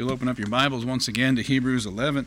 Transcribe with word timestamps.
you'll 0.00 0.10
open 0.10 0.28
up 0.28 0.38
your 0.38 0.48
Bibles 0.48 0.86
once 0.86 1.08
again 1.08 1.36
to 1.36 1.42
Hebrews 1.42 1.84
11 1.84 2.26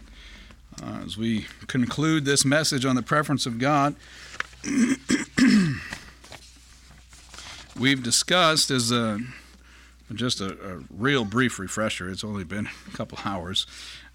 uh, 0.80 1.00
as 1.04 1.18
we 1.18 1.48
conclude 1.66 2.24
this 2.24 2.46
message 2.46 2.86
on 2.86 2.96
the 2.96 3.02
preference 3.02 3.48
of 3.48 3.58
God. 3.58 3.96
We've 7.80 8.04
discussed 8.04 8.70
as 8.70 8.92
a 8.92 9.22
just 10.14 10.40
a, 10.40 10.52
a, 10.52 10.84
real 10.96 11.26
brief 11.26 11.58
refresher. 11.58 12.12
It's 12.12 12.24
only 12.24 12.44
been 12.44 12.70
a 12.88 12.96
couple 12.96 13.18
hours. 13.26 13.66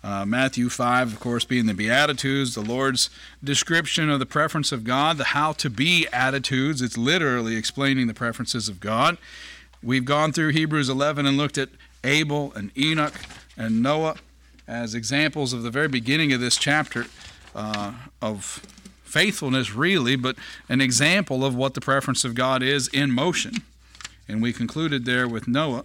Uh, 0.04 0.24
Matthew 0.24 0.68
5, 0.68 1.14
of 1.14 1.18
course, 1.18 1.44
being 1.44 1.66
the 1.66 1.74
Beatitudes, 1.74 2.54
the 2.54 2.60
Lord's 2.60 3.10
description 3.42 4.08
of 4.08 4.20
the 4.20 4.26
preference 4.26 4.70
of 4.70 4.84
God, 4.84 5.18
the 5.18 5.24
how 5.24 5.50
to 5.54 5.68
be 5.68 6.06
attitudes. 6.12 6.80
It's 6.80 6.96
literally 6.96 7.56
explaining 7.56 8.06
the 8.06 8.14
preferences 8.14 8.68
of 8.68 8.78
God. 8.78 9.18
We've 9.82 10.04
gone 10.04 10.30
through 10.30 10.50
Hebrews 10.50 10.88
11 10.88 11.26
and 11.26 11.36
looked 11.36 11.58
at 11.58 11.70
Abel 12.04 12.52
and 12.54 12.70
Enoch 12.76 13.14
and 13.56 13.82
Noah 13.82 14.16
as 14.66 14.94
examples 14.94 15.52
of 15.52 15.62
the 15.62 15.70
very 15.70 15.88
beginning 15.88 16.32
of 16.32 16.40
this 16.40 16.56
chapter 16.56 17.06
uh, 17.54 17.94
of 18.20 18.62
faithfulness, 19.02 19.72
really, 19.74 20.16
but 20.16 20.36
an 20.68 20.80
example 20.80 21.44
of 21.44 21.54
what 21.54 21.74
the 21.74 21.80
preference 21.80 22.24
of 22.24 22.34
God 22.34 22.62
is 22.62 22.88
in 22.88 23.10
motion. 23.10 23.54
And 24.28 24.42
we 24.42 24.52
concluded 24.52 25.06
there 25.06 25.26
with 25.26 25.48
Noah, 25.48 25.84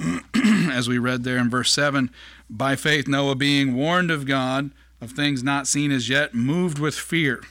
as 0.70 0.88
we 0.88 0.98
read 0.98 1.22
there 1.22 1.36
in 1.36 1.50
verse 1.50 1.70
7 1.70 2.10
by 2.48 2.76
faith, 2.76 3.06
Noah, 3.06 3.34
being 3.34 3.76
warned 3.76 4.10
of 4.10 4.26
God 4.26 4.70
of 5.00 5.12
things 5.12 5.42
not 5.42 5.66
seen 5.66 5.92
as 5.92 6.08
yet, 6.08 6.34
moved 6.34 6.78
with 6.78 6.94
fear. 6.94 7.42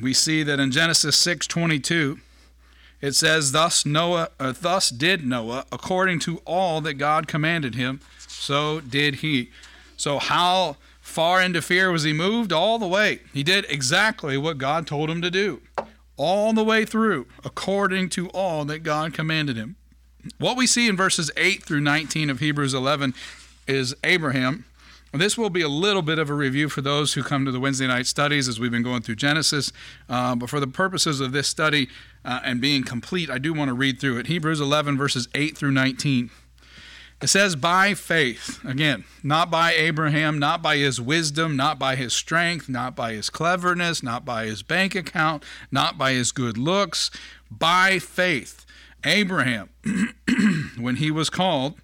We 0.00 0.14
see 0.14 0.42
that 0.42 0.58
in 0.58 0.70
Genesis 0.70 1.16
6 1.16 1.46
22, 1.46 2.20
it 3.00 3.14
says, 3.14 3.52
Thus 3.52 3.86
Noah, 3.86 4.28
uh, 4.38 4.52
thus 4.58 4.90
did 4.90 5.26
Noah, 5.26 5.64
according 5.72 6.20
to 6.20 6.38
all 6.44 6.80
that 6.82 6.94
God 6.94 7.26
commanded 7.26 7.74
him, 7.74 8.00
so 8.18 8.80
did 8.80 9.16
he. 9.16 9.50
So, 9.96 10.18
how 10.18 10.76
far 11.00 11.42
into 11.42 11.62
fear 11.62 11.90
was 11.90 12.04
he 12.04 12.12
moved? 12.12 12.52
All 12.52 12.78
the 12.78 12.86
way. 12.86 13.20
He 13.32 13.42
did 13.42 13.66
exactly 13.68 14.36
what 14.36 14.58
God 14.58 14.86
told 14.86 15.10
him 15.10 15.22
to 15.22 15.30
do, 15.30 15.60
all 16.16 16.52
the 16.52 16.64
way 16.64 16.84
through, 16.84 17.26
according 17.44 18.10
to 18.10 18.28
all 18.30 18.64
that 18.66 18.80
God 18.80 19.14
commanded 19.14 19.56
him. 19.56 19.76
What 20.38 20.56
we 20.56 20.66
see 20.66 20.88
in 20.88 20.96
verses 20.96 21.30
8 21.36 21.64
through 21.64 21.80
19 21.80 22.28
of 22.28 22.40
Hebrews 22.40 22.74
11 22.74 23.14
is 23.66 23.94
Abraham 24.04 24.66
this 25.12 25.36
will 25.36 25.50
be 25.50 25.62
a 25.62 25.68
little 25.68 26.02
bit 26.02 26.18
of 26.18 26.30
a 26.30 26.34
review 26.34 26.68
for 26.68 26.82
those 26.82 27.14
who 27.14 27.22
come 27.22 27.44
to 27.44 27.50
the 27.50 27.58
Wednesday 27.58 27.86
night 27.86 28.06
studies 28.06 28.46
as 28.46 28.60
we've 28.60 28.70
been 28.70 28.82
going 28.82 29.02
through 29.02 29.16
Genesis. 29.16 29.72
Uh, 30.08 30.36
but 30.36 30.48
for 30.48 30.60
the 30.60 30.68
purposes 30.68 31.20
of 31.20 31.32
this 31.32 31.48
study 31.48 31.88
uh, 32.24 32.40
and 32.44 32.60
being 32.60 32.84
complete, 32.84 33.28
I 33.28 33.38
do 33.38 33.52
want 33.52 33.68
to 33.68 33.74
read 33.74 34.00
through 34.00 34.18
it. 34.18 34.28
Hebrews 34.28 34.60
11, 34.60 34.96
verses 34.96 35.28
8 35.34 35.58
through 35.58 35.72
19. 35.72 36.30
It 37.22 37.26
says, 37.26 37.54
by 37.54 37.92
faith, 37.92 38.64
again, 38.64 39.04
not 39.22 39.50
by 39.50 39.72
Abraham, 39.72 40.38
not 40.38 40.62
by 40.62 40.78
his 40.78 41.00
wisdom, 41.00 41.54
not 41.54 41.78
by 41.78 41.96
his 41.96 42.14
strength, 42.14 42.66
not 42.66 42.96
by 42.96 43.12
his 43.12 43.28
cleverness, 43.28 44.02
not 44.02 44.24
by 44.24 44.46
his 44.46 44.62
bank 44.62 44.94
account, 44.94 45.44
not 45.70 45.98
by 45.98 46.12
his 46.12 46.32
good 46.32 46.56
looks, 46.56 47.10
by 47.50 47.98
faith. 47.98 48.64
Abraham, 49.04 49.68
when 50.78 50.96
he 50.96 51.10
was 51.10 51.28
called, 51.28 51.74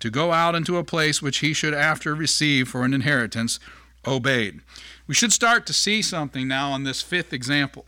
to 0.00 0.10
go 0.10 0.32
out 0.32 0.54
into 0.54 0.76
a 0.76 0.84
place 0.84 1.22
which 1.22 1.38
he 1.38 1.52
should 1.52 1.74
after 1.74 2.14
receive 2.14 2.68
for 2.68 2.84
an 2.84 2.94
inheritance, 2.94 3.58
obeyed. 4.06 4.60
We 5.06 5.14
should 5.14 5.32
start 5.32 5.66
to 5.66 5.72
see 5.72 6.02
something 6.02 6.46
now 6.48 6.70
on 6.70 6.84
this 6.84 7.02
fifth 7.02 7.32
example. 7.32 7.86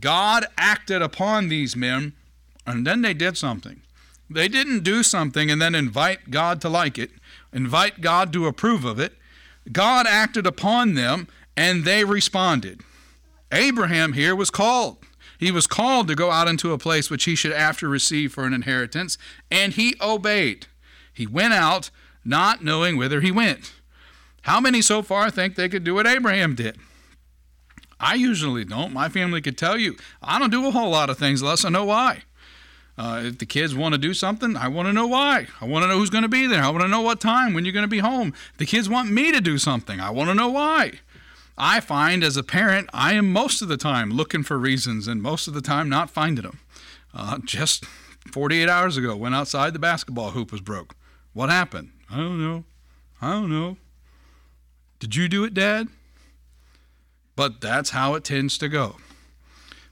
God 0.00 0.46
acted 0.58 1.02
upon 1.02 1.48
these 1.48 1.76
men, 1.76 2.14
and 2.66 2.86
then 2.86 3.02
they 3.02 3.14
did 3.14 3.36
something. 3.36 3.82
They 4.28 4.48
didn't 4.48 4.84
do 4.84 5.02
something 5.02 5.50
and 5.50 5.60
then 5.60 5.74
invite 5.74 6.30
God 6.30 6.60
to 6.62 6.68
like 6.68 6.98
it, 6.98 7.10
invite 7.52 8.00
God 8.00 8.32
to 8.32 8.46
approve 8.46 8.84
of 8.84 8.98
it. 8.98 9.14
God 9.70 10.06
acted 10.06 10.46
upon 10.46 10.94
them, 10.94 11.28
and 11.56 11.84
they 11.84 12.04
responded. 12.04 12.80
Abraham 13.52 14.14
here 14.14 14.34
was 14.34 14.50
called. 14.50 14.98
He 15.38 15.50
was 15.50 15.66
called 15.66 16.08
to 16.08 16.14
go 16.14 16.30
out 16.30 16.48
into 16.48 16.72
a 16.72 16.78
place 16.78 17.10
which 17.10 17.24
he 17.24 17.34
should 17.34 17.52
after 17.52 17.88
receive 17.88 18.32
for 18.32 18.44
an 18.44 18.54
inheritance, 18.54 19.18
and 19.50 19.74
he 19.74 19.94
obeyed. 20.00 20.66
He 21.14 21.26
went 21.26 21.54
out 21.54 21.90
not 22.24 22.62
knowing 22.62 22.96
whither 22.96 23.20
he 23.20 23.30
went. 23.30 23.72
How 24.42 24.60
many 24.60 24.82
so 24.82 25.02
far 25.02 25.30
think 25.30 25.54
they 25.54 25.68
could 25.68 25.84
do 25.84 25.94
what 25.94 26.06
Abraham 26.06 26.54
did? 26.54 26.76
I 27.98 28.14
usually 28.14 28.64
don't. 28.64 28.92
My 28.92 29.08
family 29.08 29.40
could 29.40 29.56
tell 29.56 29.78
you 29.78 29.96
I 30.22 30.38
don't 30.38 30.50
do 30.50 30.66
a 30.66 30.70
whole 30.70 30.90
lot 30.90 31.08
of 31.08 31.18
things 31.18 31.40
unless 31.40 31.64
I 31.64 31.70
know 31.70 31.86
why. 31.86 32.22
Uh, 32.96 33.22
if 33.24 33.38
the 33.38 33.46
kids 33.46 33.74
want 33.74 33.94
to 33.94 33.98
do 33.98 34.14
something, 34.14 34.56
I 34.56 34.68
want 34.68 34.86
to 34.86 34.92
know 34.92 35.06
why. 35.06 35.48
I 35.60 35.64
want 35.64 35.82
to 35.82 35.88
know 35.88 35.98
who's 35.98 36.10
going 36.10 36.22
to 36.22 36.28
be 36.28 36.46
there. 36.46 36.62
I 36.62 36.68
want 36.68 36.82
to 36.82 36.88
know 36.88 37.00
what 37.00 37.20
time, 37.20 37.52
when 37.52 37.64
you're 37.64 37.72
going 37.72 37.84
to 37.84 37.88
be 37.88 37.98
home. 37.98 38.34
If 38.52 38.58
the 38.58 38.66
kids 38.66 38.88
want 38.88 39.10
me 39.10 39.32
to 39.32 39.40
do 39.40 39.58
something, 39.58 39.98
I 39.98 40.10
want 40.10 40.28
to 40.30 40.34
know 40.34 40.48
why. 40.48 41.00
I 41.58 41.80
find 41.80 42.22
as 42.22 42.36
a 42.36 42.42
parent, 42.42 42.88
I 42.92 43.14
am 43.14 43.32
most 43.32 43.62
of 43.62 43.68
the 43.68 43.76
time 43.76 44.10
looking 44.10 44.42
for 44.42 44.58
reasons 44.58 45.08
and 45.08 45.22
most 45.22 45.48
of 45.48 45.54
the 45.54 45.60
time 45.60 45.88
not 45.88 46.10
finding 46.10 46.44
them. 46.44 46.60
Uh, 47.12 47.38
just 47.44 47.84
48 48.30 48.68
hours 48.68 48.96
ago, 48.96 49.16
went 49.16 49.34
outside, 49.34 49.72
the 49.72 49.78
basketball 49.78 50.30
hoop 50.30 50.52
was 50.52 50.60
broke. 50.60 50.94
What 51.34 51.50
happened? 51.50 51.90
I 52.10 52.16
don't 52.16 52.40
know. 52.40 52.64
I 53.20 53.32
don't 53.32 53.50
know. 53.50 53.76
Did 55.00 55.16
you 55.16 55.28
do 55.28 55.44
it, 55.44 55.52
Dad? 55.52 55.88
But 57.36 57.60
that's 57.60 57.90
how 57.90 58.14
it 58.14 58.24
tends 58.24 58.56
to 58.58 58.68
go. 58.68 58.96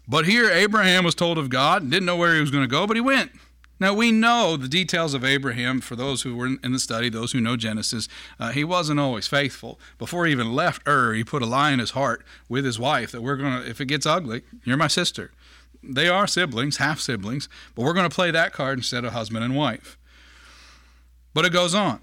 But 0.09 0.27
here, 0.27 0.49
Abraham 0.49 1.05
was 1.05 1.15
told 1.15 1.39
of 1.39 1.51
God, 1.51 1.83
and 1.83 1.91
didn't 1.91 2.07
know 2.07 2.17
where 2.17 2.35
he 2.35 2.41
was 2.41 2.51
going 2.51 2.65
to 2.65 2.71
go, 2.71 2.87
but 2.87 2.97
he 2.97 3.01
went. 3.01 3.33
Now, 3.81 3.93
we 3.93 4.13
know 4.13 4.57
the 4.57 4.69
details 4.69 5.13
of 5.13 5.25
Abraham 5.25 5.81
for 5.81 5.97
those 5.97 6.23
who 6.23 6.37
were 6.37 6.47
in 6.47 6.73
the 6.73 6.79
study, 6.79 7.09
those 7.09 7.33
who 7.33 7.41
know 7.41 7.57
Genesis. 7.57 8.07
Uh, 8.39 8.51
he 8.51 8.63
wasn't 8.63 9.01
always 9.01 9.27
faithful. 9.27 9.81
Before 9.99 10.25
he 10.25 10.31
even 10.31 10.53
left 10.53 10.87
Ur, 10.87 11.15
he 11.15 11.25
put 11.25 11.43
a 11.43 11.47
lie 11.47 11.73
in 11.73 11.81
his 11.81 11.91
heart 11.91 12.25
with 12.49 12.65
his 12.65 12.79
wife 12.79 13.11
that 13.11 13.23
we're 13.23 13.37
going 13.37 13.61
to, 13.61 13.69
if 13.69 13.81
it 13.81 13.87
gets 13.87 14.07
ugly, 14.07 14.43
you're 14.65 14.77
my 14.77 14.87
sister. 14.87 15.33
They 15.83 16.09
are 16.09 16.29
siblings, 16.29 16.77
half 16.77 17.01
siblings, 17.01 17.49
but 17.75 17.83
we're 17.83 17.93
going 17.93 18.09
to 18.09 18.15
play 18.15 18.31
that 18.31 18.53
card 18.53 18.79
instead 18.79 19.05
of 19.05 19.13
husband 19.13 19.45
and 19.45 19.57
wife. 19.57 19.99
But 21.35 21.45
it 21.45 21.53
goes 21.53 21.75
on. 21.75 22.01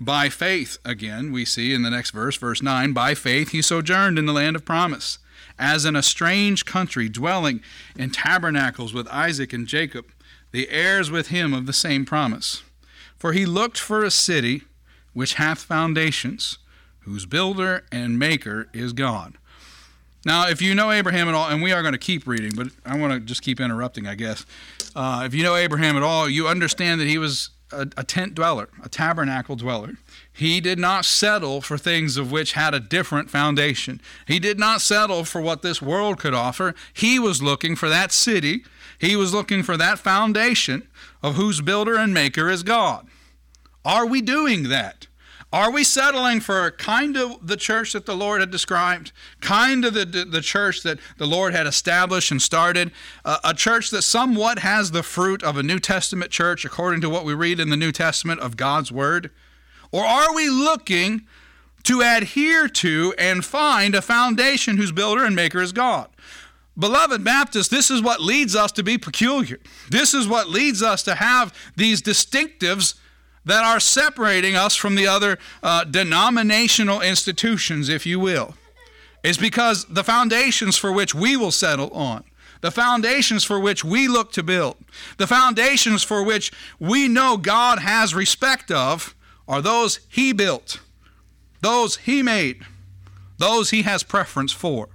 By 0.00 0.28
faith, 0.28 0.78
again, 0.84 1.32
we 1.32 1.44
see 1.44 1.72
in 1.72 1.82
the 1.82 1.90
next 1.90 2.10
verse, 2.10 2.36
verse 2.36 2.60
9, 2.60 2.92
by 2.92 3.14
faith 3.14 3.50
he 3.50 3.62
sojourned 3.62 4.18
in 4.18 4.26
the 4.26 4.32
land 4.32 4.56
of 4.56 4.64
promise, 4.64 5.18
as 5.58 5.84
in 5.84 5.94
a 5.94 6.02
strange 6.02 6.64
country, 6.64 7.08
dwelling 7.08 7.62
in 7.96 8.10
tabernacles 8.10 8.92
with 8.92 9.08
Isaac 9.08 9.52
and 9.52 9.66
Jacob, 9.66 10.06
the 10.50 10.68
heirs 10.68 11.10
with 11.10 11.28
him 11.28 11.54
of 11.54 11.66
the 11.66 11.72
same 11.72 12.04
promise. 12.04 12.62
For 13.16 13.32
he 13.32 13.46
looked 13.46 13.78
for 13.78 14.04
a 14.04 14.10
city 14.10 14.62
which 15.12 15.34
hath 15.34 15.60
foundations, 15.60 16.58
whose 17.00 17.24
builder 17.24 17.84
and 17.92 18.18
maker 18.18 18.68
is 18.72 18.92
God. 18.92 19.34
Now, 20.26 20.48
if 20.48 20.60
you 20.60 20.74
know 20.74 20.90
Abraham 20.90 21.28
at 21.28 21.34
all, 21.34 21.48
and 21.48 21.62
we 21.62 21.72
are 21.72 21.82
going 21.82 21.92
to 21.92 21.98
keep 21.98 22.26
reading, 22.26 22.52
but 22.54 22.68
I 22.84 22.98
want 22.98 23.12
to 23.12 23.20
just 23.20 23.42
keep 23.42 23.60
interrupting, 23.60 24.06
I 24.06 24.14
guess. 24.14 24.44
Uh, 24.96 25.22
if 25.26 25.34
you 25.34 25.42
know 25.42 25.54
Abraham 25.54 25.96
at 25.96 26.02
all, 26.02 26.28
you 26.28 26.48
understand 26.48 27.00
that 27.00 27.06
he 27.06 27.18
was 27.18 27.50
a, 27.74 27.88
a 27.96 28.04
tent 28.04 28.34
dweller, 28.34 28.68
a 28.82 28.88
tabernacle 28.88 29.56
dweller. 29.56 29.94
He 30.32 30.60
did 30.60 30.78
not 30.78 31.04
settle 31.04 31.60
for 31.60 31.78
things 31.78 32.16
of 32.16 32.32
which 32.32 32.52
had 32.52 32.74
a 32.74 32.80
different 32.80 33.30
foundation. 33.30 34.00
He 34.26 34.38
did 34.38 34.58
not 34.58 34.80
settle 34.80 35.24
for 35.24 35.40
what 35.40 35.62
this 35.62 35.80
world 35.80 36.18
could 36.18 36.34
offer. 36.34 36.74
He 36.92 37.18
was 37.18 37.42
looking 37.42 37.76
for 37.76 37.88
that 37.88 38.12
city. 38.12 38.64
He 38.98 39.16
was 39.16 39.34
looking 39.34 39.62
for 39.62 39.76
that 39.76 39.98
foundation 39.98 40.88
of 41.22 41.36
whose 41.36 41.60
builder 41.60 41.96
and 41.96 42.12
maker 42.12 42.48
is 42.48 42.62
God. 42.62 43.06
Are 43.84 44.06
we 44.06 44.22
doing 44.22 44.68
that? 44.70 45.06
Are 45.54 45.70
we 45.70 45.84
settling 45.84 46.40
for 46.40 46.68
kind 46.72 47.16
of 47.16 47.46
the 47.46 47.56
church 47.56 47.92
that 47.92 48.06
the 48.06 48.16
Lord 48.16 48.40
had 48.40 48.50
described, 48.50 49.12
kind 49.40 49.84
of 49.84 49.94
the, 49.94 50.04
the, 50.04 50.40
church 50.40 50.82
that 50.82 50.98
the 51.16 51.28
Lord 51.28 51.54
had 51.54 51.64
established 51.64 52.32
and 52.32 52.42
started, 52.42 52.90
uh, 53.24 53.38
a 53.44 53.54
church 53.54 53.90
that 53.90 54.02
somewhat 54.02 54.58
has 54.58 54.90
the 54.90 55.04
fruit 55.04 55.44
of 55.44 55.56
a 55.56 55.62
New 55.62 55.78
Testament 55.78 56.32
church, 56.32 56.64
according 56.64 57.02
to 57.02 57.08
what 57.08 57.24
we 57.24 57.34
read 57.34 57.60
in 57.60 57.70
the 57.70 57.76
New 57.76 57.92
Testament 57.92 58.40
of 58.40 58.56
God's 58.56 58.90
Word? 58.90 59.30
Or 59.92 60.04
are 60.04 60.34
we 60.34 60.50
looking 60.50 61.22
to 61.84 62.00
adhere 62.00 62.66
to 62.66 63.14
and 63.16 63.44
find 63.44 63.94
a 63.94 64.02
foundation 64.02 64.76
whose 64.76 64.90
builder 64.90 65.24
and 65.24 65.36
maker 65.36 65.62
is 65.62 65.70
God? 65.70 66.08
Beloved 66.76 67.22
Baptists, 67.22 67.68
this 67.68 67.92
is 67.92 68.02
what 68.02 68.20
leads 68.20 68.56
us 68.56 68.72
to 68.72 68.82
be 68.82 68.98
peculiar. 68.98 69.60
This 69.88 70.14
is 70.14 70.26
what 70.26 70.48
leads 70.48 70.82
us 70.82 71.04
to 71.04 71.14
have 71.14 71.54
these 71.76 72.02
distinctives 72.02 72.96
that 73.44 73.64
are 73.64 73.80
separating 73.80 74.56
us 74.56 74.74
from 74.74 74.94
the 74.94 75.06
other 75.06 75.38
uh, 75.62 75.84
denominational 75.84 77.00
institutions, 77.00 77.88
if 77.88 78.06
you 78.06 78.18
will, 78.18 78.54
is 79.22 79.38
because 79.38 79.84
the 79.86 80.04
foundations 80.04 80.76
for 80.76 80.92
which 80.92 81.14
we 81.14 81.36
will 81.36 81.50
settle 81.50 81.90
on, 81.90 82.24
the 82.60 82.70
foundations 82.70 83.44
for 83.44 83.60
which 83.60 83.84
we 83.84 84.08
look 84.08 84.32
to 84.32 84.42
build, 84.42 84.76
the 85.18 85.26
foundations 85.26 86.02
for 86.02 86.22
which 86.22 86.52
we 86.78 87.08
know 87.08 87.36
God 87.36 87.80
has 87.80 88.14
respect 88.14 88.70
of, 88.70 89.14
are 89.46 89.60
those 89.60 90.00
He 90.08 90.32
built, 90.32 90.80
those 91.60 91.96
He 91.96 92.22
made, 92.22 92.62
those 93.38 93.70
He 93.70 93.82
has 93.82 94.02
preference 94.02 94.52
for, 94.52 94.88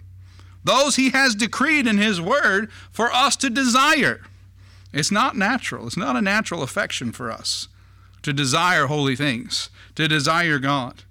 those 0.64 0.96
He 0.96 1.12
has 1.12 1.36
decreed 1.36 1.86
in 1.86 2.00
His 2.00 2.20
Word 2.20 2.72
for 2.92 3.12
us 3.14 3.36
to 3.38 3.50
desire. 3.50 4.22
It's 4.92 5.12
not 5.12 5.38
natural, 5.38 5.86
it's 5.86 5.98
not 5.98 6.16
a 6.16 6.22
natural 6.22 6.64
affection 6.64 7.12
for 7.12 7.32
us. 7.32 7.68
To 8.24 8.34
desire 8.34 8.88
holy 8.88 9.16
things, 9.16 9.70
to 9.96 10.08
desire 10.08 10.60
God. 10.60 11.04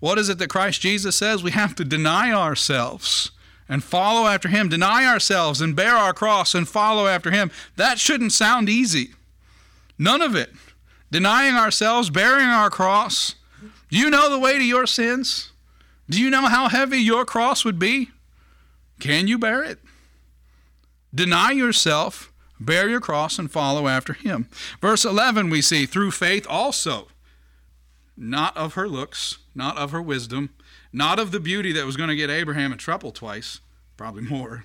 What 0.00 0.18
is 0.18 0.28
it 0.28 0.38
that 0.38 0.50
Christ 0.50 0.80
Jesus 0.80 1.16
says? 1.16 1.42
We 1.42 1.52
have 1.52 1.74
to 1.76 1.84
deny 1.84 2.32
ourselves 2.32 3.30
and 3.68 3.82
follow 3.82 4.26
after 4.26 4.48
Him. 4.48 4.68
Deny 4.68 5.06
ourselves 5.06 5.60
and 5.60 5.74
bear 5.74 5.96
our 5.96 6.12
cross 6.12 6.54
and 6.54 6.68
follow 6.68 7.06
after 7.06 7.30
Him. 7.30 7.50
That 7.76 7.98
shouldn't 7.98 8.32
sound 8.32 8.68
easy. 8.68 9.10
None 9.98 10.22
of 10.22 10.34
it. 10.34 10.50
Denying 11.10 11.54
ourselves, 11.54 12.10
bearing 12.10 12.46
our 12.46 12.70
cross. 12.70 13.34
Do 13.90 13.96
you 13.96 14.10
know 14.10 14.28
the 14.28 14.38
way 14.38 14.58
to 14.58 14.64
your 14.64 14.86
sins? 14.86 15.52
Do 16.08 16.20
you 16.20 16.30
know 16.30 16.46
how 16.46 16.68
heavy 16.68 16.98
your 16.98 17.24
cross 17.24 17.64
would 17.64 17.78
be? 17.78 18.10
Can 19.00 19.28
you 19.28 19.38
bear 19.38 19.62
it? 19.62 19.78
Deny 21.14 21.52
yourself, 21.52 22.32
bear 22.58 22.88
your 22.88 23.00
cross, 23.00 23.38
and 23.38 23.50
follow 23.50 23.88
after 23.88 24.12
him. 24.12 24.48
Verse 24.80 25.04
11, 25.04 25.50
we 25.50 25.62
see, 25.62 25.86
through 25.86 26.10
faith 26.10 26.46
also, 26.48 27.08
not 28.16 28.56
of 28.56 28.74
her 28.74 28.88
looks, 28.88 29.38
not 29.54 29.76
of 29.76 29.90
her 29.90 30.02
wisdom, 30.02 30.50
not 30.92 31.18
of 31.18 31.30
the 31.30 31.40
beauty 31.40 31.72
that 31.72 31.86
was 31.86 31.96
going 31.96 32.08
to 32.08 32.16
get 32.16 32.30
Abraham 32.30 32.72
in 32.72 32.78
trouble 32.78 33.12
twice, 33.12 33.60
probably 33.96 34.22
more, 34.22 34.64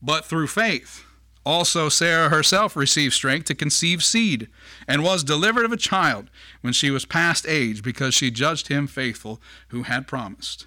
but 0.00 0.24
through 0.24 0.46
faith. 0.46 1.04
Also, 1.46 1.90
Sarah 1.90 2.30
herself 2.30 2.74
received 2.74 3.12
strength 3.12 3.44
to 3.46 3.54
conceive 3.54 4.02
seed, 4.02 4.48
and 4.88 5.04
was 5.04 5.22
delivered 5.22 5.66
of 5.66 5.72
a 5.72 5.76
child 5.76 6.30
when 6.62 6.72
she 6.72 6.90
was 6.90 7.04
past 7.04 7.46
age, 7.46 7.82
because 7.82 8.14
she 8.14 8.30
judged 8.30 8.68
him 8.68 8.86
faithful 8.86 9.42
who 9.68 9.82
had 9.82 10.06
promised. 10.06 10.66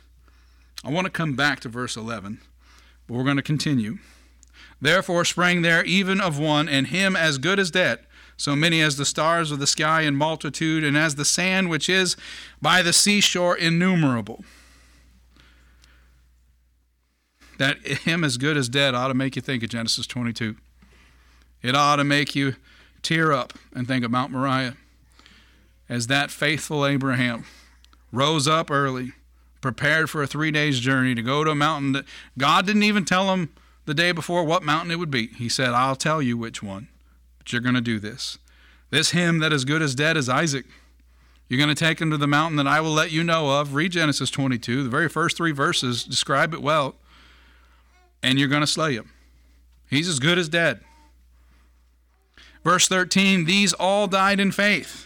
I 0.83 0.92
want 0.92 1.06
to 1.06 1.12
come 1.12 1.36
back 1.36 1.60
to 1.62 1.69
verse 1.69 1.98
11, 1.98 2.40
but 3.07 3.16
we're 3.16 3.24
going 3.24 3.38
to 3.38 3.44
continue. 3.44 3.98
Therefore 4.80 5.26
sprang 5.26 5.62
there 5.62 5.84
even 5.84 6.22
of 6.22 6.38
one, 6.38 6.70
and 6.70 6.88
him 6.88 7.16
as 7.16 7.38
good 7.38 7.60
as 7.60 7.72
dead, 7.72 8.00
so 8.36 8.56
many 8.56 8.82
as 8.82 8.98
the 8.98 9.06
stars 9.06 9.52
of 9.52 9.60
the 9.60 9.68
sky 9.68 10.02
in 10.02 10.16
multitude, 10.16 10.84
and 10.84 10.96
as 10.96 11.16
the 11.16 11.26
sand 11.26 11.70
which 11.70 11.90
is 11.90 12.16
by 12.62 12.82
the 12.82 12.94
seashore 12.94 13.58
innumerable. 13.58 14.44
That 17.58 17.80
him 17.80 18.24
as 18.24 18.38
good 18.38 18.56
as 18.56 18.70
dead 18.70 18.94
ought 18.94 19.08
to 19.08 19.16
make 19.16 19.36
you 19.36 19.42
think 19.42 19.64
of 19.64 19.70
Genesis 19.70 20.06
22. 20.06 20.56
It 21.64 21.76
ought 21.76 21.96
to 21.96 22.04
make 22.04 22.36
you 22.36 22.56
tear 23.02 23.32
up 23.32 23.54
and 23.74 23.88
think 23.88 24.06
of 24.06 24.12
Mount 24.12 24.32
Moriah 24.32 24.76
as 25.90 26.08
that 26.08 26.30
faithful 26.30 26.86
Abraham 26.86 27.46
rose 28.12 28.48
up 28.48 28.70
early, 28.70 29.14
prepared 29.62 30.10
for 30.10 30.22
a 30.22 30.28
three 30.28 30.52
days 30.52 30.80
journey 30.80 31.16
to 31.16 31.22
go 31.22 31.44
to 31.44 31.52
a 31.52 31.56
mountain 31.56 31.94
that 31.94 32.06
God 32.38 32.66
didn't 32.66 32.84
even 32.84 33.06
tell 33.06 33.34
him 33.34 33.50
the 33.88 33.94
day 33.94 34.12
before 34.12 34.44
what 34.44 34.63
mountain 34.63 34.92
it 34.92 35.00
would 35.00 35.10
be. 35.10 35.28
He 35.28 35.48
said, 35.48 35.69
I'll 35.69 35.95
tell 35.95 36.22
you 36.22 36.38
which 36.38 36.62
one, 36.62 36.89
but 37.38 37.51
you're 37.51 37.62
going 37.62 37.74
to 37.74 37.81
do 37.81 38.00
this. 38.00 38.38
This 38.89 39.12
him 39.12 39.39
that 39.39 39.54
is 39.54 39.63
good 39.63 39.81
as 39.81 39.95
dead 39.95 40.18
is 40.18 40.28
Isaac. 40.28 40.66
You're 41.48 41.57
going 41.57 41.74
to 41.74 41.86
take 41.86 42.01
him 42.01 42.12
to 42.12 42.18
the 42.18 42.28
mountain 42.28 42.57
that 42.57 42.68
I 42.68 42.81
will 42.81 42.92
let 42.92 43.12
you 43.12 43.24
know 43.24 43.60
of. 43.60 43.74
Read 43.74 43.94
Genesis 43.94 44.30
22. 44.30 44.84
The 44.84 44.89
very 44.89 45.07
first 45.07 45.38
three 45.38 45.54
verses 45.54 46.04
describe 46.04 46.54
it 46.54 46.62
well. 46.62 46.95
And 48.22 48.38
you're 48.38 48.50
going 48.50 48.62
to 48.62 48.68
slay 48.68 48.95
him. 48.95 49.10
He's 49.90 50.10
as 50.10 50.19
good 50.19 50.38
as 50.38 50.50
dead. 50.50 50.81
Verse 52.66 52.90
13 52.90 53.45
These 53.45 53.72
all 53.72 54.07
died 54.07 54.42
in 54.42 54.51
faith 54.51 55.06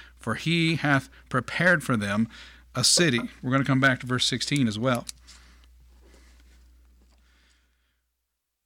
for 0.21 0.35
he 0.35 0.75
hath 0.75 1.09
prepared 1.29 1.83
for 1.83 1.97
them 1.97 2.29
a 2.75 2.83
city. 2.83 3.19
We're 3.41 3.51
going 3.51 3.63
to 3.63 3.67
come 3.67 3.79
back 3.79 3.99
to 3.99 4.05
verse 4.05 4.25
16 4.25 4.67
as 4.67 4.79
well. 4.79 5.05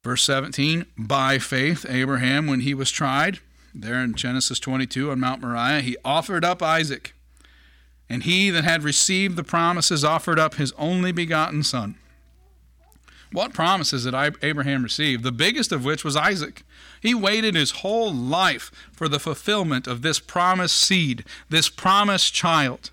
Verse 0.04 0.22
17 0.22 0.86
By 0.96 1.38
faith, 1.38 1.84
Abraham, 1.88 2.46
when 2.46 2.60
he 2.60 2.74
was 2.74 2.90
tried, 2.90 3.40
there 3.74 4.02
in 4.02 4.14
Genesis 4.14 4.60
22 4.60 5.10
on 5.10 5.18
Mount 5.18 5.42
Moriah, 5.42 5.80
he 5.80 5.96
offered 6.04 6.44
up 6.44 6.62
Isaac. 6.62 7.12
And 8.08 8.22
he 8.22 8.50
that 8.50 8.62
had 8.62 8.84
received 8.84 9.34
the 9.34 9.42
promises 9.42 10.04
offered 10.04 10.38
up 10.38 10.54
his 10.54 10.72
only 10.78 11.10
begotten 11.10 11.64
son. 11.64 11.96
What 13.32 13.52
promises 13.52 14.04
did 14.04 14.14
Abraham 14.14 14.82
receive? 14.82 15.22
The 15.22 15.32
biggest 15.32 15.72
of 15.72 15.84
which 15.84 16.04
was 16.04 16.16
Isaac. 16.16 16.62
He 17.00 17.14
waited 17.14 17.54
his 17.54 17.70
whole 17.82 18.12
life 18.12 18.70
for 18.92 19.08
the 19.08 19.20
fulfillment 19.20 19.86
of 19.86 20.02
this 20.02 20.18
promised 20.18 20.76
seed, 20.76 21.24
this 21.48 21.68
promised 21.68 22.32
child. 22.32 22.90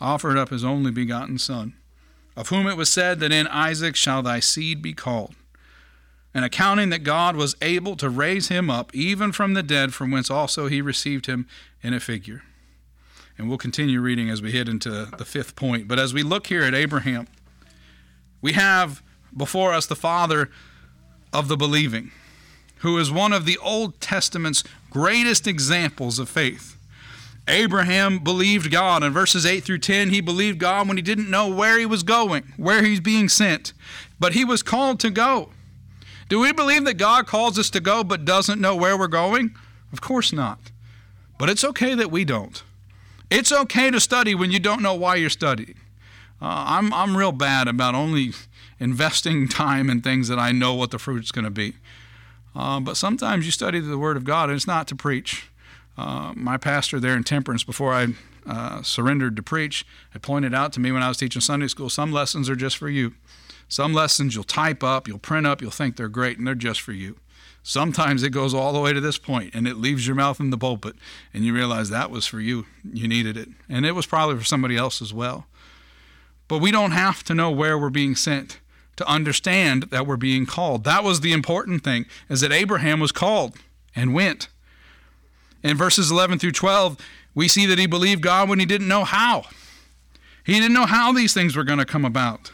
Offered 0.00 0.38
up 0.38 0.50
his 0.50 0.64
only 0.64 0.90
begotten 0.90 1.38
son, 1.38 1.74
of 2.36 2.48
whom 2.48 2.66
it 2.66 2.76
was 2.76 2.92
said 2.92 3.20
that 3.20 3.32
in 3.32 3.46
Isaac 3.48 3.96
shall 3.96 4.22
thy 4.22 4.40
seed 4.40 4.80
be 4.80 4.94
called. 4.94 5.34
And 6.32 6.44
accounting 6.44 6.90
that 6.90 7.00
God 7.00 7.36
was 7.36 7.56
able 7.62 7.96
to 7.96 8.08
raise 8.08 8.48
him 8.48 8.70
up 8.70 8.94
even 8.94 9.32
from 9.32 9.54
the 9.54 9.62
dead, 9.62 9.92
from 9.92 10.10
whence 10.10 10.30
also 10.30 10.68
he 10.68 10.80
received 10.80 11.26
him 11.26 11.46
in 11.82 11.94
a 11.94 12.00
figure. 12.00 12.42
And 13.38 13.48
we'll 13.48 13.56
continue 13.56 14.00
reading 14.00 14.28
as 14.28 14.42
we 14.42 14.50
hit 14.50 14.68
into 14.68 15.06
the 15.16 15.24
fifth 15.24 15.54
point. 15.54 15.86
But 15.86 16.00
as 16.00 16.12
we 16.12 16.24
look 16.24 16.48
here 16.48 16.62
at 16.62 16.74
Abraham, 16.74 17.28
we 18.42 18.52
have 18.52 19.00
before 19.36 19.72
us 19.72 19.86
the 19.86 19.96
father 19.96 20.50
of 21.32 21.46
the 21.46 21.56
believing, 21.56 22.10
who 22.78 22.98
is 22.98 23.12
one 23.12 23.32
of 23.32 23.46
the 23.46 23.56
Old 23.58 24.00
Testament's 24.00 24.64
greatest 24.90 25.46
examples 25.46 26.18
of 26.18 26.28
faith. 26.28 26.76
Abraham 27.46 28.18
believed 28.18 28.70
God. 28.70 29.02
In 29.02 29.12
verses 29.12 29.46
8 29.46 29.60
through 29.64 29.78
10, 29.78 30.10
he 30.10 30.20
believed 30.20 30.58
God 30.58 30.88
when 30.88 30.96
he 30.96 31.02
didn't 31.02 31.30
know 31.30 31.48
where 31.48 31.78
he 31.78 31.86
was 31.86 32.02
going, 32.02 32.52
where 32.56 32.82
he's 32.82 33.00
being 33.00 33.28
sent, 33.28 33.72
but 34.18 34.32
he 34.32 34.44
was 34.44 34.62
called 34.62 35.00
to 35.00 35.10
go. 35.10 35.50
Do 36.28 36.40
we 36.40 36.52
believe 36.52 36.84
that 36.84 36.94
God 36.94 37.26
calls 37.26 37.58
us 37.58 37.70
to 37.70 37.80
go 37.80 38.04
but 38.04 38.24
doesn't 38.24 38.60
know 38.60 38.76
where 38.76 38.98
we're 38.98 39.06
going? 39.06 39.54
Of 39.92 40.00
course 40.00 40.32
not. 40.32 40.58
But 41.38 41.48
it's 41.48 41.64
okay 41.64 41.94
that 41.94 42.10
we 42.10 42.24
don't. 42.24 42.62
It's 43.30 43.52
okay 43.52 43.90
to 43.90 44.00
study 44.00 44.34
when 44.34 44.50
you 44.50 44.58
don't 44.58 44.82
know 44.82 44.94
why 44.94 45.16
you're 45.16 45.28
studying. 45.28 45.74
Uh, 46.40 46.64
I'm, 46.66 46.94
I'm 46.94 47.16
real 47.16 47.32
bad 47.32 47.68
about 47.68 47.94
only 47.94 48.32
investing 48.80 49.48
time 49.48 49.90
in 49.90 50.00
things 50.00 50.28
that 50.28 50.38
I 50.38 50.52
know 50.52 50.74
what 50.74 50.90
the 50.90 50.98
fruit's 50.98 51.32
going 51.32 51.44
to 51.44 51.50
be. 51.50 51.74
Uh, 52.54 52.80
but 52.80 52.96
sometimes 52.96 53.44
you 53.44 53.52
study 53.52 53.80
the 53.80 53.98
Word 53.98 54.16
of 54.16 54.24
God, 54.24 54.48
and 54.48 54.56
it's 54.56 54.66
not 54.66 54.88
to 54.88 54.96
preach. 54.96 55.50
Uh, 55.96 56.32
my 56.34 56.56
pastor 56.56 56.98
there 56.98 57.16
in 57.16 57.24
Temperance, 57.24 57.64
before 57.64 57.92
I 57.92 58.08
uh, 58.46 58.82
surrendered 58.82 59.36
to 59.36 59.42
preach, 59.42 59.84
had 60.10 60.22
pointed 60.22 60.54
out 60.54 60.72
to 60.72 60.80
me 60.80 60.90
when 60.90 61.02
I 61.02 61.08
was 61.08 61.18
teaching 61.18 61.42
Sunday 61.42 61.68
school 61.68 61.90
some 61.90 62.12
lessons 62.12 62.48
are 62.48 62.56
just 62.56 62.76
for 62.76 62.88
you. 62.88 63.14
Some 63.68 63.92
lessons 63.92 64.34
you'll 64.34 64.44
type 64.44 64.82
up, 64.82 65.06
you'll 65.06 65.18
print 65.18 65.46
up, 65.46 65.60
you'll 65.60 65.70
think 65.70 65.96
they're 65.96 66.08
great, 66.08 66.38
and 66.38 66.46
they're 66.46 66.54
just 66.54 66.80
for 66.80 66.92
you. 66.92 67.16
Sometimes 67.62 68.22
it 68.22 68.30
goes 68.30 68.54
all 68.54 68.72
the 68.72 68.80
way 68.80 68.92
to 68.92 69.00
this 69.00 69.18
point 69.18 69.54
and 69.54 69.68
it 69.68 69.76
leaves 69.76 70.06
your 70.06 70.16
mouth 70.16 70.40
in 70.40 70.50
the 70.50 70.58
pulpit 70.58 70.96
and 71.34 71.44
you 71.44 71.52
realize 71.52 71.90
that 71.90 72.10
was 72.10 72.26
for 72.26 72.40
you. 72.40 72.66
You 72.84 73.06
needed 73.06 73.36
it. 73.36 73.48
And 73.68 73.84
it 73.84 73.92
was 73.92 74.06
probably 74.06 74.36
for 74.36 74.44
somebody 74.44 74.76
else 74.76 75.02
as 75.02 75.12
well. 75.12 75.46
But 76.48 76.58
we 76.58 76.70
don't 76.70 76.92
have 76.92 77.22
to 77.24 77.34
know 77.34 77.50
where 77.50 77.78
we're 77.78 77.90
being 77.90 78.16
sent 78.16 78.58
to 78.96 79.06
understand 79.06 79.84
that 79.84 80.06
we're 80.06 80.16
being 80.16 80.46
called. 80.46 80.84
That 80.84 81.04
was 81.04 81.20
the 81.20 81.32
important 81.32 81.84
thing, 81.84 82.06
is 82.28 82.40
that 82.40 82.52
Abraham 82.52 82.98
was 83.00 83.12
called 83.12 83.56
and 83.94 84.12
went. 84.12 84.48
In 85.62 85.76
verses 85.76 86.10
11 86.10 86.38
through 86.38 86.52
12, 86.52 86.96
we 87.34 87.48
see 87.48 87.66
that 87.66 87.78
he 87.78 87.86
believed 87.86 88.22
God 88.22 88.48
when 88.48 88.58
he 88.58 88.66
didn't 88.66 88.88
know 88.88 89.04
how. 89.04 89.44
He 90.44 90.54
didn't 90.54 90.72
know 90.72 90.86
how 90.86 91.12
these 91.12 91.34
things 91.34 91.54
were 91.54 91.64
going 91.64 91.78
to 91.78 91.84
come 91.84 92.04
about. 92.04 92.50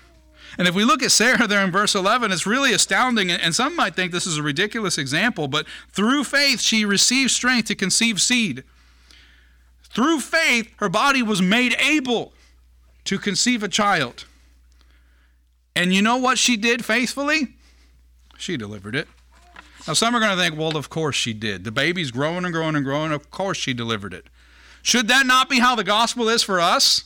And 0.58 0.68
if 0.68 0.74
we 0.74 0.84
look 0.84 1.02
at 1.02 1.10
Sarah 1.10 1.46
there 1.46 1.64
in 1.64 1.70
verse 1.70 1.94
11, 1.94 2.30
it's 2.30 2.46
really 2.46 2.72
astounding. 2.72 3.30
And 3.30 3.54
some 3.54 3.74
might 3.74 3.96
think 3.96 4.12
this 4.12 4.26
is 4.26 4.38
a 4.38 4.42
ridiculous 4.42 4.98
example, 4.98 5.48
but 5.48 5.66
through 5.90 6.24
faith, 6.24 6.60
she 6.60 6.84
received 6.84 7.30
strength 7.30 7.68
to 7.68 7.74
conceive 7.74 8.20
seed. 8.20 8.64
Through 9.82 10.20
faith, 10.20 10.70
her 10.78 10.88
body 10.88 11.22
was 11.22 11.40
made 11.40 11.76
able 11.78 12.32
to 13.04 13.18
conceive 13.18 13.62
a 13.62 13.68
child. 13.68 14.24
And 15.76 15.92
you 15.92 16.02
know 16.02 16.16
what 16.16 16.38
she 16.38 16.56
did 16.56 16.84
faithfully? 16.84 17.54
She 18.38 18.56
delivered 18.56 18.94
it. 18.94 19.08
Now, 19.86 19.92
some 19.92 20.14
are 20.14 20.20
going 20.20 20.36
to 20.36 20.42
think, 20.42 20.58
well, 20.58 20.76
of 20.76 20.88
course 20.88 21.14
she 21.14 21.32
did. 21.32 21.64
The 21.64 21.72
baby's 21.72 22.10
growing 22.10 22.44
and 22.44 22.54
growing 22.54 22.74
and 22.74 22.84
growing. 22.84 23.12
Of 23.12 23.30
course 23.30 23.58
she 23.58 23.74
delivered 23.74 24.14
it. 24.14 24.26
Should 24.82 25.08
that 25.08 25.26
not 25.26 25.48
be 25.48 25.60
how 25.60 25.74
the 25.74 25.84
gospel 25.84 26.28
is 26.28 26.42
for 26.42 26.60
us? 26.60 27.04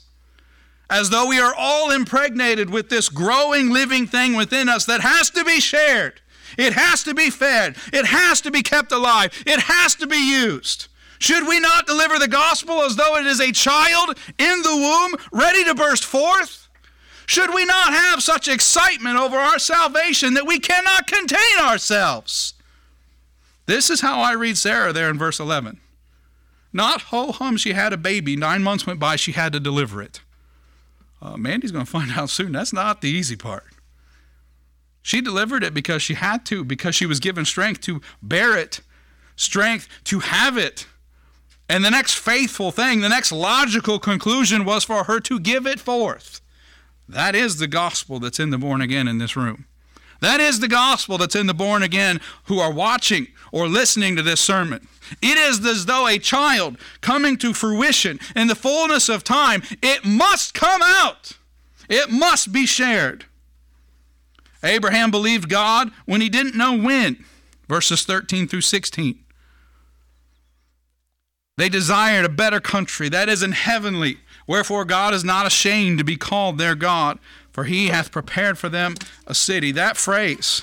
As 0.90 1.10
though 1.10 1.26
we 1.26 1.38
are 1.38 1.54
all 1.56 1.90
impregnated 1.90 2.70
with 2.70 2.88
this 2.88 3.08
growing 3.08 3.70
living 3.70 4.06
thing 4.06 4.34
within 4.34 4.68
us 4.68 4.86
that 4.86 5.00
has 5.00 5.30
to 5.30 5.44
be 5.44 5.60
shared. 5.60 6.20
It 6.56 6.72
has 6.72 7.02
to 7.04 7.14
be 7.14 7.30
fed. 7.30 7.76
It 7.92 8.06
has 8.06 8.40
to 8.42 8.50
be 8.50 8.62
kept 8.62 8.92
alive. 8.92 9.32
It 9.46 9.60
has 9.60 9.94
to 9.96 10.06
be 10.06 10.16
used. 10.16 10.88
Should 11.18 11.46
we 11.46 11.60
not 11.60 11.86
deliver 11.86 12.18
the 12.18 12.28
gospel 12.28 12.82
as 12.82 12.96
though 12.96 13.16
it 13.16 13.26
is 13.26 13.40
a 13.40 13.52
child 13.52 14.16
in 14.38 14.62
the 14.62 14.76
womb 14.76 15.26
ready 15.32 15.64
to 15.64 15.74
burst 15.74 16.04
forth? 16.04 16.68
Should 17.26 17.52
we 17.52 17.66
not 17.66 17.92
have 17.92 18.22
such 18.22 18.48
excitement 18.48 19.18
over 19.18 19.36
our 19.36 19.58
salvation 19.58 20.34
that 20.34 20.46
we 20.46 20.58
cannot 20.58 21.06
contain 21.06 21.58
ourselves? 21.60 22.54
This 23.66 23.90
is 23.90 24.00
how 24.00 24.20
I 24.20 24.32
read 24.32 24.56
Sarah 24.56 24.94
there 24.94 25.10
in 25.10 25.18
verse 25.18 25.38
11. 25.38 25.78
Not 26.72 27.02
ho 27.02 27.32
hum, 27.32 27.58
she 27.58 27.72
had 27.72 27.92
a 27.92 27.98
baby. 27.98 28.34
Nine 28.34 28.62
months 28.62 28.86
went 28.86 28.98
by, 28.98 29.16
she 29.16 29.32
had 29.32 29.52
to 29.52 29.60
deliver 29.60 30.00
it. 30.00 30.22
Uh, 31.20 31.36
Mandy's 31.36 31.72
going 31.72 31.84
to 31.84 31.90
find 31.90 32.10
out 32.16 32.30
soon. 32.30 32.52
That's 32.52 32.72
not 32.72 33.00
the 33.00 33.08
easy 33.08 33.36
part. 33.36 33.64
She 35.02 35.20
delivered 35.20 35.64
it 35.64 35.72
because 35.72 36.02
she 36.02 36.14
had 36.14 36.44
to, 36.46 36.64
because 36.64 36.94
she 36.94 37.06
was 37.06 37.20
given 37.20 37.44
strength 37.44 37.80
to 37.82 38.00
bear 38.22 38.56
it, 38.56 38.80
strength 39.36 39.88
to 40.04 40.20
have 40.20 40.58
it. 40.58 40.86
And 41.68 41.84
the 41.84 41.90
next 41.90 42.14
faithful 42.14 42.70
thing, 42.72 43.00
the 43.00 43.08
next 43.08 43.32
logical 43.32 43.98
conclusion 43.98 44.64
was 44.64 44.84
for 44.84 45.04
her 45.04 45.20
to 45.20 45.38
give 45.38 45.66
it 45.66 45.80
forth. 45.80 46.40
That 47.08 47.34
is 47.34 47.56
the 47.56 47.66
gospel 47.66 48.18
that's 48.18 48.40
in 48.40 48.50
the 48.50 48.58
born 48.58 48.80
again 48.82 49.08
in 49.08 49.18
this 49.18 49.36
room. 49.36 49.66
That 50.20 50.40
is 50.40 50.60
the 50.60 50.68
gospel 50.68 51.18
that's 51.18 51.36
in 51.36 51.46
the 51.46 51.54
born 51.54 51.82
again 51.82 52.20
who 52.44 52.58
are 52.58 52.72
watching 52.72 53.28
or 53.52 53.68
listening 53.68 54.16
to 54.16 54.22
this 54.22 54.40
sermon. 54.40 54.86
It 55.22 55.38
is 55.38 55.64
as 55.64 55.86
though 55.86 56.06
a 56.06 56.18
child 56.18 56.76
coming 57.00 57.36
to 57.38 57.54
fruition 57.54 58.18
in 58.36 58.48
the 58.48 58.54
fullness 58.54 59.08
of 59.08 59.24
time. 59.24 59.62
It 59.82 60.04
must 60.04 60.54
come 60.54 60.82
out, 60.84 61.32
it 61.88 62.10
must 62.10 62.52
be 62.52 62.66
shared. 62.66 63.24
Abraham 64.62 65.10
believed 65.10 65.48
God 65.48 65.90
when 66.04 66.20
he 66.20 66.28
didn't 66.28 66.56
know 66.56 66.76
when. 66.76 67.24
Verses 67.68 68.02
13 68.04 68.48
through 68.48 68.62
16. 68.62 69.18
They 71.56 71.68
desired 71.68 72.24
a 72.24 72.28
better 72.28 72.60
country, 72.60 73.08
that 73.08 73.28
is, 73.28 73.42
in 73.42 73.52
heavenly. 73.52 74.18
Wherefore 74.46 74.84
God 74.84 75.12
is 75.12 75.24
not 75.24 75.46
ashamed 75.46 75.98
to 75.98 76.04
be 76.04 76.16
called 76.16 76.56
their 76.56 76.74
God, 76.74 77.18
for 77.58 77.64
he 77.64 77.88
hath 77.88 78.12
prepared 78.12 78.56
for 78.56 78.68
them 78.68 78.94
a 79.26 79.34
city. 79.34 79.72
That 79.72 79.96
phrase 79.96 80.62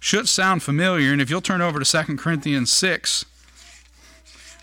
should 0.00 0.28
sound 0.28 0.60
familiar, 0.60 1.12
and 1.12 1.22
if 1.22 1.30
you'll 1.30 1.40
turn 1.40 1.60
over 1.60 1.78
to 1.78 2.04
2 2.04 2.16
Corinthians 2.16 2.72
6, 2.72 3.24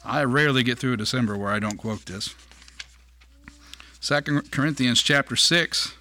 I 0.04 0.26
rarely 0.26 0.62
get 0.62 0.78
through 0.78 0.92
a 0.92 0.98
December 0.98 1.38
where 1.38 1.54
I 1.54 1.60
don't 1.60 1.78
quote 1.78 2.06
this. 2.06 2.36
2 4.02 4.42
Corinthians 4.52 5.02
chapter 5.02 5.38
6, 5.38 5.94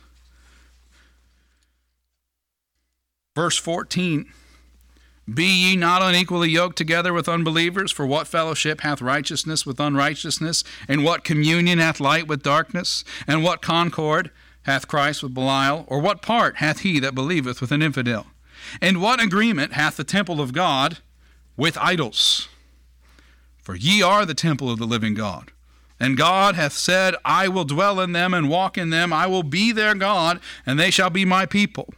verse 3.36 3.56
14. 3.56 4.26
Be 5.32 5.44
ye 5.44 5.76
not 5.76 6.02
unequally 6.02 6.50
yoked 6.50 6.76
together 6.76 7.12
with 7.12 7.28
unbelievers? 7.28 7.92
For 7.92 8.04
what 8.04 8.26
fellowship 8.26 8.80
hath 8.80 9.00
righteousness 9.00 9.64
with 9.64 9.78
unrighteousness? 9.78 10.64
And 10.88 11.04
what 11.04 11.22
communion 11.22 11.78
hath 11.78 12.00
light 12.00 12.26
with 12.26 12.42
darkness? 12.42 13.04
And 13.28 13.44
what 13.44 13.62
concord 13.62 14.32
hath 14.66 14.88
Christ 14.88 15.22
with 15.22 15.32
Belial? 15.32 15.84
Or 15.88 16.00
what 16.00 16.22
part 16.22 16.56
hath 16.56 16.80
he 16.80 17.00
that 17.00 17.14
believeth 17.14 17.60
with 17.60 17.72
an 17.72 17.82
infidel? 17.82 18.26
And 18.80 19.00
what 19.00 19.22
agreement 19.22 19.72
hath 19.72 19.96
the 19.96 20.04
temple 20.04 20.40
of 20.40 20.52
God 20.52 20.98
with 21.56 21.78
idols? 21.78 22.48
For 23.62 23.74
ye 23.74 24.02
are 24.02 24.26
the 24.26 24.34
temple 24.34 24.70
of 24.70 24.78
the 24.78 24.86
living 24.86 25.14
God. 25.14 25.52
And 25.98 26.16
God 26.16 26.56
hath 26.56 26.72
said, 26.72 27.14
I 27.24 27.48
will 27.48 27.64
dwell 27.64 28.00
in 28.00 28.12
them 28.12 28.34
and 28.34 28.50
walk 28.50 28.76
in 28.76 28.90
them. 28.90 29.12
I 29.12 29.26
will 29.26 29.42
be 29.42 29.72
their 29.72 29.94
God, 29.94 30.40
and 30.66 30.78
they 30.78 30.90
shall 30.90 31.10
be 31.10 31.24
my 31.24 31.46
people. 31.46 31.94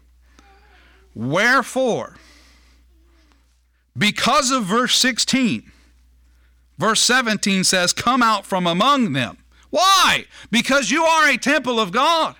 Wherefore, 1.14 2.16
because 3.96 4.52
of 4.52 4.64
verse 4.64 4.96
16, 4.96 5.72
verse 6.78 7.00
17 7.00 7.64
says, 7.64 7.92
Come 7.92 8.22
out 8.22 8.46
from 8.46 8.66
among 8.66 9.14
them. 9.14 9.38
Why? 9.70 10.26
Because 10.50 10.90
you 10.90 11.02
are 11.04 11.28
a 11.28 11.36
temple 11.36 11.80
of 11.80 11.90
God. 11.90 12.36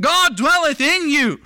God 0.00 0.36
dwelleth 0.36 0.80
in 0.80 1.08
you. 1.08 1.40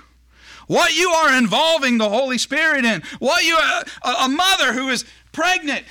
What 0.67 0.95
you 0.95 1.09
are 1.09 1.37
involving 1.37 1.97
the 1.97 2.09
Holy 2.09 2.37
Spirit 2.37 2.83
in, 2.83 3.01
what 3.19 3.45
you, 3.45 3.57
uh, 3.59 3.83
a, 4.03 4.09
a 4.25 4.29
mother 4.29 4.73
who 4.73 4.89
is 4.89 5.05
pregnant, 5.31 5.85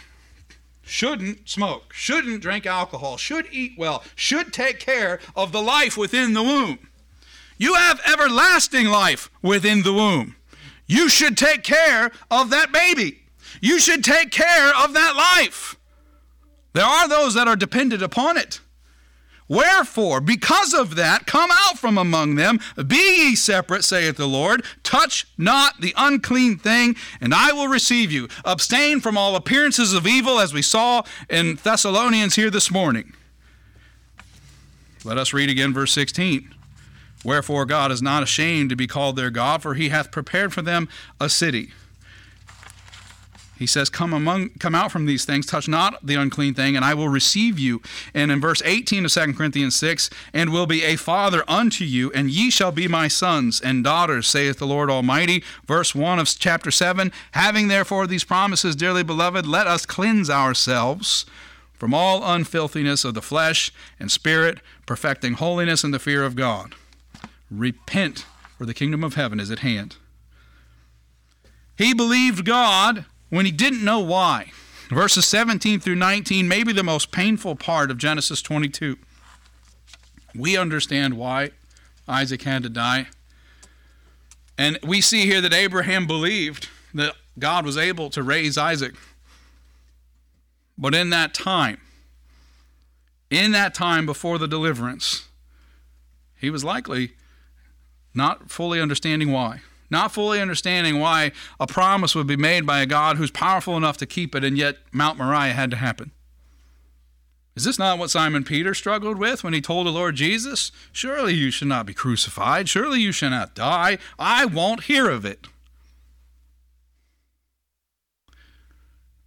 shouldn't 0.82 1.48
smoke, 1.48 1.92
shouldn't 1.92 2.42
drink 2.42 2.66
alcohol, 2.66 3.16
should 3.16 3.46
eat 3.50 3.72
well, 3.76 4.04
should 4.14 4.52
take 4.52 4.78
care 4.78 5.18
of 5.34 5.50
the 5.52 5.62
life 5.62 5.96
within 5.96 6.32
the 6.32 6.42
womb. 6.42 6.78
You 7.58 7.74
have 7.74 8.00
everlasting 8.06 8.86
life 8.86 9.30
within 9.42 9.82
the 9.82 9.92
womb. 9.92 10.36
You 10.86 11.08
should 11.08 11.36
take 11.36 11.62
care 11.62 12.12
of 12.30 12.50
that 12.50 12.70
baby. 12.70 13.20
You 13.60 13.80
should 13.80 14.04
take 14.04 14.30
care 14.30 14.72
of 14.76 14.92
that 14.92 15.16
life. 15.16 15.76
There 16.74 16.84
are 16.84 17.08
those 17.08 17.34
that 17.34 17.48
are 17.48 17.56
dependent 17.56 18.02
upon 18.02 18.36
it. 18.36 18.60
Wherefore, 19.48 20.20
because 20.20 20.74
of 20.74 20.96
that, 20.96 21.26
come 21.26 21.50
out 21.52 21.78
from 21.78 21.96
among 21.96 22.34
them, 22.34 22.58
be 22.86 22.96
ye 22.96 23.36
separate, 23.36 23.84
saith 23.84 24.16
the 24.16 24.26
Lord, 24.26 24.64
touch 24.82 25.26
not 25.38 25.80
the 25.80 25.94
unclean 25.96 26.58
thing, 26.58 26.96
and 27.20 27.32
I 27.32 27.52
will 27.52 27.68
receive 27.68 28.10
you. 28.10 28.28
Abstain 28.44 29.00
from 29.00 29.16
all 29.16 29.36
appearances 29.36 29.92
of 29.92 30.06
evil, 30.06 30.40
as 30.40 30.52
we 30.52 30.62
saw 30.62 31.02
in 31.30 31.56
Thessalonians 31.62 32.34
here 32.34 32.50
this 32.50 32.70
morning. 32.70 33.12
Let 35.04 35.18
us 35.18 35.32
read 35.32 35.48
again 35.48 35.72
verse 35.72 35.92
16. 35.92 36.52
Wherefore, 37.24 37.64
God 37.64 37.92
is 37.92 38.02
not 38.02 38.24
ashamed 38.24 38.70
to 38.70 38.76
be 38.76 38.88
called 38.88 39.16
their 39.16 39.30
God, 39.30 39.62
for 39.62 39.74
he 39.74 39.90
hath 39.90 40.10
prepared 40.10 40.52
for 40.52 40.62
them 40.62 40.88
a 41.20 41.28
city. 41.28 41.70
He 43.58 43.66
says, 43.66 43.88
Come 43.88 44.12
among 44.12 44.50
come 44.58 44.74
out 44.74 44.92
from 44.92 45.06
these 45.06 45.24
things, 45.24 45.46
touch 45.46 45.66
not 45.66 46.04
the 46.04 46.14
unclean 46.14 46.54
thing, 46.54 46.76
and 46.76 46.84
I 46.84 46.94
will 46.94 47.08
receive 47.08 47.58
you. 47.58 47.80
And 48.12 48.30
in 48.30 48.40
verse 48.40 48.60
18 48.64 49.06
of 49.06 49.12
2 49.12 49.32
Corinthians 49.34 49.74
6, 49.76 50.10
and 50.34 50.52
will 50.52 50.66
be 50.66 50.84
a 50.84 50.96
father 50.96 51.42
unto 51.48 51.84
you, 51.84 52.12
and 52.12 52.30
ye 52.30 52.50
shall 52.50 52.72
be 52.72 52.86
my 52.86 53.08
sons 53.08 53.60
and 53.60 53.82
daughters, 53.82 54.26
saith 54.26 54.58
the 54.58 54.66
Lord 54.66 54.90
Almighty. 54.90 55.42
Verse 55.66 55.94
1 55.94 56.18
of 56.18 56.28
chapter 56.38 56.70
7, 56.70 57.10
having 57.32 57.68
therefore 57.68 58.06
these 58.06 58.24
promises, 58.24 58.76
dearly 58.76 59.02
beloved, 59.02 59.46
let 59.46 59.66
us 59.66 59.86
cleanse 59.86 60.28
ourselves 60.28 61.24
from 61.72 61.94
all 61.94 62.24
unfilthiness 62.24 63.04
of 63.04 63.14
the 63.14 63.22
flesh 63.22 63.72
and 63.98 64.10
spirit, 64.10 64.58
perfecting 64.86 65.34
holiness 65.34 65.84
in 65.84 65.90
the 65.90 65.98
fear 65.98 66.24
of 66.24 66.36
God. 66.36 66.74
Repent, 67.50 68.26
for 68.58 68.66
the 68.66 68.74
kingdom 68.74 69.04
of 69.04 69.14
heaven 69.14 69.40
is 69.40 69.50
at 69.50 69.60
hand. 69.60 69.96
He 71.76 71.92
believed 71.92 72.44
God 72.44 73.04
when 73.36 73.44
he 73.44 73.52
didn't 73.52 73.84
know 73.84 74.00
why. 74.00 74.50
Verses 74.88 75.26
17 75.26 75.78
through 75.80 75.96
19 75.96 76.48
may 76.48 76.64
be 76.64 76.72
the 76.72 76.82
most 76.82 77.12
painful 77.12 77.54
part 77.54 77.90
of 77.90 77.98
Genesis 77.98 78.40
22. 78.40 78.96
We 80.34 80.56
understand 80.56 81.18
why 81.18 81.50
Isaac 82.08 82.42
had 82.42 82.62
to 82.62 82.70
die. 82.70 83.08
And 84.56 84.78
we 84.82 85.02
see 85.02 85.26
here 85.26 85.42
that 85.42 85.52
Abraham 85.52 86.06
believed 86.06 86.68
that 86.94 87.14
God 87.38 87.66
was 87.66 87.76
able 87.76 88.08
to 88.10 88.22
raise 88.22 88.56
Isaac. 88.56 88.94
But 90.78 90.94
in 90.94 91.10
that 91.10 91.34
time, 91.34 91.80
in 93.30 93.52
that 93.52 93.74
time 93.74 94.06
before 94.06 94.38
the 94.38 94.48
deliverance, 94.48 95.28
he 96.36 96.48
was 96.48 96.64
likely 96.64 97.12
not 98.14 98.50
fully 98.50 98.80
understanding 98.80 99.30
why 99.30 99.60
not 99.90 100.12
fully 100.12 100.40
understanding 100.40 100.98
why 100.98 101.32
a 101.60 101.66
promise 101.66 102.14
would 102.14 102.26
be 102.26 102.36
made 102.36 102.66
by 102.66 102.80
a 102.80 102.86
God 102.86 103.16
who's 103.16 103.30
powerful 103.30 103.76
enough 103.76 103.96
to 103.98 104.06
keep 104.06 104.34
it, 104.34 104.44
and 104.44 104.58
yet 104.58 104.78
Mount 104.92 105.18
Moriah 105.18 105.52
had 105.52 105.70
to 105.70 105.76
happen. 105.76 106.10
Is 107.54 107.64
this 107.64 107.78
not 107.78 107.98
what 107.98 108.10
Simon 108.10 108.44
Peter 108.44 108.74
struggled 108.74 109.18
with 109.18 109.42
when 109.42 109.54
he 109.54 109.62
told 109.62 109.86
the 109.86 109.90
Lord 109.90 110.14
Jesus, 110.14 110.70
Surely 110.92 111.32
you 111.32 111.50
should 111.50 111.68
not 111.68 111.86
be 111.86 111.94
crucified, 111.94 112.68
surely 112.68 113.00
you 113.00 113.12
should 113.12 113.30
not 113.30 113.54
die, 113.54 113.96
I 114.18 114.44
won't 114.44 114.84
hear 114.84 115.08
of 115.08 115.24
it? 115.24 115.46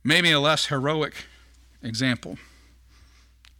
Maybe 0.03 0.31
a 0.31 0.39
less 0.39 0.67
heroic 0.67 1.25
example. 1.81 2.37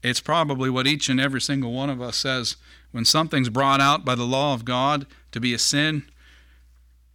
It's 0.03 0.22
probably 0.22 0.70
what 0.70 0.88
each 0.88 1.10
and 1.10 1.20
every 1.20 1.41
single 1.41 1.74
one 1.74 1.89
of 1.89 2.01
us 2.01 2.18
says 2.18 2.56
when 2.91 3.06
something's 3.06 3.50
brought 3.50 3.82
out 3.82 4.06
by 4.06 4.15
the 4.15 4.24
law 4.24 4.53
of 4.53 4.65
God 4.65 5.06
to 5.32 5.39
be 5.39 5.53
a 5.53 5.60
sin 5.60 6.03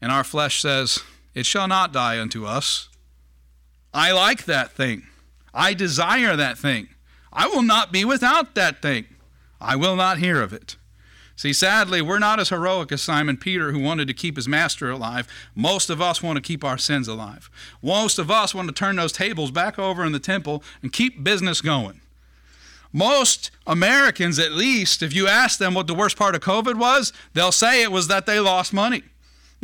and 0.04 0.12
our 0.12 0.22
flesh 0.22 0.60
says, 0.60 1.02
It 1.32 1.46
shall 1.46 1.66
not 1.66 1.90
die 1.90 2.20
unto 2.20 2.44
us. 2.44 2.90
I 3.94 4.12
like 4.12 4.44
that 4.44 4.70
thing. 4.70 5.04
I 5.54 5.72
desire 5.72 6.36
that 6.36 6.58
thing. 6.58 6.88
I 7.32 7.46
will 7.46 7.62
not 7.62 7.90
be 7.90 8.04
without 8.04 8.54
that 8.54 8.82
thing. 8.82 9.06
I 9.62 9.76
will 9.76 9.96
not 9.96 10.18
hear 10.18 10.42
of 10.42 10.52
it. 10.52 10.76
See, 11.36 11.54
sadly, 11.54 12.02
we're 12.02 12.18
not 12.18 12.38
as 12.38 12.50
heroic 12.50 12.92
as 12.92 13.00
Simon 13.00 13.38
Peter, 13.38 13.72
who 13.72 13.78
wanted 13.78 14.06
to 14.08 14.12
keep 14.12 14.36
his 14.36 14.46
master 14.46 14.90
alive. 14.90 15.26
Most 15.54 15.88
of 15.88 16.02
us 16.02 16.22
want 16.22 16.36
to 16.36 16.42
keep 16.42 16.64
our 16.64 16.76
sins 16.76 17.08
alive. 17.08 17.48
Most 17.82 18.18
of 18.18 18.30
us 18.30 18.54
want 18.54 18.68
to 18.68 18.74
turn 18.74 18.96
those 18.96 19.10
tables 19.10 19.52
back 19.52 19.78
over 19.78 20.04
in 20.04 20.12
the 20.12 20.18
temple 20.18 20.62
and 20.82 20.92
keep 20.92 21.24
business 21.24 21.62
going. 21.62 22.02
Most 22.92 23.50
Americans, 23.66 24.38
at 24.38 24.52
least, 24.52 25.02
if 25.02 25.14
you 25.14 25.28
ask 25.28 25.58
them 25.58 25.72
what 25.72 25.86
the 25.86 25.94
worst 25.94 26.18
part 26.18 26.34
of 26.34 26.42
COVID 26.42 26.74
was, 26.74 27.14
they'll 27.32 27.50
say 27.50 27.82
it 27.82 27.90
was 27.90 28.08
that 28.08 28.26
they 28.26 28.38
lost 28.38 28.74
money 28.74 29.02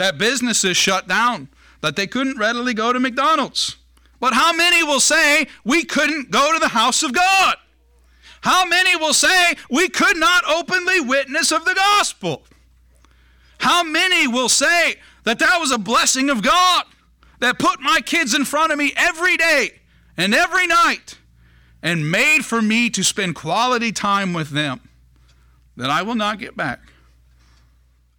that 0.01 0.17
businesses 0.17 0.79
shut 0.79 1.07
down, 1.07 1.47
that 1.83 1.95
they 1.95 2.07
couldn't 2.07 2.39
readily 2.39 2.73
go 2.73 2.91
to 2.91 2.99
McDonald's. 2.99 3.77
But 4.19 4.33
how 4.33 4.51
many 4.51 4.83
will 4.83 4.99
say 4.99 5.47
we 5.63 5.85
couldn't 5.85 6.31
go 6.31 6.55
to 6.55 6.59
the 6.59 6.69
house 6.69 7.03
of 7.03 7.13
God? 7.13 7.57
How 8.41 8.65
many 8.65 8.97
will 8.97 9.13
say 9.13 9.53
we 9.69 9.91
could 9.91 10.17
not 10.17 10.43
openly 10.49 11.01
witness 11.01 11.53
of 11.53 11.67
the 11.67 11.75
gospel? 11.75 12.45
How 13.59 13.83
many 13.85 14.27
will 14.27 14.49
say 14.49 14.97
that 15.25 15.39
that 15.39 15.59
was 15.61 15.71
a 15.71 15.77
blessing 15.77 16.31
of 16.31 16.43
God 16.43 16.85
that 17.41 17.59
put 17.59 17.81
my 17.81 18.01
kids 18.01 18.33
in 18.33 18.47
front 18.47 18.73
of 18.73 18.79
me 18.79 18.95
every 18.97 19.37
day 19.37 19.81
and 20.17 20.35
every 20.35 20.67
night 20.67 21.19
and 21.83 22.11
made 22.11 22.41
for 22.47 22.63
me 22.63 22.89
to 22.89 23.05
spend 23.05 23.35
quality 23.35 23.93
time 23.93 24.33
with 24.33 24.49
them 24.49 24.81
that 25.77 25.91
I 25.91 26.01
will 26.01 26.15
not 26.15 26.39
get 26.39 26.57
back? 26.57 26.81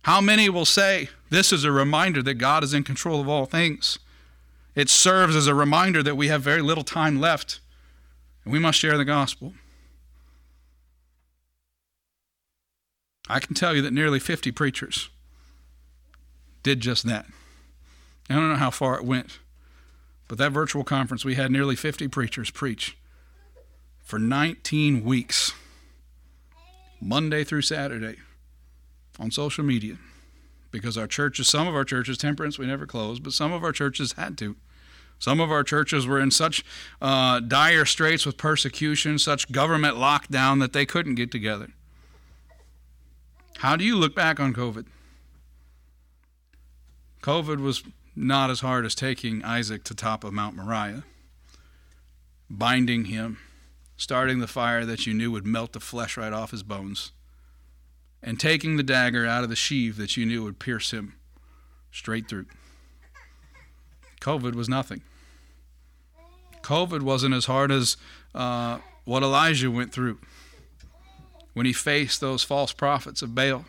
How 0.04 0.22
many 0.22 0.48
will 0.48 0.66
say 0.66 1.10
this 1.32 1.54
is 1.54 1.64
a 1.64 1.72
reminder 1.72 2.22
that 2.22 2.36
God 2.36 2.62
is 2.64 2.74
in 2.74 2.84
control 2.84 3.22
of 3.22 3.30
all 3.30 3.46
things? 3.46 3.98
It 4.76 4.90
serves 4.90 5.36
as 5.36 5.48
a 5.48 5.56
reminder 5.56 6.04
that 6.04 6.16
we 6.16 6.28
have 6.28 6.42
very 6.42 6.62
little 6.62 6.84
time 6.84 7.20
left 7.20 7.62
and 8.44 8.52
we 8.52 8.60
must 8.60 8.78
share 8.78 8.98
the 8.98 9.06
gospel. 9.06 9.54
I 13.30 13.40
can 13.40 13.56
tell 13.56 13.74
you 13.74 13.82
that 13.82 13.94
nearly 13.94 14.20
50 14.20 14.52
preachers 14.52 15.10
did 16.64 16.82
just 16.82 17.06
that. 17.06 17.26
I 18.30 18.36
don't 18.36 18.50
know 18.50 18.56
how 18.56 18.70
far 18.70 18.98
it 18.98 19.06
went, 19.06 19.40
but 20.28 20.38
that 20.38 20.52
virtual 20.52 20.84
conference, 20.84 21.24
we 21.24 21.36
had 21.36 21.50
nearly 21.50 21.78
50 21.78 22.10
preachers 22.10 22.52
preach 22.52 22.98
for 24.04 24.20
19 24.20 25.06
weeks, 25.06 25.54
Monday 27.00 27.46
through 27.46 27.62
Saturday, 27.62 28.18
on 29.18 29.32
social 29.32 29.64
media. 29.64 29.98
Because 30.72 30.98
our 30.98 31.08
churches, 31.08 31.48
some 31.48 31.68
of 31.68 31.76
our 31.76 31.84
churches, 31.84 32.18
temperance, 32.18 32.58
we 32.58 32.66
never 32.66 32.86
closed, 32.86 33.24
but 33.24 33.34
some 33.34 33.52
of 33.52 33.64
our 33.64 33.72
churches 33.72 34.14
had 34.14 34.38
to. 34.40 34.56
Some 35.20 35.40
of 35.40 35.52
our 35.52 35.64
churches 35.64 36.08
were 36.08 36.20
in 36.20 36.32
such 36.32 36.66
uh, 37.00 37.40
dire 37.42 37.86
straits 37.86 38.26
with 38.26 38.38
persecution, 38.38 39.20
such 39.20 39.52
government 39.52 39.98
lockdown 39.98 40.60
that 40.62 40.74
they 40.74 40.86
couldn't 40.86 41.16
get 41.16 41.32
together. 41.32 41.68
How 43.58 43.76
do 43.76 43.86
you 43.86 43.96
look 43.96 44.16
back 44.16 44.40
on 44.40 44.54
COVID? 44.54 44.88
COVID 47.22 47.62
was 47.62 47.84
not 48.16 48.50
as 48.50 48.62
hard 48.62 48.84
as 48.84 48.96
taking 48.96 49.44
Isaac 49.44 49.84
to 49.84 49.94
top 49.94 50.24
of 50.24 50.34
Mount 50.34 50.56
Moriah, 50.56 51.04
binding 52.50 53.06
him, 53.06 53.38
starting 53.96 54.40
the 54.40 54.48
fire 54.48 54.86
that 54.86 55.06
you 55.06 55.14
knew 55.14 55.30
would 55.30 55.46
melt 55.46 55.74
the 55.74 55.80
flesh 55.80 56.18
right 56.18 56.34
off 56.34 56.50
his 56.50 56.64
bones, 56.64 57.12
and 58.24 58.40
taking 58.40 58.78
the 58.78 58.84
dagger 58.84 59.26
out 59.26 59.44
of 59.44 59.50
the 59.50 59.56
sheath 59.56 59.98
that 59.98 60.16
you 60.16 60.26
knew 60.26 60.44
would 60.44 60.60
pierce 60.60 60.92
him 60.92 61.14
straight 61.92 62.28
through. 62.28 62.46
COVID 64.20 64.54
was 64.54 64.70
nothing. 64.70 65.02
COVID 66.62 67.02
wasn't 67.02 67.34
as 67.34 67.46
hard 67.46 67.72
as 67.72 67.98
uh, 68.36 68.80
what 69.06 69.24
Elijah 69.24 69.72
went 69.72 69.92
through 69.92 70.20
when 71.54 71.66
he 71.66 71.74
faced 71.74 72.22
those 72.22 72.44
false 72.44 72.72
prophets 72.72 73.22
of 73.22 73.36
Baal. 73.36 73.66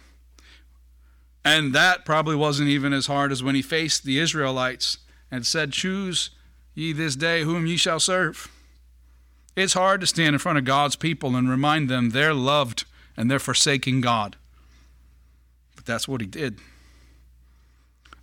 And 1.45 1.75
that 1.75 2.05
probably 2.05 2.37
wasn't 2.37 2.69
even 2.69 2.93
as 2.93 3.07
hard 3.07 3.33
as 3.33 3.43
when 3.43 3.55
he 3.55 3.63
faced 3.63 4.05
the 4.05 4.19
Israelites 4.19 4.99
and 5.31 5.45
said, 5.45 5.73
Choose 5.73 6.31
ye 6.75 6.93
this 6.93 7.17
day 7.17 7.43
whom 7.43 7.67
ye 7.67 7.77
shall 7.77 7.99
serve. 7.99 8.51
It's 9.57 9.75
hard 9.75 10.01
to 10.03 10.07
stand 10.07 10.35
in 10.35 10.39
front 10.39 10.59
of 10.59 10.65
God's 10.65 10.97
people 10.97 11.35
and 11.35 11.51
remind 11.51 11.89
them 11.89 12.11
they're 12.11 12.35
loved 12.35 12.85
and 13.17 13.31
they're 13.31 13.39
forsaking 13.39 14.01
God. 14.01 14.37
But 15.83 15.93
that's 15.93 16.07
what 16.07 16.21
he 16.21 16.29
did. 16.29 16.61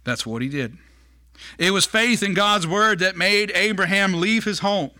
That's 0.05 0.25
what 0.25 0.41
he 0.41 0.47
did. 0.47 0.77
It 1.57 1.71
was 1.71 1.85
faith 1.85 2.23
in 2.23 2.33
God's 2.33 2.65
word 2.65 2.99
that 2.99 3.17
made 3.17 3.51
Abraham 3.53 4.13
leave 4.13 4.45
his 4.45 4.59
home, 4.59 4.91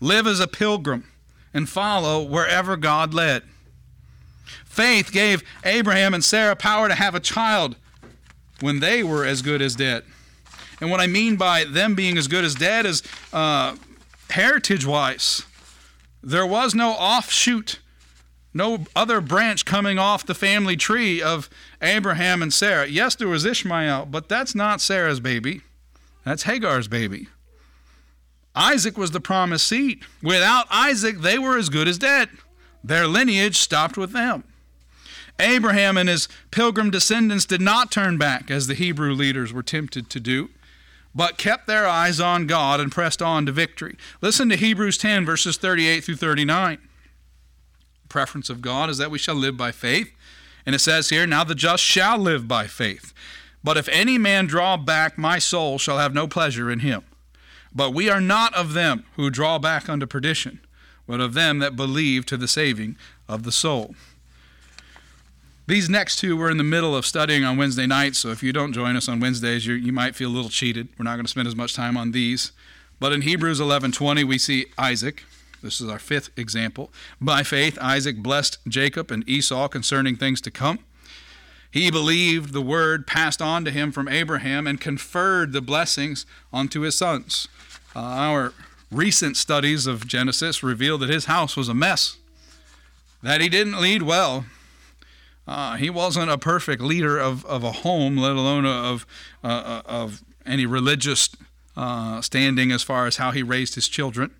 live 0.00 0.26
as 0.26 0.40
a 0.40 0.46
pilgrim, 0.46 1.10
and 1.52 1.68
follow 1.68 2.22
wherever 2.22 2.78
God 2.78 3.12
led. 3.12 3.42
Faith 4.64 5.12
gave 5.12 5.42
Abraham 5.62 6.14
and 6.14 6.24
Sarah 6.24 6.56
power 6.56 6.88
to 6.88 6.94
have 6.94 7.14
a 7.14 7.20
child 7.20 7.76
when 8.60 8.80
they 8.80 9.02
were 9.02 9.26
as 9.26 9.42
good 9.42 9.60
as 9.60 9.76
dead. 9.76 10.04
And 10.80 10.90
what 10.90 11.00
I 11.00 11.06
mean 11.06 11.36
by 11.36 11.64
them 11.64 11.94
being 11.94 12.16
as 12.16 12.28
good 12.28 12.44
as 12.44 12.54
dead 12.54 12.86
is 12.86 13.02
uh, 13.30 13.76
heritage 14.30 14.86
wise. 14.86 15.42
There 16.22 16.46
was 16.46 16.74
no 16.74 16.92
offshoot, 16.92 17.78
no 18.54 18.86
other 18.94 19.20
branch 19.20 19.64
coming 19.64 19.98
off 19.98 20.24
the 20.24 20.34
family 20.34 20.76
tree 20.76 21.20
of 21.20 21.50
Abraham 21.82 22.40
and 22.40 22.54
Sarah. 22.54 22.86
Yes, 22.86 23.16
there 23.16 23.28
was 23.28 23.44
Ishmael, 23.44 24.06
but 24.06 24.28
that's 24.28 24.54
not 24.54 24.80
Sarah's 24.80 25.20
baby, 25.20 25.62
that's 26.24 26.44
Hagar's 26.44 26.88
baby. 26.88 27.28
Isaac 28.54 28.96
was 28.96 29.10
the 29.10 29.20
promised 29.20 29.66
seed. 29.66 30.00
Without 30.22 30.66
Isaac, 30.70 31.18
they 31.18 31.38
were 31.38 31.58
as 31.58 31.68
good 31.68 31.88
as 31.88 31.98
dead. 31.98 32.28
Their 32.84 33.08
lineage 33.08 33.58
stopped 33.58 33.96
with 33.96 34.12
them. 34.12 34.44
Abraham 35.40 35.96
and 35.96 36.08
his 36.08 36.28
pilgrim 36.52 36.90
descendants 36.90 37.44
did 37.44 37.60
not 37.60 37.90
turn 37.90 38.18
back, 38.18 38.52
as 38.52 38.68
the 38.68 38.74
Hebrew 38.74 39.12
leaders 39.12 39.52
were 39.52 39.64
tempted 39.64 40.08
to 40.10 40.20
do, 40.20 40.50
but 41.12 41.38
kept 41.38 41.66
their 41.66 41.88
eyes 41.88 42.20
on 42.20 42.46
God 42.46 42.78
and 42.78 42.92
pressed 42.92 43.20
on 43.20 43.46
to 43.46 43.52
victory. 43.52 43.96
Listen 44.20 44.48
to 44.50 44.56
Hebrews 44.56 44.98
10, 44.98 45.24
verses 45.24 45.56
38 45.56 46.04
through 46.04 46.16
39. 46.16 46.78
Preference 48.08 48.50
of 48.50 48.62
God 48.62 48.90
is 48.90 48.98
that 48.98 49.10
we 49.10 49.18
shall 49.18 49.34
live 49.34 49.56
by 49.56 49.72
faith. 49.72 50.12
And 50.66 50.74
it 50.74 50.80
says 50.80 51.10
here, 51.10 51.26
Now 51.26 51.44
the 51.44 51.54
just 51.54 51.82
shall 51.82 52.18
live 52.18 52.48
by 52.48 52.66
faith. 52.66 53.12
But 53.62 53.76
if 53.76 53.88
any 53.88 54.18
man 54.18 54.46
draw 54.46 54.76
back, 54.76 55.16
my 55.16 55.38
soul 55.38 55.78
shall 55.78 55.98
have 55.98 56.14
no 56.14 56.28
pleasure 56.28 56.70
in 56.70 56.80
him. 56.80 57.02
But 57.74 57.92
we 57.92 58.08
are 58.08 58.20
not 58.20 58.54
of 58.54 58.74
them 58.74 59.04
who 59.16 59.30
draw 59.30 59.58
back 59.58 59.88
unto 59.88 60.06
perdition, 60.06 60.60
but 61.06 61.20
of 61.20 61.34
them 61.34 61.58
that 61.58 61.74
believe 61.74 62.24
to 62.26 62.36
the 62.36 62.46
saving 62.46 62.96
of 63.28 63.42
the 63.42 63.52
soul. 63.52 63.94
These 65.66 65.88
next 65.88 66.16
two 66.16 66.36
we're 66.36 66.50
in 66.50 66.58
the 66.58 66.62
middle 66.62 66.94
of 66.94 67.06
studying 67.06 67.42
on 67.42 67.56
Wednesday 67.56 67.86
night, 67.86 68.16
so 68.16 68.28
if 68.28 68.42
you 68.42 68.52
don't 68.52 68.74
join 68.74 68.96
us 68.96 69.08
on 69.08 69.18
Wednesdays, 69.18 69.66
you, 69.66 69.74
you 69.74 69.92
might 69.92 70.14
feel 70.14 70.28
a 70.28 70.30
little 70.30 70.50
cheated. 70.50 70.88
We're 70.98 71.04
not 71.04 71.14
going 71.14 71.24
to 71.24 71.30
spend 71.30 71.48
as 71.48 71.56
much 71.56 71.74
time 71.74 71.96
on 71.96 72.12
these. 72.12 72.52
But 73.00 73.12
in 73.12 73.22
Hebrews 73.22 73.60
11:20, 73.60 74.24
we 74.24 74.38
see 74.38 74.66
Isaac. 74.76 75.24
This 75.64 75.80
is 75.80 75.88
our 75.88 75.98
fifth 75.98 76.28
example. 76.38 76.92
By 77.18 77.42
faith, 77.42 77.78
Isaac 77.80 78.18
blessed 78.18 78.58
Jacob 78.68 79.10
and 79.10 79.26
Esau 79.26 79.66
concerning 79.68 80.14
things 80.14 80.42
to 80.42 80.50
come. 80.50 80.80
He 81.70 81.90
believed 81.90 82.52
the 82.52 82.60
word 82.60 83.06
passed 83.06 83.40
on 83.40 83.64
to 83.64 83.70
him 83.70 83.90
from 83.90 84.06
Abraham 84.06 84.66
and 84.66 84.78
conferred 84.78 85.52
the 85.52 85.62
blessings 85.62 86.26
onto 86.52 86.82
his 86.82 86.98
sons. 86.98 87.48
Uh, 87.96 88.00
our 88.00 88.52
recent 88.90 89.38
studies 89.38 89.86
of 89.86 90.06
Genesis 90.06 90.62
reveal 90.62 90.98
that 90.98 91.08
his 91.08 91.24
house 91.24 91.56
was 91.56 91.70
a 91.70 91.74
mess, 91.74 92.18
that 93.22 93.40
he 93.40 93.48
didn't 93.48 93.80
lead 93.80 94.02
well, 94.02 94.44
uh, 95.48 95.76
he 95.76 95.88
wasn't 95.88 96.30
a 96.30 96.36
perfect 96.36 96.82
leader 96.82 97.18
of, 97.18 97.44
of 97.46 97.64
a 97.64 97.72
home, 97.72 98.18
let 98.18 98.32
alone 98.32 98.66
of, 98.66 99.06
uh, 99.42 99.46
uh, 99.46 99.82
of 99.86 100.22
any 100.44 100.66
religious 100.66 101.30
uh, 101.74 102.20
standing 102.20 102.70
as 102.70 102.82
far 102.82 103.06
as 103.06 103.16
how 103.16 103.30
he 103.30 103.42
raised 103.42 103.76
his 103.76 103.88
children. 103.88 104.30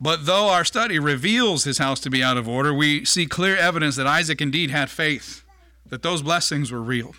But 0.00 0.26
though 0.26 0.48
our 0.48 0.64
study 0.64 0.98
reveals 0.98 1.64
his 1.64 1.78
house 1.78 2.00
to 2.00 2.10
be 2.10 2.22
out 2.22 2.36
of 2.36 2.48
order, 2.48 2.72
we 2.72 3.04
see 3.04 3.26
clear 3.26 3.56
evidence 3.56 3.96
that 3.96 4.06
Isaac 4.06 4.40
indeed 4.40 4.70
had 4.70 4.90
faith, 4.90 5.44
that 5.86 6.02
those 6.02 6.22
blessings 6.22 6.70
were 6.70 6.82
real. 6.82 7.14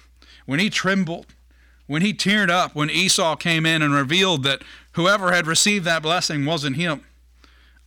When 0.46 0.60
he 0.60 0.70
trembled, 0.70 1.28
when 1.88 2.02
he 2.02 2.14
teared 2.14 2.50
up, 2.50 2.76
when 2.76 2.90
Esau 2.90 3.36
came 3.36 3.66
in 3.66 3.82
and 3.82 3.94
revealed 3.94 4.44
that 4.44 4.64
whoever 4.94 5.34
had 5.34 5.48
received 5.48 5.86
that 5.86 6.04
blessing 6.04 6.46
wasn't 6.46 6.78
him, 6.78 7.04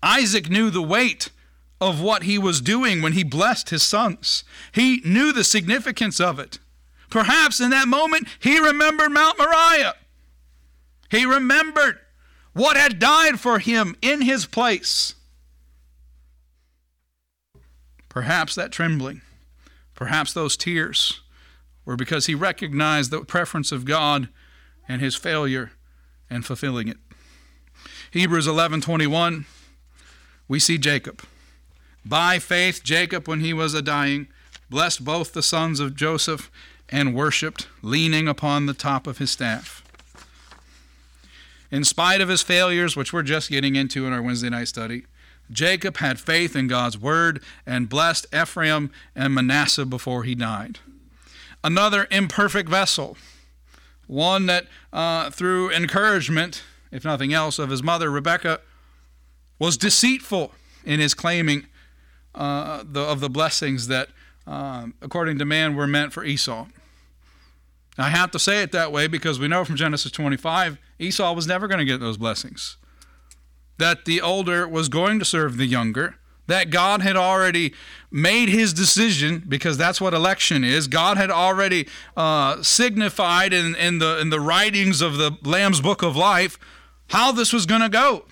Isaac 0.03 0.51
knew 0.51 0.69
the 0.71 0.83
weight 0.83 1.31
of 1.81 2.01
what 2.01 2.25
he 2.25 2.39
was 2.39 2.61
doing 2.61 3.01
when 3.01 3.13
he 3.13 3.25
blessed 3.25 3.71
his 3.71 3.83
sons. 3.83 4.45
He 4.73 5.01
knew 5.05 5.33
the 5.33 5.45
significance 5.45 6.21
of 6.21 6.39
it. 6.39 6.59
Perhaps 7.11 7.61
in 7.61 7.71
that 7.71 7.89
moment, 7.89 8.29
he 8.39 8.59
remembered 8.59 9.11
Mount 9.11 9.39
Moriah. 9.39 9.95
He 11.11 11.27
remembered 11.27 11.99
what 12.53 12.77
had 12.77 12.99
died 12.99 13.41
for 13.41 13.59
him 13.59 13.97
in 14.03 14.23
his 14.23 14.47
place. 14.47 15.15
Perhaps 18.09 18.55
that 18.55 18.73
trembling, 18.73 19.23
perhaps 19.95 20.33
those 20.33 20.57
tears 20.57 21.23
were 21.85 21.97
because 21.97 22.27
he 22.27 22.35
recognized 22.35 23.11
the 23.11 23.25
preference 23.25 23.73
of 23.73 23.85
God 23.85 24.29
and 24.87 25.01
his 25.01 25.15
failure 25.15 25.73
in 26.31 26.43
fulfilling 26.43 26.89
it. 26.89 26.99
Hebrews 28.11 28.47
11:21 28.47 29.47
we 30.49 30.59
see 30.59 30.77
Jacob 30.77 31.23
by 32.05 32.39
faith, 32.39 32.83
Jacob, 32.83 33.29
when 33.29 33.41
he 33.41 33.53
was 33.53 33.75
a 33.75 33.83
dying, 33.83 34.29
blessed 34.69 35.05
both 35.05 35.33
the 35.33 35.43
sons 35.43 35.81
of 35.81 35.95
Joseph 35.95 36.51
and 36.89 37.15
worshiped, 37.15 37.69
leaning 37.81 38.29
upon 38.29 38.67
the 38.67 38.75
top 38.75 39.07
of 39.07 39.19
his 39.19 39.31
staff. 39.31 39.82
In 41.73 41.83
spite 41.83 42.21
of 42.21 42.29
his 42.29 42.43
failures, 42.43 42.95
which 42.97 43.13
we're 43.13 43.25
just 43.25 43.51
getting 43.51 43.75
into 43.75 44.07
in 44.07 44.13
our 44.13 44.23
Wednesday 44.23 44.51
night 44.51 44.69
study, 44.69 45.07
Jacob 45.51 45.97
had 45.97 46.21
faith 46.21 46.55
in 46.55 46.69
God's 46.69 46.97
word 46.97 47.43
and 47.67 47.89
blessed 47.89 48.27
Ephraim 48.33 48.93
and 49.17 49.35
Manasseh 49.35 49.87
before 49.87 50.23
he 50.23 50.37
died. 50.37 50.79
Another 51.65 52.07
imperfect 52.13 52.69
vessel, 52.69 53.17
one 54.07 54.47
that 54.47 54.67
uh, 54.93 55.31
through 55.31 55.73
encouragement 55.73 56.63
if 56.93 57.05
nothing 57.05 57.33
else, 57.33 57.59
of 57.59 57.71
his 57.71 57.83
mother 57.83 58.11
Rebekah, 58.11 58.61
was 59.59 59.77
deceitful 59.77 60.53
in 60.85 61.01
his 61.01 61.15
claiming 61.15 61.67
uh, 62.35 62.85
the, 62.85 63.01
of 63.01 63.21
the 63.21 63.31
blessings 63.31 63.89
that, 63.89 64.11
um, 64.47 64.95
according 65.01 65.39
to 65.39 65.45
man, 65.45 65.75
were 65.75 65.87
meant 65.87 66.13
for 66.13 66.23
Esau. 66.23 66.67
I 67.99 68.09
have 68.09 68.31
to 68.31 68.39
say 68.39 68.63
it 68.63 68.73
that 68.73 68.91
way 68.91 69.07
because 69.07 69.39
we 69.39 69.49
know 69.49 69.65
from 69.65 69.77
Genesis 69.77 70.11
25 70.13 70.79
Esau 70.99 71.33
was 71.35 71.47
never 71.47 71.69
going 71.69 71.79
to 71.79 71.85
get 71.85 72.01
those 72.01 72.17
blessings. 72.17 72.77
That 73.79 74.05
the 74.05 74.21
older 74.21 74.69
was 74.69 74.89
going 74.89 75.19
to 75.19 75.25
serve 75.25 75.57
the 75.57 75.67
younger, 75.67 76.17
that 76.47 76.71
God 76.71 77.03
had 77.03 77.17
already 77.17 77.75
made 78.11 78.49
his 78.49 78.73
decision 78.73 79.43
because 79.47 79.77
that's 79.77 80.01
what 80.01 80.15
election 80.15 80.65
is. 80.65 80.87
God 80.87 81.17
had 81.17 81.31
already 81.31 81.89
uh, 82.17 82.63
signified 82.63 83.53
in, 83.53 83.75
in, 83.77 83.99
the, 83.99 84.19
in 84.21 84.31
the 84.31 84.41
writings 84.41 85.01
of 85.01 85.17
the 85.17 85.37
Lamb's 85.43 85.81
Book 85.81 86.03
of 86.03 86.17
Life 86.17 86.59
how 87.09 87.33
this 87.33 87.53
was 87.53 87.67
going 87.67 87.83
to 87.83 87.89
go. 87.89 88.25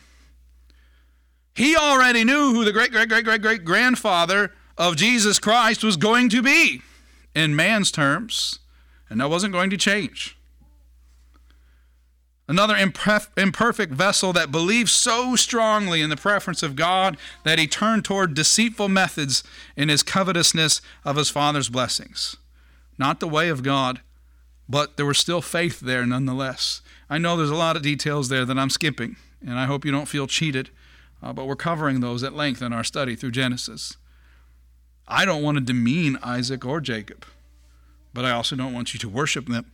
He 1.55 1.77
already 1.77 2.25
knew 2.25 2.55
who 2.55 2.65
the 2.65 2.73
great, 2.73 2.93
great, 2.93 3.09
great, 3.09 3.25
great, 3.25 3.43
great 3.43 3.65
grandfather 3.65 4.53
of 4.79 4.97
Jesus 4.97 5.39
Christ 5.39 5.85
was 5.85 5.97
going 5.97 6.29
to 6.31 6.43
be 6.43 6.83
in 7.35 7.55
man's 7.55 7.91
terms, 7.91 8.59
and 9.11 9.21
that 9.21 9.29
wasn't 9.29 9.53
going 9.53 9.69
to 9.71 9.77
change. 9.77 10.37
Another 12.49 12.77
imperfect 12.77 13.93
vessel 13.93 14.33
that 14.33 14.51
believed 14.51 14.89
so 14.89 15.37
strongly 15.37 16.01
in 16.01 16.11
the 16.11 16.17
preference 16.17 16.65
of 16.65 16.75
God 16.75 17.17
that 17.45 17.61
he 17.61 17.69
turned 17.69 18.05
toward 18.05 18.35
deceitful 18.35 18.89
methods 18.89 19.45
in 19.77 19.89
his 19.89 20.03
covetousness 20.03 20.81
of 21.05 21.15
his 21.15 21.31
father's 21.31 21.69
blessings. 21.69 22.37
Not 22.99 23.21
the 23.21 23.29
way 23.29 23.51
of 23.51 23.63
God, 23.63 24.01
but 24.69 24.97
there 24.97 25.07
was 25.07 25.19
still 25.19 25.41
faith 25.41 25.79
there 25.79 26.05
nonetheless. 26.05 26.83
I 27.09 27.19
know 27.19 27.37
there's 27.37 27.51
a 27.51 27.55
lot 27.55 27.77
of 27.77 27.83
details 27.83 28.29
there 28.29 28.45
that 28.45 28.59
I'm 28.59 28.71
skipping, 28.71 29.15
and 29.41 29.57
I 29.57 29.67
hope 29.67 29.85
you 29.85 29.93
don't 29.93 30.09
feel 30.09 30.27
cheated, 30.27 30.71
uh, 31.23 31.33
but 31.33 31.47
we're 31.47 31.55
covering 31.55 32.01
those 32.01 32.25
at 32.25 32.35
length 32.35 32.63
in 32.63 32.73
our 32.73 32.85
study 32.85 33.15
through 33.15 33.31
Genesis. 33.31 33.97
I 35.07 35.25
don't 35.25 35.43
want 35.43 35.57
to 35.57 35.65
demean 35.65 36.19
Isaac 36.21 36.65
or 36.65 36.81
Jacob, 36.81 37.25
but 38.13 38.25
I 38.25 38.31
also 38.31 38.57
don't 38.57 38.73
want 38.73 38.93
you 38.93 39.01
to 39.01 39.09
worship 39.09 39.47
them 39.47 39.67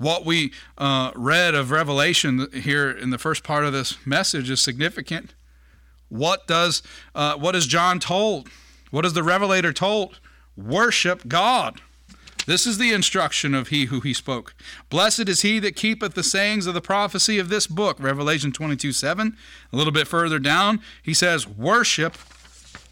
what 0.00 0.24
we 0.24 0.50
uh, 0.78 1.12
read 1.14 1.54
of 1.54 1.70
Revelation 1.70 2.48
here 2.54 2.90
in 2.90 3.10
the 3.10 3.18
first 3.18 3.44
part 3.44 3.66
of 3.66 3.74
this 3.74 3.98
message 4.06 4.48
is 4.48 4.60
significant. 4.60 5.34
What 6.08 6.46
does 6.46 6.82
uh, 7.14 7.34
what 7.36 7.54
is 7.54 7.66
John 7.66 8.00
told? 8.00 8.48
What 8.90 9.04
is 9.04 9.12
the 9.12 9.22
Revelator 9.22 9.74
told? 9.74 10.18
Worship 10.56 11.28
God. 11.28 11.82
This 12.46 12.66
is 12.66 12.78
the 12.78 12.94
instruction 12.94 13.54
of 13.54 13.68
he 13.68 13.84
who 13.84 14.00
he 14.00 14.14
spoke. 14.14 14.54
Blessed 14.88 15.28
is 15.28 15.42
he 15.42 15.58
that 15.58 15.76
keepeth 15.76 16.14
the 16.14 16.24
sayings 16.24 16.66
of 16.66 16.72
the 16.72 16.80
prophecy 16.80 17.38
of 17.38 17.50
this 17.50 17.66
book. 17.66 17.98
Revelation 18.00 18.52
22 18.52 18.92
7. 18.92 19.36
A 19.70 19.76
little 19.76 19.92
bit 19.92 20.08
further 20.08 20.38
down, 20.38 20.80
he 21.02 21.12
says, 21.12 21.46
Worship 21.46 22.16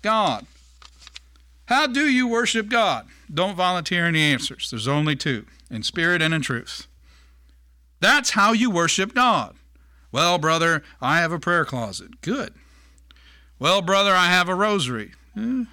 God. 0.03 0.47
How 1.65 1.87
do 1.87 2.07
you 2.07 2.29
worship 2.29 2.69
God? 2.69 3.09
Don't 3.33 3.57
volunteer 3.57 4.07
any 4.07 4.21
answers. 4.21 4.71
There's 4.71 4.89
only 4.89 5.17
two 5.17 5.47
in 5.71 5.83
spirit 5.83 6.23
and 6.23 6.33
in 6.33 6.43
truth. 6.43 6.87
That's 8.01 8.31
how 8.31 8.53
you 8.53 8.71
worship 8.71 9.15
God. 9.15 9.57
Well, 10.11 10.39
brother, 10.39 10.83
I 11.01 11.19
have 11.19 11.33
a 11.33 11.39
prayer 11.39 11.65
closet. 11.65 12.21
Good. 12.23 12.55
Well, 13.59 13.83
brother, 13.83 14.15
I 14.15 14.27
have 14.27 14.49
a 14.49 14.55
rosary. 14.55 15.13
Eh. 15.37 15.65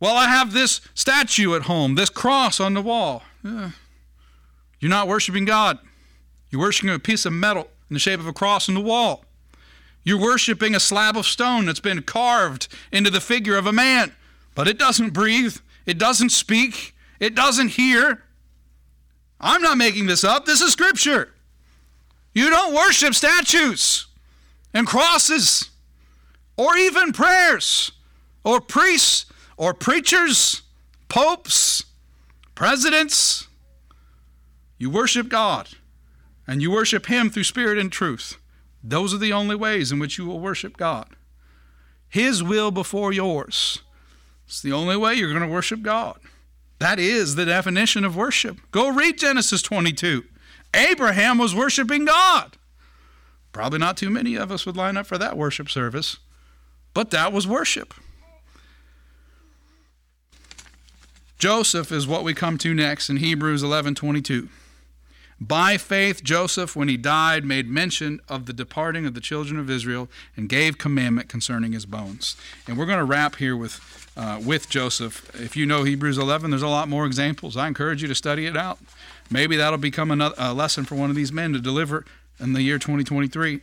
Well, 0.00 0.16
I 0.16 0.28
have 0.28 0.52
this 0.52 0.80
statue 0.94 1.54
at 1.54 1.62
home, 1.62 1.94
this 1.94 2.10
cross 2.10 2.60
on 2.60 2.74
the 2.74 2.82
wall. 2.82 3.22
Eh. 3.44 3.70
You're 4.80 4.90
not 4.90 5.08
worshiping 5.08 5.44
God. 5.44 5.78
You're 6.50 6.60
worshiping 6.60 6.90
a 6.90 6.98
piece 6.98 7.24
of 7.24 7.32
metal 7.32 7.68
in 7.88 7.94
the 7.94 8.00
shape 8.00 8.20
of 8.20 8.26
a 8.26 8.32
cross 8.32 8.68
on 8.68 8.74
the 8.74 8.80
wall. 8.80 9.24
You're 10.02 10.20
worshiping 10.20 10.74
a 10.74 10.80
slab 10.80 11.16
of 11.16 11.26
stone 11.26 11.66
that's 11.66 11.80
been 11.80 12.02
carved 12.02 12.68
into 12.90 13.10
the 13.10 13.20
figure 13.20 13.56
of 13.56 13.66
a 13.66 13.72
man, 13.72 14.12
but 14.54 14.66
it 14.66 14.78
doesn't 14.78 15.10
breathe, 15.10 15.58
it 15.86 15.98
doesn't 15.98 16.30
speak, 16.30 16.94
it 17.18 17.34
doesn't 17.34 17.68
hear. 17.68 18.22
I'm 19.40 19.62
not 19.62 19.78
making 19.78 20.06
this 20.06 20.24
up. 20.24 20.44
This 20.44 20.60
is 20.60 20.72
scripture. 20.72 21.32
You 22.34 22.50
don't 22.50 22.74
worship 22.74 23.14
statues 23.14 24.06
and 24.72 24.86
crosses 24.86 25.70
or 26.56 26.76
even 26.76 27.12
prayers 27.12 27.92
or 28.44 28.60
priests 28.60 29.26
or 29.56 29.74
preachers, 29.74 30.62
popes, 31.08 31.84
presidents. 32.54 33.48
You 34.78 34.90
worship 34.90 35.28
God 35.28 35.68
and 36.46 36.62
you 36.62 36.70
worship 36.70 37.06
Him 37.06 37.30
through 37.30 37.44
spirit 37.44 37.78
and 37.78 37.90
truth. 37.90 38.36
Those 38.82 39.12
are 39.12 39.18
the 39.18 39.32
only 39.32 39.56
ways 39.56 39.92
in 39.92 39.98
which 39.98 40.18
you 40.18 40.26
will 40.26 40.40
worship 40.40 40.76
God. 40.76 41.16
His 42.08 42.42
will 42.42 42.70
before 42.70 43.12
yours. 43.12 43.82
It's 44.50 44.62
the 44.62 44.72
only 44.72 44.96
way 44.96 45.14
you're 45.14 45.28
going 45.28 45.42
to 45.42 45.46
worship 45.46 45.80
God. 45.80 46.18
That 46.80 46.98
is 46.98 47.36
the 47.36 47.44
definition 47.44 48.04
of 48.04 48.16
worship. 48.16 48.58
Go 48.72 48.88
read 48.88 49.16
Genesis 49.16 49.62
22. 49.62 50.24
Abraham 50.74 51.38
was 51.38 51.54
worshiping 51.54 52.04
God. 52.04 52.56
Probably 53.52 53.78
not 53.78 53.96
too 53.96 54.10
many 54.10 54.34
of 54.34 54.50
us 54.50 54.66
would 54.66 54.76
line 54.76 54.96
up 54.96 55.06
for 55.06 55.18
that 55.18 55.36
worship 55.36 55.70
service, 55.70 56.16
but 56.94 57.12
that 57.12 57.32
was 57.32 57.46
worship. 57.46 57.94
Joseph 61.38 61.92
is 61.92 62.08
what 62.08 62.24
we 62.24 62.34
come 62.34 62.58
to 62.58 62.74
next 62.74 63.08
in 63.08 63.18
Hebrews 63.18 63.62
11:22. 63.62 64.48
By 65.40 65.78
faith 65.78 66.22
Joseph 66.24 66.74
when 66.74 66.88
he 66.88 66.98
died 66.98 67.44
made 67.46 67.70
mention 67.70 68.20
of 68.28 68.46
the 68.46 68.52
departing 68.52 69.06
of 69.06 69.14
the 69.14 69.20
children 69.22 69.58
of 69.58 69.70
Israel 69.70 70.10
and 70.36 70.50
gave 70.50 70.76
commandment 70.76 71.30
concerning 71.30 71.72
his 71.72 71.86
bones. 71.86 72.36
And 72.66 72.76
we're 72.76 72.84
going 72.84 72.98
to 72.98 73.04
wrap 73.04 73.36
here 73.36 73.56
with 73.56 73.74
uh, 74.20 74.38
with 74.44 74.68
Joseph. 74.68 75.30
If 75.40 75.56
you 75.56 75.64
know 75.64 75.82
Hebrews 75.82 76.18
11, 76.18 76.50
there's 76.50 76.60
a 76.60 76.68
lot 76.68 76.90
more 76.90 77.06
examples. 77.06 77.56
I 77.56 77.66
encourage 77.66 78.02
you 78.02 78.08
to 78.08 78.14
study 78.14 78.44
it 78.44 78.54
out. 78.54 78.78
Maybe 79.30 79.56
that'll 79.56 79.78
become 79.78 80.10
another, 80.10 80.34
a 80.36 80.52
lesson 80.52 80.84
for 80.84 80.94
one 80.94 81.08
of 81.08 81.16
these 81.16 81.32
men 81.32 81.54
to 81.54 81.58
deliver 81.58 82.04
in 82.38 82.52
the 82.52 82.60
year 82.60 82.78
2023. 82.78 83.62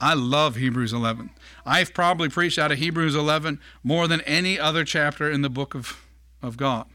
I 0.00 0.14
love 0.14 0.56
Hebrews 0.56 0.92
11. 0.92 1.30
I've 1.64 1.94
probably 1.94 2.28
preached 2.28 2.58
out 2.58 2.72
of 2.72 2.78
Hebrews 2.78 3.14
11 3.14 3.60
more 3.84 4.08
than 4.08 4.20
any 4.22 4.58
other 4.58 4.84
chapter 4.84 5.30
in 5.30 5.42
the 5.42 5.48
book 5.48 5.72
of, 5.72 6.00
of 6.42 6.56
God. 6.56 6.86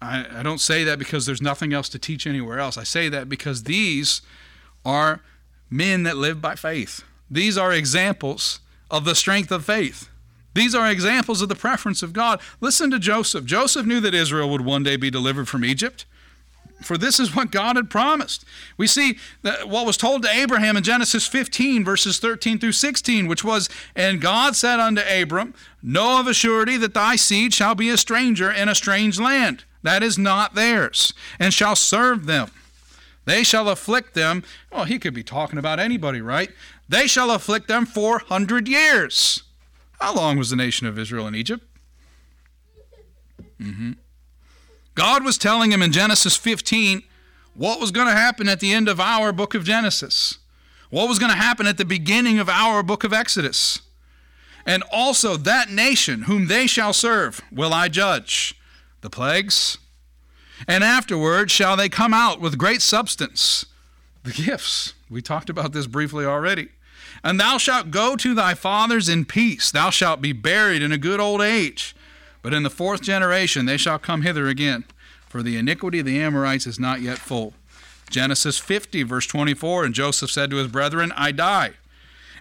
I, 0.00 0.24
I 0.38 0.42
don't 0.42 0.60
say 0.60 0.84
that 0.84 0.98
because 0.98 1.26
there's 1.26 1.42
nothing 1.42 1.74
else 1.74 1.90
to 1.90 1.98
teach 1.98 2.26
anywhere 2.26 2.58
else. 2.58 2.78
I 2.78 2.84
say 2.84 3.10
that 3.10 3.28
because 3.28 3.64
these 3.64 4.22
are 4.86 5.20
men 5.68 6.04
that 6.04 6.16
live 6.16 6.40
by 6.40 6.54
faith. 6.54 7.04
These 7.30 7.58
are 7.58 7.74
examples 7.74 8.60
of 8.90 9.04
the 9.04 9.14
strength 9.14 9.52
of 9.52 9.66
faith. 9.66 10.08
These 10.56 10.74
are 10.74 10.90
examples 10.90 11.42
of 11.42 11.50
the 11.50 11.54
preference 11.54 12.02
of 12.02 12.14
God. 12.14 12.40
Listen 12.62 12.90
to 12.90 12.98
Joseph. 12.98 13.44
Joseph 13.44 13.84
knew 13.84 14.00
that 14.00 14.14
Israel 14.14 14.48
would 14.48 14.62
one 14.62 14.82
day 14.82 14.96
be 14.96 15.10
delivered 15.10 15.48
from 15.48 15.66
Egypt. 15.66 16.06
For 16.80 16.96
this 16.96 17.20
is 17.20 17.36
what 17.36 17.50
God 17.50 17.76
had 17.76 17.90
promised. 17.90 18.42
We 18.78 18.86
see 18.86 19.18
that 19.42 19.68
what 19.68 19.84
was 19.84 19.98
told 19.98 20.22
to 20.22 20.30
Abraham 20.30 20.78
in 20.78 20.82
Genesis 20.82 21.26
15, 21.26 21.84
verses 21.84 22.18
13 22.18 22.58
through 22.58 22.72
16, 22.72 23.26
which 23.26 23.44
was, 23.44 23.68
And 23.94 24.18
God 24.18 24.56
said 24.56 24.80
unto 24.80 25.02
Abram, 25.02 25.52
Know 25.82 26.20
of 26.20 26.26
a 26.26 26.32
surety 26.32 26.78
that 26.78 26.94
thy 26.94 27.16
seed 27.16 27.52
shall 27.52 27.74
be 27.74 27.90
a 27.90 27.98
stranger 27.98 28.50
in 28.50 28.70
a 28.70 28.74
strange 28.74 29.20
land, 29.20 29.64
that 29.82 30.02
is 30.02 30.16
not 30.16 30.54
theirs, 30.54 31.12
and 31.38 31.52
shall 31.52 31.76
serve 31.76 32.24
them. 32.24 32.50
They 33.26 33.44
shall 33.44 33.68
afflict 33.68 34.14
them. 34.14 34.42
Well, 34.72 34.84
he 34.84 34.98
could 34.98 35.12
be 35.12 35.22
talking 35.22 35.58
about 35.58 35.78
anybody, 35.78 36.22
right? 36.22 36.50
They 36.88 37.06
shall 37.06 37.30
afflict 37.30 37.68
them 37.68 37.84
400 37.84 38.68
years. 38.68 39.42
How 40.00 40.14
long 40.14 40.38
was 40.38 40.50
the 40.50 40.56
nation 40.56 40.86
of 40.86 40.98
Israel 40.98 41.26
in 41.26 41.34
Egypt? 41.34 41.64
Mm-hmm. 43.60 43.92
God 44.94 45.24
was 45.24 45.38
telling 45.38 45.72
him 45.72 45.82
in 45.82 45.92
Genesis 45.92 46.36
15 46.36 47.02
what 47.54 47.80
was 47.80 47.90
going 47.90 48.06
to 48.06 48.12
happen 48.12 48.48
at 48.48 48.60
the 48.60 48.72
end 48.72 48.88
of 48.88 49.00
our 49.00 49.32
book 49.32 49.54
of 49.54 49.64
Genesis, 49.64 50.38
what 50.90 51.08
was 51.08 51.18
going 51.18 51.32
to 51.32 51.38
happen 51.38 51.66
at 51.66 51.78
the 51.78 51.84
beginning 51.84 52.38
of 52.38 52.48
our 52.48 52.82
book 52.82 53.02
of 53.02 53.12
Exodus. 53.12 53.80
And 54.66 54.82
also, 54.90 55.36
that 55.36 55.70
nation 55.70 56.22
whom 56.22 56.48
they 56.48 56.66
shall 56.66 56.92
serve 56.92 57.40
will 57.52 57.72
I 57.72 57.88
judge. 57.88 58.58
The 59.00 59.10
plagues. 59.10 59.78
And 60.66 60.82
afterward 60.82 61.50
shall 61.50 61.76
they 61.76 61.88
come 61.88 62.12
out 62.12 62.40
with 62.40 62.58
great 62.58 62.82
substance. 62.82 63.66
The 64.24 64.32
gifts. 64.32 64.94
We 65.08 65.22
talked 65.22 65.48
about 65.48 65.72
this 65.72 65.86
briefly 65.86 66.24
already. 66.24 66.70
And 67.26 67.40
thou 67.40 67.58
shalt 67.58 67.90
go 67.90 68.14
to 68.14 68.34
thy 68.36 68.54
fathers 68.54 69.08
in 69.08 69.24
peace. 69.24 69.72
Thou 69.72 69.90
shalt 69.90 70.20
be 70.20 70.32
buried 70.32 70.80
in 70.80 70.92
a 70.92 70.96
good 70.96 71.18
old 71.18 71.40
age. 71.40 71.96
But 72.40 72.54
in 72.54 72.62
the 72.62 72.70
fourth 72.70 73.02
generation 73.02 73.66
they 73.66 73.76
shall 73.76 73.98
come 73.98 74.22
hither 74.22 74.46
again, 74.46 74.84
for 75.28 75.42
the 75.42 75.56
iniquity 75.56 75.98
of 75.98 76.06
the 76.06 76.20
Amorites 76.20 76.68
is 76.68 76.78
not 76.78 77.00
yet 77.00 77.18
full. 77.18 77.54
Genesis 78.10 78.58
50, 78.58 79.02
verse 79.02 79.26
24 79.26 79.86
And 79.86 79.92
Joseph 79.92 80.30
said 80.30 80.50
to 80.50 80.56
his 80.58 80.68
brethren, 80.68 81.12
I 81.16 81.32
die. 81.32 81.72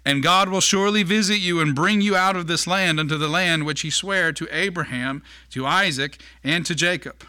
And 0.06 0.22
God 0.22 0.50
will 0.50 0.62
surely 0.62 1.02
visit 1.02 1.40
you 1.40 1.60
and 1.60 1.74
bring 1.74 2.02
you 2.02 2.16
out 2.16 2.36
of 2.36 2.46
this 2.46 2.68
land 2.68 3.00
unto 3.00 3.18
the 3.18 3.28
land 3.28 3.66
which 3.66 3.82
he 3.82 3.90
sware 3.90 4.32
to 4.34 4.48
Abraham, 4.52 5.24
to 5.50 5.66
Isaac, 5.66 6.22
and 6.44 6.64
to 6.64 6.76
Jacob. 6.76 7.26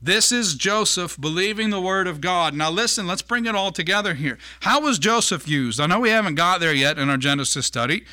This 0.00 0.30
is 0.30 0.54
Joseph 0.54 1.20
believing 1.20 1.70
the 1.70 1.80
word 1.80 2.06
of 2.06 2.20
God. 2.20 2.54
Now, 2.54 2.70
listen, 2.70 3.06
let's 3.06 3.22
bring 3.22 3.46
it 3.46 3.56
all 3.56 3.72
together 3.72 4.14
here. 4.14 4.38
How 4.60 4.80
was 4.80 4.98
Joseph 4.98 5.48
used? 5.48 5.80
I 5.80 5.86
know 5.86 5.98
we 5.98 6.10
haven't 6.10 6.36
got 6.36 6.60
there 6.60 6.72
yet 6.72 6.98
in 6.98 7.10
our 7.10 7.16
Genesis 7.16 7.66
study, 7.66 8.04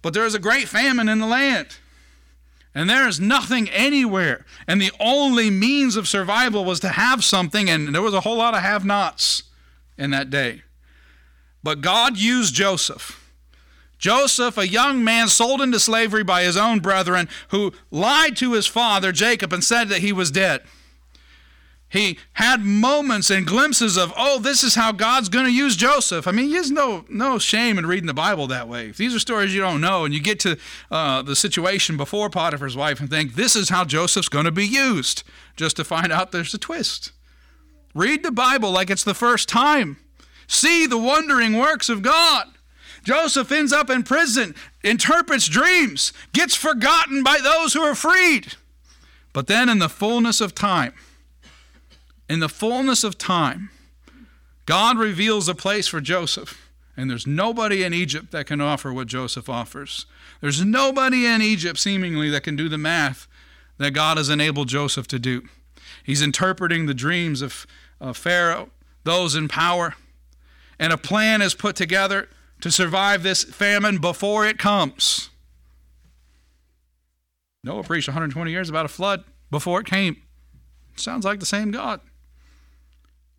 but 0.00 0.14
there 0.14 0.24
is 0.24 0.34
a 0.34 0.38
great 0.38 0.66
famine 0.66 1.08
in 1.08 1.18
the 1.18 1.26
land. 1.26 1.76
And 2.74 2.88
there 2.88 3.06
is 3.06 3.20
nothing 3.20 3.68
anywhere. 3.68 4.46
And 4.66 4.80
the 4.80 4.92
only 4.98 5.50
means 5.50 5.96
of 5.96 6.08
survival 6.08 6.64
was 6.64 6.80
to 6.80 6.90
have 6.90 7.22
something, 7.22 7.68
and 7.68 7.94
there 7.94 8.00
was 8.00 8.14
a 8.14 8.20
whole 8.20 8.38
lot 8.38 8.54
of 8.54 8.60
have 8.60 8.84
nots 8.84 9.42
in 9.98 10.10
that 10.10 10.30
day. 10.30 10.62
But 11.62 11.82
God 11.82 12.16
used 12.16 12.54
Joseph. 12.54 13.16
Joseph, 13.98 14.56
a 14.56 14.66
young 14.66 15.04
man 15.04 15.28
sold 15.28 15.60
into 15.60 15.78
slavery 15.78 16.24
by 16.24 16.44
his 16.44 16.56
own 16.56 16.78
brethren, 16.80 17.28
who 17.48 17.74
lied 17.90 18.36
to 18.38 18.54
his 18.54 18.66
father, 18.66 19.12
Jacob, 19.12 19.52
and 19.52 19.62
said 19.62 19.90
that 19.90 19.98
he 19.98 20.12
was 20.12 20.30
dead. 20.30 20.62
He 21.90 22.18
had 22.34 22.64
moments 22.64 23.30
and 23.30 23.44
glimpses 23.44 23.96
of, 23.96 24.12
oh, 24.16 24.38
this 24.38 24.62
is 24.62 24.76
how 24.76 24.92
God's 24.92 25.28
going 25.28 25.44
to 25.44 25.52
use 25.52 25.74
Joseph. 25.74 26.28
I 26.28 26.30
mean, 26.30 26.50
there's 26.52 26.70
no 26.70 27.04
no 27.08 27.38
shame 27.40 27.78
in 27.78 27.86
reading 27.86 28.06
the 28.06 28.14
Bible 28.14 28.46
that 28.46 28.68
way. 28.68 28.88
If 28.90 28.96
these 28.96 29.12
are 29.12 29.18
stories 29.18 29.52
you 29.52 29.60
don't 29.60 29.80
know, 29.80 30.04
and 30.04 30.14
you 30.14 30.22
get 30.22 30.38
to 30.40 30.56
uh, 30.92 31.22
the 31.22 31.34
situation 31.34 31.96
before 31.96 32.30
Potiphar's 32.30 32.76
wife 32.76 33.00
and 33.00 33.10
think 33.10 33.34
this 33.34 33.56
is 33.56 33.70
how 33.70 33.84
Joseph's 33.84 34.28
going 34.28 34.44
to 34.44 34.52
be 34.52 34.66
used, 34.66 35.24
just 35.56 35.74
to 35.76 35.84
find 35.84 36.12
out 36.12 36.30
there's 36.30 36.54
a 36.54 36.58
twist. 36.58 37.10
Read 37.92 38.22
the 38.22 38.30
Bible 38.30 38.70
like 38.70 38.88
it's 38.88 39.02
the 39.02 39.12
first 39.12 39.48
time. 39.48 39.96
See 40.46 40.86
the 40.86 40.98
wondering 40.98 41.58
works 41.58 41.88
of 41.88 42.02
God. 42.02 42.46
Joseph 43.02 43.50
ends 43.50 43.72
up 43.72 43.90
in 43.90 44.04
prison, 44.04 44.54
interprets 44.84 45.48
dreams, 45.48 46.12
gets 46.32 46.54
forgotten 46.54 47.24
by 47.24 47.38
those 47.42 47.72
who 47.72 47.82
are 47.82 47.96
freed. 47.96 48.54
But 49.32 49.48
then, 49.48 49.68
in 49.68 49.80
the 49.80 49.88
fullness 49.88 50.40
of 50.40 50.54
time, 50.54 50.92
in 52.30 52.38
the 52.38 52.48
fullness 52.48 53.02
of 53.02 53.18
time, 53.18 53.70
God 54.64 54.96
reveals 54.96 55.48
a 55.48 55.54
place 55.54 55.88
for 55.88 56.00
Joseph. 56.00 56.70
And 56.96 57.10
there's 57.10 57.26
nobody 57.26 57.82
in 57.82 57.92
Egypt 57.92 58.30
that 58.30 58.46
can 58.46 58.60
offer 58.60 58.92
what 58.92 59.08
Joseph 59.08 59.48
offers. 59.48 60.06
There's 60.40 60.64
nobody 60.64 61.26
in 61.26 61.42
Egypt, 61.42 61.76
seemingly, 61.76 62.30
that 62.30 62.44
can 62.44 62.54
do 62.54 62.68
the 62.68 62.78
math 62.78 63.26
that 63.78 63.94
God 63.94 64.16
has 64.16 64.28
enabled 64.28 64.68
Joseph 64.68 65.08
to 65.08 65.18
do. 65.18 65.42
He's 66.04 66.22
interpreting 66.22 66.86
the 66.86 66.94
dreams 66.94 67.42
of, 67.42 67.66
of 68.00 68.16
Pharaoh, 68.16 68.70
those 69.02 69.34
in 69.34 69.48
power. 69.48 69.96
And 70.78 70.92
a 70.92 70.98
plan 70.98 71.42
is 71.42 71.54
put 71.54 71.74
together 71.74 72.28
to 72.60 72.70
survive 72.70 73.24
this 73.24 73.42
famine 73.42 73.98
before 73.98 74.46
it 74.46 74.56
comes. 74.56 75.30
Noah 77.64 77.82
preached 77.82 78.06
120 78.06 78.52
years 78.52 78.68
about 78.68 78.84
a 78.84 78.88
flood 78.88 79.24
before 79.50 79.80
it 79.80 79.86
came. 79.86 80.22
Sounds 80.94 81.24
like 81.24 81.40
the 81.40 81.46
same 81.46 81.72
God. 81.72 82.00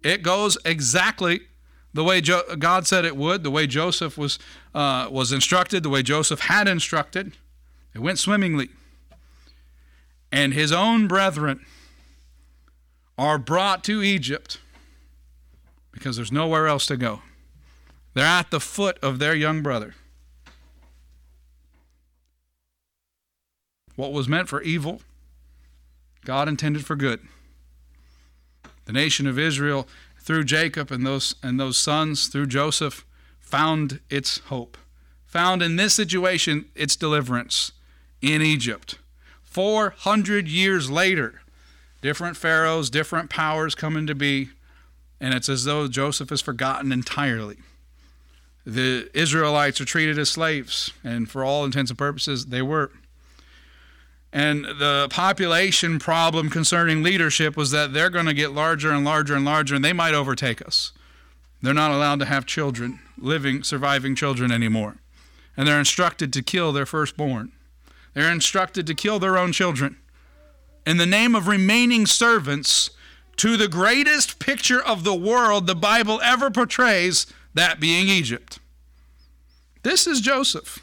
It 0.03 0.23
goes 0.23 0.57
exactly 0.65 1.41
the 1.93 2.03
way 2.03 2.21
jo- 2.21 2.43
God 2.57 2.87
said 2.87 3.05
it 3.05 3.17
would, 3.17 3.43
the 3.43 3.51
way 3.51 3.67
Joseph 3.67 4.17
was, 4.17 4.39
uh, 4.73 5.07
was 5.11 5.31
instructed, 5.31 5.83
the 5.83 5.89
way 5.89 6.01
Joseph 6.03 6.41
had 6.41 6.67
instructed. 6.67 7.33
It 7.93 7.99
went 7.99 8.19
swimmingly. 8.19 8.69
And 10.31 10.53
his 10.53 10.71
own 10.71 11.07
brethren 11.07 11.65
are 13.17 13.37
brought 13.37 13.83
to 13.83 14.01
Egypt 14.01 14.59
because 15.91 16.15
there's 16.15 16.31
nowhere 16.31 16.67
else 16.67 16.85
to 16.87 16.97
go. 16.97 17.21
They're 18.13 18.25
at 18.25 18.51
the 18.51 18.59
foot 18.59 18.97
of 19.01 19.19
their 19.19 19.35
young 19.35 19.61
brother. 19.61 19.95
What 23.95 24.13
was 24.13 24.27
meant 24.27 24.47
for 24.47 24.61
evil, 24.61 25.01
God 26.23 26.47
intended 26.47 26.85
for 26.85 26.95
good. 26.95 27.27
The 28.85 28.93
nation 28.93 29.27
of 29.27 29.39
Israel, 29.39 29.87
through 30.19 30.43
Jacob 30.45 30.91
and 30.91 31.05
those, 31.05 31.35
and 31.41 31.59
those 31.59 31.77
sons, 31.77 32.27
through 32.27 32.47
Joseph, 32.47 33.05
found 33.39 33.99
its 34.09 34.39
hope. 34.45 34.77
Found 35.27 35.61
in 35.61 35.75
this 35.75 35.93
situation 35.93 36.65
its 36.75 36.95
deliverance 36.95 37.71
in 38.21 38.41
Egypt. 38.41 38.97
400 39.43 40.47
years 40.47 40.89
later, 40.89 41.41
different 42.01 42.37
pharaohs, 42.37 42.89
different 42.89 43.29
powers 43.29 43.75
come 43.75 43.97
into 43.97 44.15
be, 44.15 44.49
and 45.19 45.33
it's 45.33 45.49
as 45.49 45.65
though 45.65 45.87
Joseph 45.87 46.31
is 46.31 46.41
forgotten 46.41 46.91
entirely. 46.91 47.57
The 48.65 49.09
Israelites 49.13 49.81
are 49.81 49.85
treated 49.85 50.17
as 50.17 50.29
slaves, 50.29 50.91
and 51.03 51.29
for 51.29 51.43
all 51.43 51.65
intents 51.65 51.91
and 51.91 51.97
purposes, 51.97 52.47
they 52.47 52.61
were. 52.61 52.91
And 54.33 54.63
the 54.63 55.07
population 55.09 55.99
problem 55.99 56.49
concerning 56.49 57.03
leadership 57.03 57.57
was 57.57 57.71
that 57.71 57.93
they're 57.93 58.09
going 58.09 58.27
to 58.27 58.33
get 58.33 58.53
larger 58.53 58.91
and 58.91 59.03
larger 59.03 59.35
and 59.35 59.43
larger, 59.43 59.75
and 59.75 59.83
they 59.83 59.93
might 59.93 60.13
overtake 60.13 60.65
us. 60.65 60.93
They're 61.61 61.73
not 61.73 61.91
allowed 61.91 62.19
to 62.19 62.25
have 62.25 62.45
children, 62.45 62.99
living, 63.17 63.63
surviving 63.63 64.15
children 64.15 64.51
anymore. 64.51 64.97
And 65.57 65.67
they're 65.67 65.79
instructed 65.79 66.31
to 66.33 66.41
kill 66.41 66.71
their 66.71 66.85
firstborn. 66.85 67.51
They're 68.13 68.31
instructed 68.31 68.87
to 68.87 68.95
kill 68.95 69.19
their 69.19 69.37
own 69.37 69.51
children. 69.51 69.97
In 70.85 70.97
the 70.97 71.05
name 71.05 71.35
of 71.35 71.47
remaining 71.47 72.05
servants 72.07 72.89
to 73.37 73.57
the 73.57 73.67
greatest 73.67 74.39
picture 74.39 74.81
of 74.81 75.03
the 75.03 75.13
world 75.13 75.67
the 75.67 75.75
Bible 75.75 76.19
ever 76.21 76.49
portrays, 76.49 77.27
that 77.53 77.79
being 77.79 78.07
Egypt. 78.07 78.59
This 79.83 80.07
is 80.07 80.21
Joseph. 80.21 80.79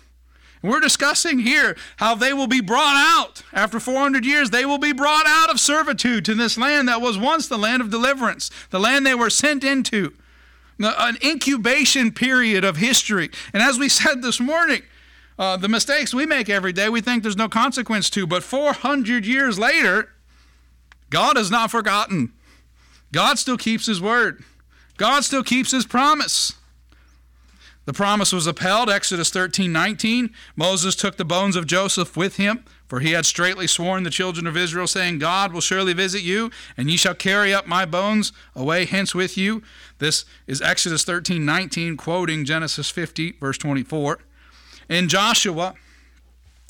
We're 0.62 0.80
discussing 0.80 1.38
here 1.38 1.76
how 1.96 2.14
they 2.14 2.32
will 2.32 2.46
be 2.46 2.60
brought 2.60 2.96
out. 2.96 3.42
After 3.52 3.78
400 3.78 4.24
years, 4.24 4.50
they 4.50 4.64
will 4.64 4.78
be 4.78 4.92
brought 4.92 5.26
out 5.26 5.50
of 5.50 5.60
servitude 5.60 6.24
to 6.24 6.34
this 6.34 6.58
land 6.58 6.88
that 6.88 7.00
was 7.00 7.16
once 7.16 7.46
the 7.46 7.58
land 7.58 7.80
of 7.80 7.90
deliverance, 7.90 8.50
the 8.70 8.80
land 8.80 9.06
they 9.06 9.14
were 9.14 9.30
sent 9.30 9.62
into, 9.62 10.14
an 10.80 11.16
incubation 11.22 12.12
period 12.12 12.64
of 12.64 12.76
history. 12.76 13.30
And 13.52 13.62
as 13.62 13.78
we 13.78 13.88
said 13.88 14.22
this 14.22 14.40
morning, 14.40 14.82
uh, 15.38 15.56
the 15.56 15.68
mistakes 15.68 16.12
we 16.12 16.26
make 16.26 16.48
every 16.48 16.72
day, 16.72 16.88
we 16.88 17.00
think 17.00 17.22
there's 17.22 17.36
no 17.36 17.48
consequence 17.48 18.10
to. 18.10 18.26
But 18.26 18.42
400 18.42 19.24
years 19.24 19.58
later, 19.58 20.10
God 21.10 21.36
has 21.36 21.50
not 21.50 21.70
forgotten. 21.70 22.32
God 23.12 23.38
still 23.38 23.56
keeps 23.56 23.86
his 23.86 24.00
word, 24.00 24.44
God 24.96 25.24
still 25.24 25.44
keeps 25.44 25.70
his 25.70 25.86
promise. 25.86 26.54
The 27.88 27.94
promise 27.94 28.34
was 28.34 28.46
upheld, 28.46 28.90
Exodus 28.90 29.30
13 29.30 29.72
19. 29.72 30.28
Moses 30.56 30.94
took 30.94 31.16
the 31.16 31.24
bones 31.24 31.56
of 31.56 31.66
Joseph 31.66 32.18
with 32.18 32.36
him, 32.36 32.62
for 32.86 33.00
he 33.00 33.12
had 33.12 33.24
straightly 33.24 33.66
sworn 33.66 34.02
the 34.02 34.10
children 34.10 34.46
of 34.46 34.58
Israel, 34.58 34.86
saying, 34.86 35.20
God 35.20 35.54
will 35.54 35.62
surely 35.62 35.94
visit 35.94 36.20
you, 36.20 36.50
and 36.76 36.90
ye 36.90 36.98
shall 36.98 37.14
carry 37.14 37.54
up 37.54 37.66
my 37.66 37.86
bones 37.86 38.30
away 38.54 38.84
hence 38.84 39.14
with 39.14 39.38
you. 39.38 39.62
This 40.00 40.26
is 40.46 40.60
Exodus 40.60 41.02
13 41.02 41.46
19, 41.46 41.96
quoting 41.96 42.44
Genesis 42.44 42.90
50, 42.90 43.36
verse 43.40 43.56
24. 43.56 44.18
In 44.90 45.08
Joshua, 45.08 45.72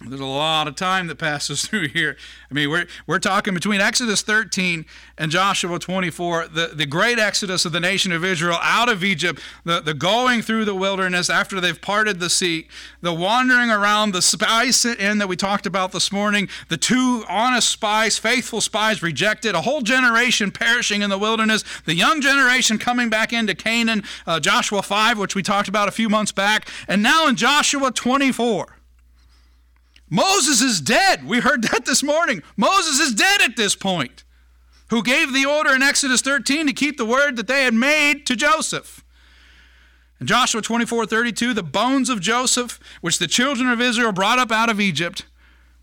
there's 0.07 0.21
a 0.21 0.25
lot 0.25 0.69
of 0.69 0.77
time 0.77 1.09
that 1.09 1.17
passes 1.17 1.63
through 1.67 1.89
here. 1.89 2.17
I 2.51 2.55
mean, 2.55 2.71
we're, 2.71 2.87
we're 3.07 3.19
talking 3.19 3.53
between 3.53 3.81
Exodus 3.81 4.23
13 4.23 4.87
and 5.17 5.31
Joshua 5.31 5.79
24, 5.79 6.49
the, 6.49 6.69
the 6.69 6.87
great 6.87 7.19
exodus 7.19 7.65
of 7.65 7.73
the 7.73 7.81
nation 7.81 8.13
of 8.13 8.25
Israel 8.25 8.59
out 8.63 8.89
of 8.89 9.03
Egypt, 9.03 9.41
the, 9.65 9.81
the 9.81 9.95
going 9.95 10.43
through 10.43 10.65
the 10.67 10.75
wilderness 10.75 11.29
after 11.29 11.61
they've 11.61 11.81
parted 11.81 12.21
the 12.21 12.31
sea, 12.31 12.69
the 13.01 13.13
wandering 13.13 13.71
around, 13.71 14.13
the 14.13 14.23
spies 14.23 14.85
in 14.85 15.19
that 15.19 15.27
we 15.27 15.37
talked 15.37 15.67
about 15.67 15.91
this 15.91 16.13
morning, 16.13 16.49
the 16.69 16.77
two 16.77 17.25
honest 17.29 17.69
spies, 17.69 18.19
faithful 18.19 18.61
spies 18.61 19.03
rejected, 19.03 19.57
a 19.57 19.63
whole 19.63 19.81
generation 19.81 20.53
perishing 20.53 21.03
in 21.03 21.11
the 21.11 21.19
wilderness, 21.19 21.65
the 21.87 21.95
young 21.95 22.21
generation 22.21 22.79
coming 22.79 23.11
back 23.11 23.33
into 23.33 23.55
Canaan, 23.55 24.05
uh, 24.29 24.39
Joshua 24.39 24.83
5, 24.83 25.19
which 25.19 25.35
we 25.35 25.43
talked 25.43 25.69
about 25.69 25.89
a 25.89 25.93
few 25.93 26.09
months 26.09 26.31
back, 26.31 26.69
and 26.87 27.03
now 27.03 27.27
in 27.27 27.35
Joshua 27.35 27.91
24. 27.91 28.78
Moses 30.11 30.63
is 30.63 30.81
dead. 30.81 31.27
We 31.27 31.41
heard 31.41 31.63
that 31.65 31.85
this 31.85 32.03
morning. 32.03 32.43
Moses 32.57 32.99
is 32.99 33.15
dead 33.15 33.43
at 33.43 33.57
this 33.57 33.75
point. 33.75 34.25
Who 34.91 35.03
gave 35.03 35.35
the 35.35 35.45
order 35.45 35.75
in 35.75 35.83
Exodus 35.83 36.23
13 36.23 36.67
to 36.67 36.73
keep 36.73 36.97
the 36.97 37.05
word 37.05 37.37
that 37.37 37.47
they 37.47 37.65
had 37.65 37.75
made 37.75 38.25
to 38.27 38.37
Joseph. 38.37 39.05
In 40.21 40.27
Joshua 40.27 40.63
24 40.63 41.07
32, 41.07 41.55
the 41.55 41.63
bones 41.63 42.09
of 42.09 42.21
Joseph, 42.21 42.81
which 43.01 43.19
the 43.19 43.27
children 43.27 43.69
of 43.69 43.81
Israel 43.81 44.13
brought 44.13 44.39
up 44.39 44.51
out 44.51 44.71
of 44.71 44.81
Egypt, 44.81 45.27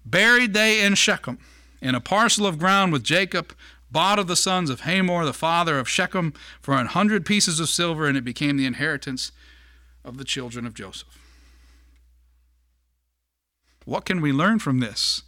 buried 0.06 0.54
they 0.54 0.84
in 0.84 0.96
Shechem, 0.96 1.38
in 1.82 1.96
a 1.96 2.02
parcel 2.02 2.46
of 2.46 2.60
ground 2.60 2.92
with 2.92 3.04
Jacob, 3.04 3.54
bought 3.92 4.20
of 4.20 4.28
the 4.28 4.36
sons 4.36 4.70
of 4.70 4.82
Hamor, 4.82 5.24
the 5.24 5.34
father 5.34 5.80
of 5.80 5.88
Shechem, 5.88 6.34
for 6.60 6.74
an 6.74 6.88
hundred 6.88 7.26
pieces 7.26 7.60
of 7.60 7.70
silver, 7.70 8.08
and 8.08 8.18
it 8.18 8.26
became 8.26 8.58
the 8.58 8.66
inheritance 8.66 9.32
of 10.04 10.18
the 10.18 10.26
children 10.26 10.66
of 10.66 10.74
Joseph. 10.74 11.25
What 13.86 14.06
can 14.06 14.20
we 14.20 14.32
learn 14.32 14.60
from 14.60 14.80
this? 14.80 15.24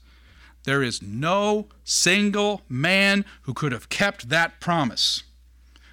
There 0.64 0.84
is 0.84 1.02
no 1.02 1.68
single 1.86 2.64
man 2.68 3.24
who 3.44 3.54
could 3.54 3.72
have 3.72 3.88
kept 3.88 4.30
that 4.30 4.60
promise. 4.60 5.24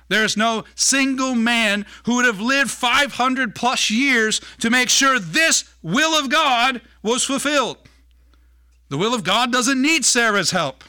There 0.08 0.24
is 0.24 0.36
no 0.36 0.64
single 0.74 1.34
man 1.34 1.86
who 2.04 2.16
would 2.16 2.24
have 2.24 2.40
lived 2.40 2.70
500 2.70 3.54
plus 3.54 3.90
years 3.90 4.40
to 4.60 4.70
make 4.70 4.88
sure 4.88 5.18
this 5.18 5.64
will 5.82 6.18
of 6.18 6.28
God 6.28 6.80
was 7.02 7.24
fulfilled. 7.24 7.78
The 8.88 8.98
will 8.98 9.14
of 9.14 9.24
God 9.24 9.52
doesn't 9.52 9.80
need 9.80 10.04
Sarah's 10.04 10.50
help. 10.50 10.84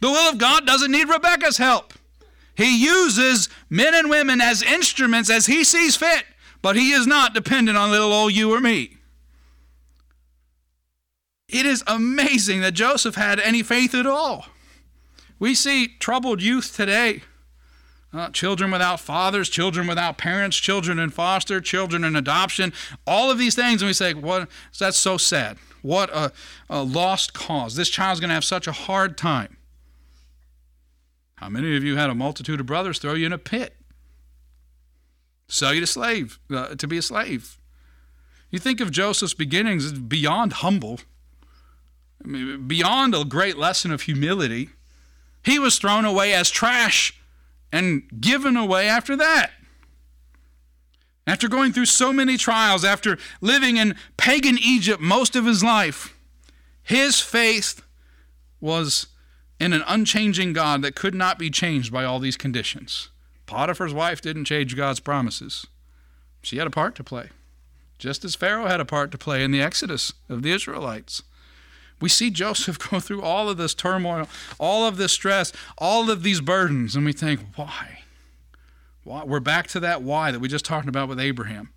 The 0.00 0.10
will 0.10 0.30
of 0.30 0.38
God 0.38 0.66
doesn't 0.66 0.92
need 0.92 1.08
Rebecca's 1.08 1.58
help. 1.58 1.92
He 2.54 2.82
uses 2.84 3.48
men 3.68 3.94
and 3.94 4.10
women 4.10 4.40
as 4.40 4.62
instruments 4.62 5.30
as 5.30 5.46
he 5.46 5.64
sees 5.64 5.96
fit, 5.96 6.24
but 6.62 6.76
he 6.76 6.92
is 6.92 7.06
not 7.06 7.34
dependent 7.34 7.76
on 7.76 7.90
little 7.90 8.12
old 8.12 8.34
you 8.34 8.52
or 8.52 8.60
me. 8.60 8.98
It 11.52 11.66
is 11.66 11.82
amazing 11.86 12.60
that 12.60 12.74
Joseph 12.74 13.16
had 13.16 13.40
any 13.40 13.62
faith 13.62 13.94
at 13.94 14.06
all. 14.06 14.46
We 15.38 15.54
see 15.54 15.88
troubled 15.98 16.40
youth 16.40 16.74
today. 16.76 17.22
Uh, 18.12 18.28
children 18.30 18.70
without 18.70 18.98
fathers, 18.98 19.48
children 19.48 19.86
without 19.86 20.18
parents, 20.18 20.56
children 20.56 20.98
in 20.98 21.10
foster, 21.10 21.60
children 21.60 22.02
in 22.02 22.16
adoption, 22.16 22.72
all 23.06 23.30
of 23.30 23.38
these 23.38 23.54
things. 23.54 23.82
And 23.82 23.88
we 23.88 23.92
say, 23.92 24.14
what? 24.14 24.48
That's 24.78 24.98
so 24.98 25.16
sad. 25.16 25.58
What 25.82 26.10
a, 26.10 26.32
a 26.68 26.82
lost 26.82 27.32
cause. 27.34 27.76
This 27.76 27.88
child's 27.88 28.20
going 28.20 28.28
to 28.28 28.34
have 28.34 28.44
such 28.44 28.66
a 28.66 28.72
hard 28.72 29.16
time. 29.16 29.56
How 31.36 31.48
many 31.48 31.76
of 31.76 31.84
you 31.84 31.96
had 31.96 32.10
a 32.10 32.14
multitude 32.14 32.60
of 32.60 32.66
brothers 32.66 32.98
throw 32.98 33.14
you 33.14 33.26
in 33.26 33.32
a 33.32 33.38
pit? 33.38 33.76
Sell 35.48 35.72
you 35.72 35.80
to 35.80 35.86
slave, 35.86 36.38
uh, 36.50 36.74
to 36.74 36.86
be 36.86 36.98
a 36.98 37.02
slave. 37.02 37.58
You 38.50 38.58
think 38.58 38.80
of 38.80 38.90
Joseph's 38.90 39.34
beginnings 39.34 39.84
as 39.84 39.92
beyond 39.92 40.54
humble, 40.54 41.00
beyond 42.22 43.14
a 43.14 43.24
great 43.24 43.56
lesson 43.56 43.90
of 43.90 44.02
humility. 44.02 44.70
He 45.42 45.58
was 45.58 45.78
thrown 45.78 46.04
away 46.04 46.34
as 46.34 46.50
trash 46.50 47.18
and 47.72 48.02
given 48.20 48.56
away 48.56 48.88
after 48.88 49.16
that. 49.16 49.52
After 51.26 51.48
going 51.48 51.72
through 51.72 51.86
so 51.86 52.12
many 52.12 52.36
trials, 52.36 52.84
after 52.84 53.18
living 53.40 53.76
in 53.76 53.94
pagan 54.16 54.58
Egypt 54.58 55.00
most 55.00 55.36
of 55.36 55.44
his 55.44 55.62
life, 55.62 56.16
his 56.82 57.20
faith 57.20 57.82
was 58.60 59.06
in 59.60 59.72
an 59.72 59.84
unchanging 59.86 60.52
God 60.52 60.82
that 60.82 60.96
could 60.96 61.14
not 61.14 61.38
be 61.38 61.50
changed 61.50 61.92
by 61.92 62.04
all 62.04 62.18
these 62.18 62.36
conditions. 62.36 63.10
Potiphar's 63.46 63.94
wife 63.94 64.20
didn't 64.20 64.46
change 64.46 64.76
God's 64.76 65.00
promises. 65.00 65.66
She 66.42 66.56
had 66.56 66.66
a 66.66 66.70
part 66.70 66.94
to 66.96 67.04
play, 67.04 67.28
just 67.98 68.24
as 68.24 68.34
Pharaoh 68.34 68.66
had 68.66 68.80
a 68.80 68.84
part 68.84 69.10
to 69.12 69.18
play 69.18 69.44
in 69.44 69.50
the 69.50 69.62
exodus 69.62 70.12
of 70.28 70.42
the 70.42 70.52
Israelites. 70.52 71.22
We 72.00 72.08
see 72.08 72.30
Joseph 72.30 72.78
go 72.90 73.00
through 73.00 73.22
all 73.22 73.48
of 73.48 73.56
this 73.56 73.74
turmoil, 73.74 74.28
all 74.58 74.86
of 74.86 74.96
this 74.96 75.12
stress, 75.12 75.52
all 75.78 76.10
of 76.10 76.22
these 76.22 76.40
burdens, 76.40 76.96
and 76.96 77.04
we 77.04 77.12
think, 77.12 77.40
why? 77.56 78.00
why? 79.04 79.24
We're 79.24 79.40
back 79.40 79.66
to 79.68 79.80
that 79.80 80.02
why 80.02 80.30
that 80.30 80.40
we 80.40 80.48
just 80.48 80.64
talked 80.64 80.88
about 80.88 81.08
with 81.08 81.20
Abraham. 81.20 81.70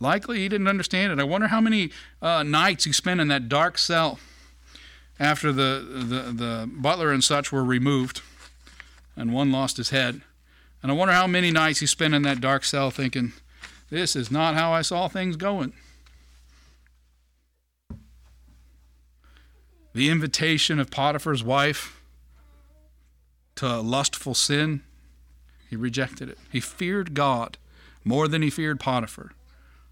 Likely 0.00 0.38
he 0.38 0.48
didn't 0.48 0.68
understand 0.68 1.12
it. 1.12 1.20
I 1.20 1.24
wonder 1.24 1.48
how 1.48 1.60
many 1.60 1.90
uh, 2.20 2.42
nights 2.42 2.84
he 2.84 2.92
spent 2.92 3.20
in 3.20 3.28
that 3.28 3.48
dark 3.48 3.78
cell 3.78 4.18
after 5.20 5.52
the, 5.52 5.86
the, 5.88 6.32
the 6.32 6.70
butler 6.72 7.12
and 7.12 7.22
such 7.22 7.52
were 7.52 7.64
removed 7.64 8.20
and 9.16 9.32
one 9.32 9.52
lost 9.52 9.76
his 9.76 9.90
head. 9.90 10.22
And 10.82 10.90
I 10.90 10.94
wonder 10.94 11.14
how 11.14 11.28
many 11.28 11.52
nights 11.52 11.78
he 11.78 11.86
spent 11.86 12.14
in 12.14 12.22
that 12.22 12.40
dark 12.40 12.64
cell 12.64 12.90
thinking, 12.90 13.32
this 13.90 14.16
is 14.16 14.30
not 14.30 14.54
how 14.54 14.72
I 14.72 14.82
saw 14.82 15.06
things 15.06 15.36
going. 15.36 15.72
The 19.94 20.10
invitation 20.10 20.78
of 20.78 20.90
Potiphar's 20.90 21.44
wife 21.44 22.02
to 23.56 23.80
lustful 23.80 24.34
sin, 24.34 24.82
he 25.68 25.76
rejected 25.76 26.28
it. 26.28 26.38
He 26.50 26.60
feared 26.60 27.14
God 27.14 27.58
more 28.04 28.28
than 28.28 28.42
he 28.42 28.50
feared 28.50 28.80
Potiphar. 28.80 29.32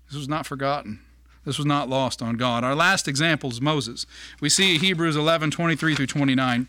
This 0.09 0.17
was 0.17 0.29
not 0.29 0.47
forgotten. 0.47 1.01
This 1.45 1.57
was 1.57 1.67
not 1.67 1.89
lost 1.89 2.21
on 2.21 2.37
God. 2.37 2.65
Our 2.65 2.75
last 2.75 3.09
example 3.09 3.51
is 3.51 3.61
Moses. 3.61 4.07
We 4.41 4.49
see 4.49 4.79
Hebrews 4.79 5.17
11 5.17 5.51
23 5.51 5.95
through 5.95 6.07
29. 6.07 6.69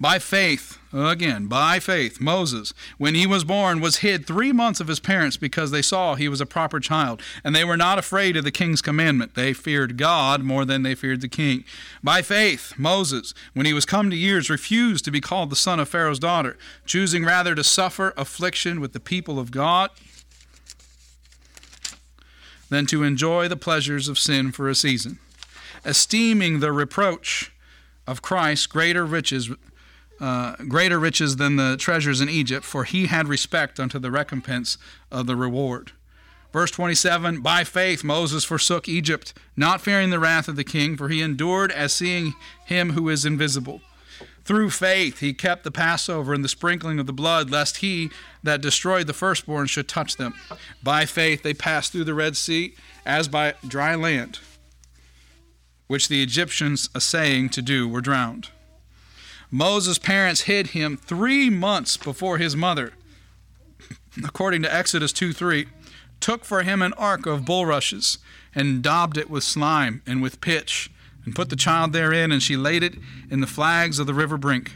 By 0.00 0.18
faith, 0.18 0.78
again, 0.92 1.46
by 1.46 1.78
faith, 1.78 2.20
Moses, 2.20 2.74
when 2.98 3.14
he 3.14 3.26
was 3.26 3.44
born, 3.44 3.80
was 3.80 3.98
hid 3.98 4.26
three 4.26 4.52
months 4.52 4.80
of 4.80 4.88
his 4.88 4.98
parents 4.98 5.36
because 5.36 5.70
they 5.70 5.82
saw 5.82 6.14
he 6.14 6.28
was 6.28 6.40
a 6.40 6.46
proper 6.46 6.80
child, 6.80 7.22
and 7.44 7.54
they 7.54 7.64
were 7.64 7.76
not 7.76 7.98
afraid 7.98 8.36
of 8.36 8.44
the 8.44 8.50
king's 8.50 8.82
commandment. 8.82 9.34
They 9.34 9.52
feared 9.52 9.96
God 9.96 10.42
more 10.42 10.64
than 10.64 10.82
they 10.82 10.94
feared 10.94 11.20
the 11.20 11.28
king. 11.28 11.64
By 12.02 12.22
faith, 12.22 12.74
Moses, 12.76 13.34
when 13.52 13.66
he 13.66 13.72
was 13.72 13.86
come 13.86 14.10
to 14.10 14.16
years, 14.16 14.50
refused 14.50 15.04
to 15.04 15.10
be 15.12 15.20
called 15.20 15.50
the 15.50 15.56
son 15.56 15.78
of 15.78 15.88
Pharaoh's 15.88 16.18
daughter, 16.18 16.56
choosing 16.84 17.24
rather 17.24 17.54
to 17.54 17.64
suffer 17.64 18.12
affliction 18.16 18.80
with 18.80 18.92
the 18.92 19.00
people 19.00 19.38
of 19.38 19.50
God 19.50 19.90
than 22.68 22.86
to 22.86 23.04
enjoy 23.04 23.46
the 23.46 23.56
pleasures 23.56 24.08
of 24.08 24.18
sin 24.18 24.50
for 24.50 24.68
a 24.68 24.74
season, 24.74 25.20
esteeming 25.84 26.58
the 26.58 26.72
reproach 26.72 27.52
of 28.06 28.22
Christ 28.22 28.68
greater 28.68 29.04
riches 29.04 29.50
uh, 30.20 30.56
greater 30.68 30.98
riches 30.98 31.36
than 31.36 31.56
the 31.56 31.76
treasures 31.76 32.20
in 32.20 32.28
Egypt, 32.28 32.64
for 32.64 32.84
he 32.84 33.06
had 33.06 33.28
respect 33.28 33.80
unto 33.80 33.98
the 33.98 34.10
recompense 34.10 34.78
of 35.10 35.26
the 35.26 35.36
reward. 35.36 35.92
Verse 36.52 36.70
27 36.70 37.40
By 37.40 37.64
faith 37.64 38.04
Moses 38.04 38.44
forsook 38.44 38.88
Egypt, 38.88 39.34
not 39.56 39.80
fearing 39.80 40.10
the 40.10 40.20
wrath 40.20 40.46
of 40.46 40.54
the 40.54 40.62
king, 40.62 40.96
for 40.96 41.08
he 41.08 41.20
endured 41.20 41.72
as 41.72 41.92
seeing 41.92 42.34
him 42.64 42.90
who 42.90 43.08
is 43.08 43.24
invisible. 43.24 43.80
Through 44.44 44.70
faith 44.70 45.18
he 45.18 45.34
kept 45.34 45.64
the 45.64 45.72
Passover 45.72 46.32
and 46.32 46.44
the 46.44 46.48
sprinkling 46.48 47.00
of 47.00 47.06
the 47.06 47.12
blood, 47.12 47.50
lest 47.50 47.78
he 47.78 48.10
that 48.42 48.60
destroyed 48.60 49.06
the 49.06 49.12
firstborn 49.12 49.66
should 49.66 49.88
touch 49.88 50.16
them. 50.16 50.34
By 50.82 51.06
faith 51.06 51.42
they 51.42 51.54
passed 51.54 51.90
through 51.90 52.04
the 52.04 52.14
Red 52.14 52.36
Sea 52.36 52.74
as 53.04 53.26
by 53.26 53.54
dry 53.66 53.94
land, 53.94 54.38
which 55.88 56.08
the 56.08 56.22
Egyptians, 56.22 56.88
assaying 56.94 57.48
to 57.50 57.62
do, 57.62 57.88
were 57.88 58.00
drowned. 58.00 58.50
Moses' 59.50 59.98
parents 59.98 60.42
hid 60.42 60.68
him 60.68 60.96
three 60.96 61.50
months 61.50 61.96
before 61.96 62.38
his 62.38 62.56
mother, 62.56 62.92
according 64.24 64.62
to 64.62 64.74
Exodus 64.74 65.12
2 65.12 65.32
3, 65.32 65.66
took 66.20 66.44
for 66.44 66.62
him 66.62 66.82
an 66.82 66.92
ark 66.94 67.26
of 67.26 67.44
bulrushes 67.44 68.18
and 68.54 68.82
daubed 68.82 69.16
it 69.18 69.28
with 69.28 69.44
slime 69.44 70.02
and 70.06 70.22
with 70.22 70.40
pitch, 70.40 70.90
and 71.24 71.34
put 71.34 71.50
the 71.50 71.56
child 71.56 71.92
therein, 71.92 72.30
and 72.30 72.42
she 72.42 72.56
laid 72.56 72.82
it 72.82 72.94
in 73.30 73.40
the 73.40 73.46
flags 73.46 73.98
of 73.98 74.06
the 74.06 74.14
river 74.14 74.36
brink. 74.36 74.72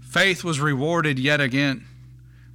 Faith 0.00 0.42
was 0.42 0.60
rewarded 0.60 1.18
yet 1.18 1.40
again. 1.40 1.86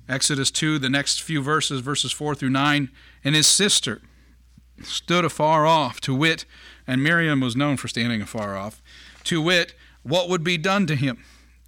Exodus 0.09 0.51
2, 0.51 0.77
the 0.77 0.89
next 0.89 1.21
few 1.21 1.41
verses, 1.41 1.81
verses 1.81 2.11
4 2.11 2.35
through 2.35 2.49
9, 2.49 2.89
and 3.23 3.35
his 3.35 3.47
sister 3.47 4.01
stood 4.83 5.25
afar 5.25 5.65
off, 5.65 6.01
to 6.01 6.13
wit, 6.13 6.45
and 6.85 7.03
Miriam 7.03 7.39
was 7.39 7.55
known 7.55 7.77
for 7.77 7.87
standing 7.87 8.21
afar 8.21 8.57
off, 8.57 8.81
to 9.23 9.41
wit, 9.41 9.73
what 10.05 10.29
would 10.29 10.43
be 10.43 10.57
done 10.57 10.85
to 10.85 10.95
him. 10.95 11.17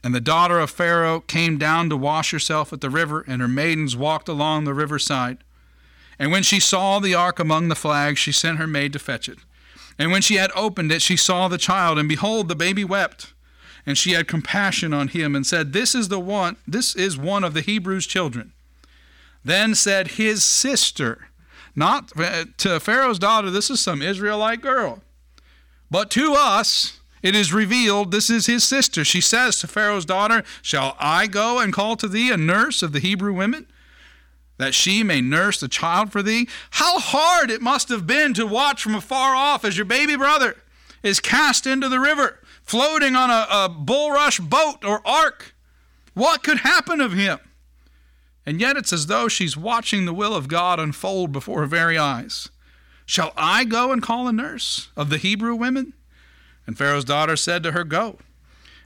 And 0.03 0.13
the 0.13 0.21
daughter 0.21 0.59
of 0.59 0.69
Pharaoh 0.69 1.21
came 1.21 1.57
down 1.57 1.89
to 1.89 1.97
wash 1.97 2.31
herself 2.31 2.71
at 2.71 2.81
the 2.81 2.89
river, 2.89 3.25
and 3.27 3.41
her 3.41 3.47
maidens 3.47 3.97
walked 3.97 4.29
along 4.29 4.63
the 4.63 4.73
riverside. 4.73 5.39
And 6.19 6.31
when 6.31 6.43
she 6.43 6.59
saw 6.59 6.99
the 6.99 7.15
ark 7.15 7.39
among 7.39 7.67
the 7.67 7.75
flags, 7.75 8.19
she 8.19 8.31
sent 8.31 8.59
her 8.59 8.67
maid 8.67 8.93
to 8.93 8.99
fetch 8.99 9.27
it. 9.27 9.39
And 9.97 10.11
when 10.11 10.21
she 10.21 10.35
had 10.35 10.51
opened 10.55 10.91
it, 10.91 11.01
she 11.01 11.17
saw 11.17 11.47
the 11.47 11.57
child, 11.57 11.97
and 11.97 12.07
behold, 12.07 12.47
the 12.47 12.55
baby 12.55 12.83
wept. 12.83 13.33
And 13.87 13.97
she 13.97 14.11
had 14.11 14.27
compassion 14.27 14.93
on 14.93 15.07
him, 15.07 15.35
and 15.35 15.45
said, 15.45 15.73
This 15.73 15.95
is 15.95 16.09
the 16.09 16.19
one, 16.19 16.57
this 16.67 16.95
is 16.95 17.17
one 17.17 17.43
of 17.43 17.55
the 17.55 17.61
Hebrews' 17.61 18.05
children. 18.05 18.53
Then 19.43 19.73
said 19.73 20.09
his 20.09 20.43
sister, 20.43 21.29
not 21.75 22.11
uh, 22.15 22.45
to 22.57 22.79
Pharaoh's 22.79 23.19
daughter, 23.19 23.49
this 23.49 23.69
is 23.69 23.79
some 23.79 24.01
Israelite 24.01 24.61
girl, 24.61 25.01
but 25.89 26.11
to 26.11 26.33
us, 26.37 26.96
it 27.27 27.35
is 27.35 27.51
revealed 27.51 28.11
this 28.11 28.29
is 28.29 28.45
his 28.45 28.63
sister. 28.63 29.03
She 29.03 29.19
says 29.19 29.59
to 29.59 29.67
Pharaoh's 29.67 30.05
daughter, 30.05 30.43
Shall 30.61 30.95
I 30.97 31.27
go 31.27 31.59
and 31.59 31.73
call 31.73 31.97
to 31.97 32.07
thee 32.07 32.31
a 32.31 32.37
nurse 32.37 32.81
of 32.81 32.93
the 32.93 33.01
Hebrew 33.01 33.33
women, 33.33 33.67
that 34.57 34.73
she 34.73 35.03
may 35.03 35.19
nurse 35.19 35.59
the 35.59 35.67
child 35.67 36.09
for 36.09 36.23
thee? 36.23 36.47
How 36.71 36.99
hard 36.99 37.51
it 37.51 37.61
must 37.61 37.89
have 37.89 38.07
been 38.07 38.33
to 38.35 38.47
watch 38.47 38.81
from 38.81 38.95
afar 38.95 39.35
off 39.35 39.65
as 39.65 39.75
your 39.77 39.85
baby 39.85 40.15
brother 40.15 40.55
is 41.03 41.19
cast 41.19 41.67
into 41.67 41.89
the 41.89 41.99
river, 41.99 42.39
floating 42.63 43.17
on 43.17 43.29
a, 43.29 43.45
a 43.51 43.69
bulrush 43.69 44.39
boat 44.39 44.85
or 44.85 45.05
ark. 45.05 45.53
What 46.13 46.43
could 46.43 46.59
happen 46.59 47.01
of 47.01 47.11
him? 47.11 47.39
And 48.45 48.61
yet 48.61 48.77
it's 48.77 48.93
as 48.93 49.07
though 49.07 49.27
she's 49.27 49.57
watching 49.57 50.05
the 50.05 50.13
will 50.13 50.33
of 50.33 50.47
God 50.47 50.79
unfold 50.79 51.33
before 51.33 51.59
her 51.59 51.67
very 51.67 51.97
eyes. 51.97 52.47
Shall 53.05 53.33
I 53.35 53.65
go 53.65 53.91
and 53.91 54.01
call 54.01 54.29
a 54.29 54.31
nurse 54.31 54.87
of 54.95 55.09
the 55.09 55.17
Hebrew 55.17 55.55
women? 55.55 55.91
And 56.67 56.77
Pharaoh's 56.77 57.05
daughter 57.05 57.35
said 57.35 57.63
to 57.63 57.71
her, 57.71 57.83
Go. 57.83 58.19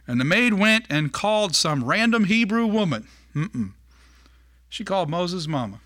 And 0.08 0.20
the 0.20 0.26
maid 0.26 0.54
went 0.54 0.86
and 0.90 1.12
called 1.12 1.56
some 1.56 1.84
random 1.84 2.26
Hebrew 2.26 2.66
woman. 2.66 3.08
Mm-mm. 3.36 3.74
She 4.70 4.84
called 4.84 5.10
Moses' 5.10 5.48
mama. 5.48 5.80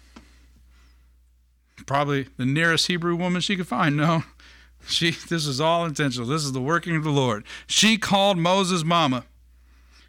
Probably 1.86 2.28
the 2.38 2.46
nearest 2.46 2.88
Hebrew 2.88 3.16
woman 3.16 3.42
she 3.42 3.56
could 3.56 3.68
find. 3.68 3.98
No, 3.98 4.24
she. 4.88 5.12
This 5.12 5.46
is 5.46 5.60
all 5.62 5.86
intentional. 5.86 6.28
This 6.28 6.44
is 6.44 6.52
the 6.52 6.62
working 6.62 6.96
of 6.96 7.04
the 7.04 7.10
Lord. 7.10 7.46
She 7.68 7.98
called 7.98 8.38
Moses' 8.38 8.84
mama. 8.84 9.26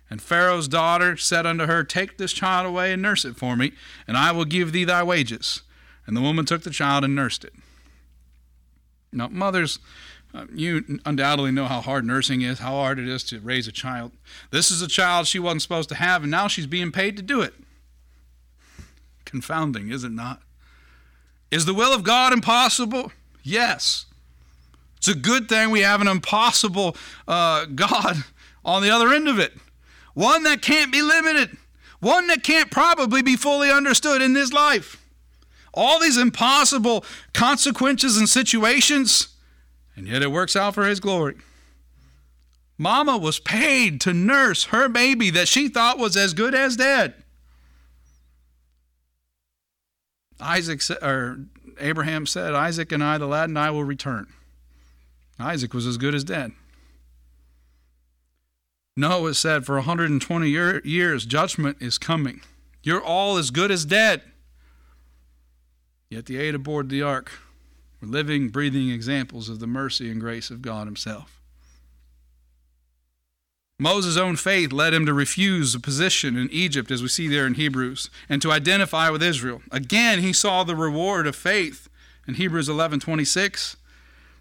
And 0.08 0.22
Pharaoh's 0.22 0.68
daughter 0.68 1.16
said 1.16 1.46
unto 1.46 1.66
her, 1.66 1.82
Take 1.82 2.16
this 2.16 2.32
child 2.32 2.66
away 2.66 2.92
and 2.92 3.02
nurse 3.02 3.24
it 3.24 3.36
for 3.36 3.56
me, 3.56 3.72
and 4.06 4.16
I 4.16 4.30
will 4.30 4.44
give 4.44 4.72
thee 4.72 4.84
thy 4.84 5.02
wages. 5.02 5.62
And 6.06 6.16
the 6.16 6.20
woman 6.20 6.44
took 6.44 6.62
the 6.62 6.70
child 6.70 7.04
and 7.04 7.14
nursed 7.14 7.44
it. 7.44 7.52
Now, 9.12 9.28
mothers, 9.28 9.78
Uh, 10.34 10.44
you 10.52 11.00
undoubtedly 11.06 11.50
know 11.50 11.66
how 11.66 11.80
hard 11.80 12.04
nursing 12.04 12.42
is, 12.42 12.58
how 12.58 12.72
hard 12.72 12.98
it 12.98 13.08
is 13.08 13.22
to 13.24 13.40
raise 13.40 13.66
a 13.66 13.72
child. 13.72 14.12
This 14.50 14.70
is 14.70 14.82
a 14.82 14.88
child 14.88 15.26
she 15.26 15.38
wasn't 15.38 15.62
supposed 15.62 15.88
to 15.90 15.94
have, 15.94 16.22
and 16.22 16.30
now 16.30 16.46
she's 16.46 16.66
being 16.66 16.92
paid 16.92 17.16
to 17.16 17.22
do 17.22 17.40
it. 17.40 17.54
Confounding, 19.24 19.90
is 19.90 20.04
it 20.04 20.12
not? 20.12 20.42
Is 21.50 21.64
the 21.64 21.74
will 21.74 21.94
of 21.94 22.02
God 22.02 22.32
impossible? 22.32 23.12
Yes. 23.42 24.06
It's 24.98 25.08
a 25.08 25.14
good 25.14 25.48
thing 25.48 25.70
we 25.70 25.80
have 25.80 26.00
an 26.00 26.08
impossible 26.08 26.96
uh, 27.28 27.66
God 27.66 28.24
on 28.64 28.82
the 28.82 28.90
other 28.90 29.12
end 29.12 29.28
of 29.28 29.38
it. 29.38 29.52
One 30.14 30.42
that 30.44 30.62
can't 30.62 30.92
be 30.92 31.02
limited, 31.02 31.56
one 32.00 32.26
that 32.26 32.42
can't 32.42 32.70
probably 32.70 33.22
be 33.22 33.36
fully 33.36 33.70
understood 33.70 34.22
in 34.22 34.32
this 34.32 34.52
life. 34.52 35.02
All 35.72 36.00
these 36.00 36.16
impossible 36.16 37.04
consequences 37.34 38.16
and 38.16 38.28
situations, 38.28 39.28
and 39.96 40.06
yet 40.06 40.22
it 40.22 40.30
works 40.30 40.54
out 40.54 40.74
for 40.74 40.86
His 40.86 41.00
glory. 41.00 41.36
Mama 42.78 43.16
was 43.16 43.38
paid 43.38 44.00
to 44.02 44.12
nurse 44.12 44.64
her 44.64 44.88
baby 44.88 45.30
that 45.30 45.48
she 45.48 45.68
thought 45.68 45.98
was 45.98 46.16
as 46.16 46.34
good 46.34 46.54
as 46.54 46.76
dead. 46.76 47.14
Isaac 50.38 50.82
or 51.02 51.38
Abraham 51.80 52.26
said, 52.26 52.54
Isaac 52.54 52.92
and 52.92 53.02
I, 53.02 53.16
the 53.16 53.26
lad 53.26 53.48
and 53.48 53.58
I, 53.58 53.70
will 53.70 53.84
return. 53.84 54.26
Isaac 55.38 55.72
was 55.72 55.86
as 55.86 55.96
good 55.96 56.14
as 56.14 56.24
dead. 56.24 56.52
Noah 58.96 59.34
said, 59.34 59.64
For 59.64 59.76
120 59.76 60.48
year, 60.48 60.80
years, 60.84 61.26
judgment 61.26 61.78
is 61.80 61.98
coming. 61.98 62.40
You're 62.82 63.02
all 63.02 63.36
as 63.36 63.50
good 63.50 63.70
as 63.70 63.84
dead. 63.84 64.22
Yet 66.08 66.26
the 66.26 66.38
eight 66.38 66.54
aboard 66.54 66.88
the 66.88 67.02
ark 67.02 67.32
were 68.00 68.08
living, 68.08 68.48
breathing 68.48 68.90
examples 68.90 69.48
of 69.48 69.60
the 69.60 69.66
mercy 69.66 70.10
and 70.10 70.20
grace 70.20 70.50
of 70.50 70.62
God 70.62 70.86
Himself. 70.86 71.40
Moses' 73.78 74.16
own 74.16 74.36
faith 74.36 74.72
led 74.72 74.94
him 74.94 75.04
to 75.04 75.12
refuse 75.12 75.74
a 75.74 75.80
position 75.80 76.36
in 76.36 76.48
Egypt, 76.50 76.90
as 76.90 77.02
we 77.02 77.08
see 77.08 77.28
there 77.28 77.46
in 77.46 77.54
Hebrews, 77.54 78.08
and 78.26 78.40
to 78.40 78.50
identify 78.50 79.10
with 79.10 79.22
Israel. 79.22 79.60
Again, 79.70 80.20
he 80.20 80.32
saw 80.32 80.64
the 80.64 80.74
reward 80.74 81.26
of 81.26 81.36
faith 81.36 81.88
in 82.26 82.34
Hebrews 82.34 82.70
11 82.70 83.00
26, 83.00 83.76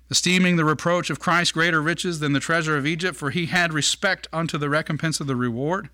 esteeming 0.10 0.56
the 0.56 0.64
reproach 0.64 1.10
of 1.10 1.20
Christ 1.20 1.54
greater 1.54 1.82
riches 1.82 2.20
than 2.20 2.32
the 2.32 2.40
treasure 2.40 2.78
of 2.78 2.88
Egypt, 2.88 3.18
for 3.18 3.32
he 3.32 3.48
had 3.48 3.74
respect 3.74 4.28
unto 4.32 4.58
the 4.58 4.70
recompense 4.70 5.20
of 5.20 5.28
the 5.28 5.36
reward, 5.36 5.90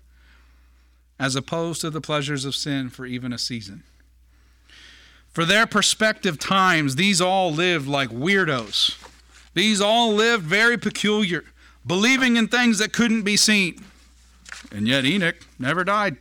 as 1.18 1.34
opposed 1.34 1.80
to 1.80 1.90
the 1.90 2.00
pleasures 2.00 2.44
of 2.44 2.54
sin 2.54 2.90
for 2.90 3.06
even 3.06 3.32
a 3.32 3.38
season. 3.38 3.82
For 5.32 5.44
their 5.44 5.66
perspective 5.66 6.38
times, 6.38 6.96
these 6.96 7.20
all 7.20 7.52
lived 7.52 7.88
like 7.88 8.10
weirdos. 8.10 8.98
These 9.54 9.80
all 9.80 10.12
lived 10.12 10.44
very 10.44 10.76
peculiar 10.78 11.44
believing 11.86 12.36
in 12.36 12.48
things 12.48 12.78
that 12.78 12.92
couldn't 12.92 13.22
be 13.22 13.36
seen. 13.36 13.82
And 14.70 14.86
yet 14.86 15.04
Enoch 15.04 15.36
never 15.58 15.84
died, 15.84 16.16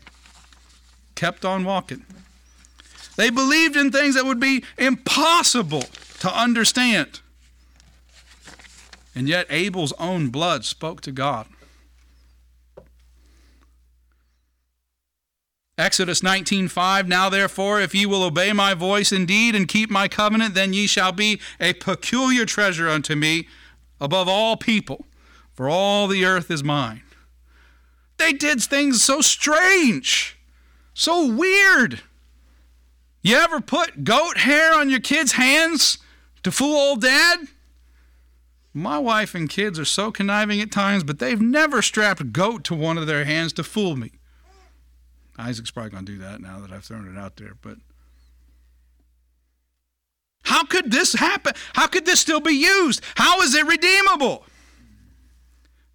kept 1.16 1.46
on 1.46 1.64
walking. 1.64 2.06
They 3.16 3.30
believed 3.30 3.76
in 3.76 3.92
things 3.92 4.16
that 4.16 4.26
would 4.26 4.40
be 4.40 4.64
impossible 4.78 5.84
to 6.20 6.34
understand. 6.34 7.22
And 9.14 9.28
yet 9.28 9.46
Abel's 9.50 9.94
own 9.94 10.30
blood 10.30 10.66
spoke 10.66 11.02
to 11.02 11.12
God. 11.12 11.48
Exodus 15.78 16.22
19:5 16.22 17.08
Now 17.08 17.30
therefore 17.30 17.82
if 17.82 17.96
ye 17.96 18.06
will 18.06 18.24
obey 18.24 18.54
my 18.54 18.74
voice 18.74 19.12
indeed 19.12 19.56
and 19.56 19.68
keep 19.68 19.90
my 19.90 20.08
covenant 20.08 20.54
then 20.54 20.74
ye 20.74 20.86
shall 20.88 21.12
be 21.12 21.40
a 21.60 21.74
peculiar 21.74 22.46
treasure 22.46 22.90
unto 22.90 23.16
me 23.16 23.48
above 24.00 24.28
all 24.28 24.58
people 24.58 25.06
for 25.54 25.70
all 25.70 26.08
the 26.08 26.26
earth 26.26 26.50
is 26.50 26.64
mine. 26.64 27.04
They 28.18 28.34
did 28.34 28.62
things 28.62 29.04
so 29.04 29.22
strange, 29.22 30.38
so 30.94 31.26
weird. 31.26 32.02
You 33.22 33.36
ever 33.38 33.62
put 33.62 34.04
goat 34.04 34.38
hair 34.38 34.74
on 34.74 34.90
your 34.90 35.00
kids' 35.00 35.34
hands 35.34 35.98
to 36.44 36.52
fool 36.52 36.76
old 36.76 37.02
dad? 37.02 37.40
My 38.74 38.98
wife 38.98 39.36
and 39.36 39.50
kids 39.50 39.78
are 39.78 39.86
so 39.86 40.12
conniving 40.12 40.62
at 40.62 40.72
times, 40.72 41.04
but 41.04 41.20
they've 41.20 41.42
never 41.42 41.82
strapped 41.82 42.32
goat 42.32 42.64
to 42.66 42.76
one 42.76 42.98
of 42.98 43.08
their 43.08 43.26
hands 43.26 43.54
to 43.54 43.64
fool 43.64 43.96
me. 43.96 44.12
Isaac's 45.38 45.72
probably 45.72 45.92
going 45.92 46.06
to 46.06 46.12
do 46.12 46.18
that 46.20 46.42
now 46.42 46.60
that 46.60 46.72
I've 46.72 46.84
thrown 46.84 47.08
it 47.08 47.20
out 47.20 47.38
there, 47.38 47.56
but 47.62 47.78
how 50.44 50.64
could 50.66 50.92
this 50.92 51.14
happen? 51.14 51.54
How 51.74 51.88
could 51.88 52.06
this 52.06 52.20
still 52.20 52.42
be 52.42 52.54
used? 52.54 53.02
How 53.16 53.42
is 53.42 53.56
it 53.56 53.66
redeemable? 53.66 54.46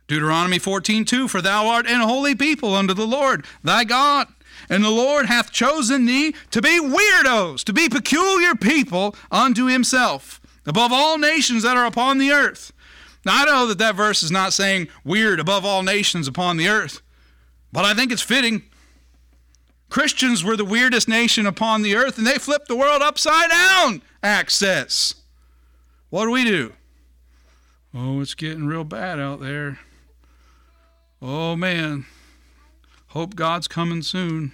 Deuteronomy 0.08 0.58
14:2 0.58 1.28
For 1.28 1.42
thou 1.42 1.68
art 1.68 1.86
an 1.86 2.00
holy 2.00 2.34
people 2.34 2.74
unto 2.74 2.94
the 2.94 3.06
Lord 3.06 3.44
thy 3.62 3.84
God 3.84 4.28
and 4.68 4.82
the 4.82 4.90
Lord 4.90 5.26
hath 5.26 5.52
chosen 5.52 6.06
thee 6.06 6.34
to 6.50 6.62
be 6.62 6.80
weirdos 6.80 7.64
to 7.64 7.72
be 7.72 7.88
peculiar 7.88 8.54
people 8.54 9.14
unto 9.30 9.66
himself 9.66 10.40
above 10.64 10.92
all 10.92 11.18
nations 11.18 11.62
that 11.64 11.76
are 11.76 11.86
upon 11.86 12.18
the 12.18 12.30
earth 12.30 12.72
now 13.24 13.42
I 13.42 13.44
know 13.46 13.66
that 13.66 13.78
that 13.78 13.96
verse 13.96 14.22
is 14.22 14.30
not 14.30 14.52
saying 14.52 14.88
weird 15.04 15.40
above 15.40 15.64
all 15.64 15.82
nations 15.82 16.28
upon 16.28 16.56
the 16.56 16.68
earth 16.68 17.02
but 17.72 17.84
I 17.84 17.92
think 17.92 18.12
it's 18.12 18.22
fitting 18.22 18.62
Christians 19.88 20.42
were 20.42 20.56
the 20.56 20.64
weirdest 20.64 21.08
nation 21.08 21.46
upon 21.46 21.82
the 21.82 21.94
earth 21.96 22.18
and 22.18 22.26
they 22.26 22.38
flipped 22.38 22.68
the 22.68 22.76
world 22.76 23.02
upside 23.02 23.50
down 23.50 24.02
Acts 24.22 24.54
says 24.54 25.14
what 26.10 26.24
do 26.24 26.30
we 26.30 26.44
do 26.44 26.72
Oh, 27.98 28.20
it's 28.20 28.34
getting 28.34 28.66
real 28.66 28.84
bad 28.84 29.18
out 29.18 29.40
there. 29.40 29.78
Oh 31.22 31.56
man, 31.56 32.04
hope 33.08 33.34
God's 33.34 33.68
coming 33.68 34.02
soon. 34.02 34.52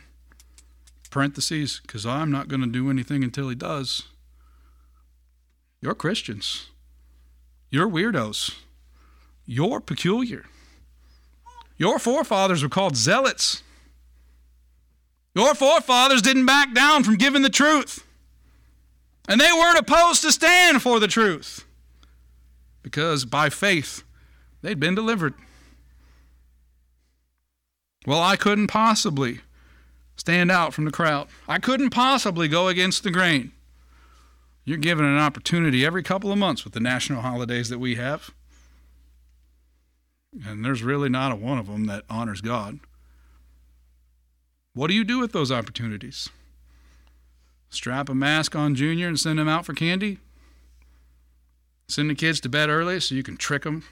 Parentheses, 1.11 1.80
because 1.83 2.07
I'm 2.07 2.30
not 2.30 2.47
going 2.47 2.61
to 2.61 2.68
do 2.68 2.89
anything 2.89 3.24
until 3.24 3.49
He 3.49 3.57
does. 3.57 4.05
You're 5.80 5.97
Christians. 5.97 6.68
You're 7.68 7.89
weirdos. 7.89 8.55
You're 9.45 9.80
peculiar. 9.80 10.45
Your 11.76 11.99
forefathers 11.99 12.62
were 12.62 12.68
called 12.68 12.97
zealots. 12.97 13.64
Your 15.35 15.55
forefathers 15.55 16.22
didn't 16.22 16.47
back 16.47 16.74
down 16.74 17.05
from 17.05 17.16
giving 17.16 17.43
the 17.43 17.51
truth. 17.51 18.07
And 19.28 19.41
they 19.41 19.53
weren't 19.53 19.78
opposed 19.78 20.22
to 20.22 20.33
stand 20.33 20.83
for 20.83 20.99
the 21.01 21.07
truth 21.07 21.64
because 22.83 23.24
by 23.24 23.49
faith 23.49 24.03
they'd 24.62 24.80
been 24.80 24.95
delivered. 24.95 25.35
Well, 28.07 28.20
I 28.20 28.37
couldn't 28.37 28.66
possibly 28.66 29.41
stand 30.16 30.51
out 30.51 30.74
from 30.74 30.85
the 30.85 30.91
crowd. 30.91 31.28
I 31.49 31.59
couldn't 31.59 31.91
possibly 31.91 32.49
go 32.49 32.68
against 32.68 33.05
the 33.05 33.11
grain. 33.11 33.53
You're 34.64 34.78
given 34.78 35.05
an 35.05 35.18
opportunity 35.18 35.87
every 35.87 36.03
couple 36.03 36.30
of 36.30 36.39
months 36.39 36.64
with 36.64 36.72
the 36.72 36.80
national 36.80 37.22
holidays 37.22 37.68
that 37.68 37.78
we 37.78 37.95
have. 37.95 38.30
And 40.47 40.64
there's 40.64 40.83
really 40.83 41.09
not 41.09 41.33
a 41.33 41.37
one 41.37 41.59
of 41.59 41.66
them 41.66 41.87
that 41.87 42.05
honors 42.09 42.41
God. 42.41 42.80
What 44.75 44.89
do 44.89 44.95
you 44.95 45.05
do 45.05 45.18
with 45.18 45.33
those 45.33 45.53
opportunities? 45.53 46.29
Strap 47.70 48.09
a 48.09 48.14
mask 48.14 48.55
on 48.57 48.75
Junior 48.75 49.09
and 49.09 49.18
send 49.18 49.39
him 49.39 49.49
out 49.49 49.66
for 49.66 49.75
candy? 49.75 50.18
Send 51.89 52.11
the 52.11 52.14
kids 52.14 52.41
to 52.41 52.49
bed 52.49 52.68
early 52.68 53.01
so 53.01 53.14
you 53.14 53.23
can 53.23 53.37
trick 53.37 53.64
them? 53.64 53.85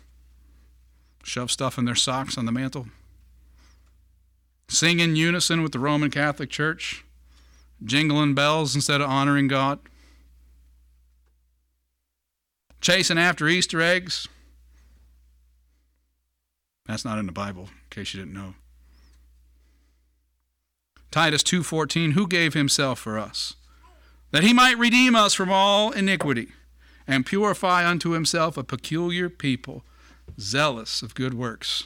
Shove 1.23 1.51
stuff 1.51 1.77
in 1.79 1.85
their 1.85 1.95
socks 1.95 2.39
on 2.39 2.47
the 2.47 2.53
mantle? 2.53 2.87
sing 4.71 5.01
in 5.01 5.17
unison 5.17 5.63
with 5.63 5.73
the 5.73 5.79
Roman 5.79 6.11
Catholic 6.11 6.49
Church, 6.49 7.05
jingling 7.85 8.35
bells 8.35 8.75
instead 8.75 9.01
of 9.01 9.11
honoring 9.11 9.49
God, 9.49 9.81
chasing 12.81 13.19
after 13.19 13.49
Easter 13.49 13.83
eggs. 13.83 14.29
That's 16.87 17.05
not 17.05 17.19
in 17.19 17.27
the 17.27 17.33
Bible, 17.33 17.65
in 17.65 17.91
case 17.91 18.15
you 18.15 18.21
didn't 18.21 18.35
know. 18.35 18.55
Titus 21.11 21.43
2:14 21.43 22.13
Who 22.13 22.27
gave 22.27 22.55
himself 22.55 22.99
for 22.99 23.19
us 23.19 23.55
that 24.31 24.45
he 24.45 24.53
might 24.53 24.79
redeem 24.79 25.17
us 25.17 25.35
from 25.35 25.51
all 25.51 25.91
iniquity 25.91 26.53
and 27.07 27.27
purify 27.27 27.89
unto 27.89 28.11
himself 28.11 28.57
a 28.57 28.65
peculiar 28.65 29.29
people 29.29 29.85
zealous 30.39 31.03
of 31.03 31.15
good 31.15 31.35
works 31.35 31.85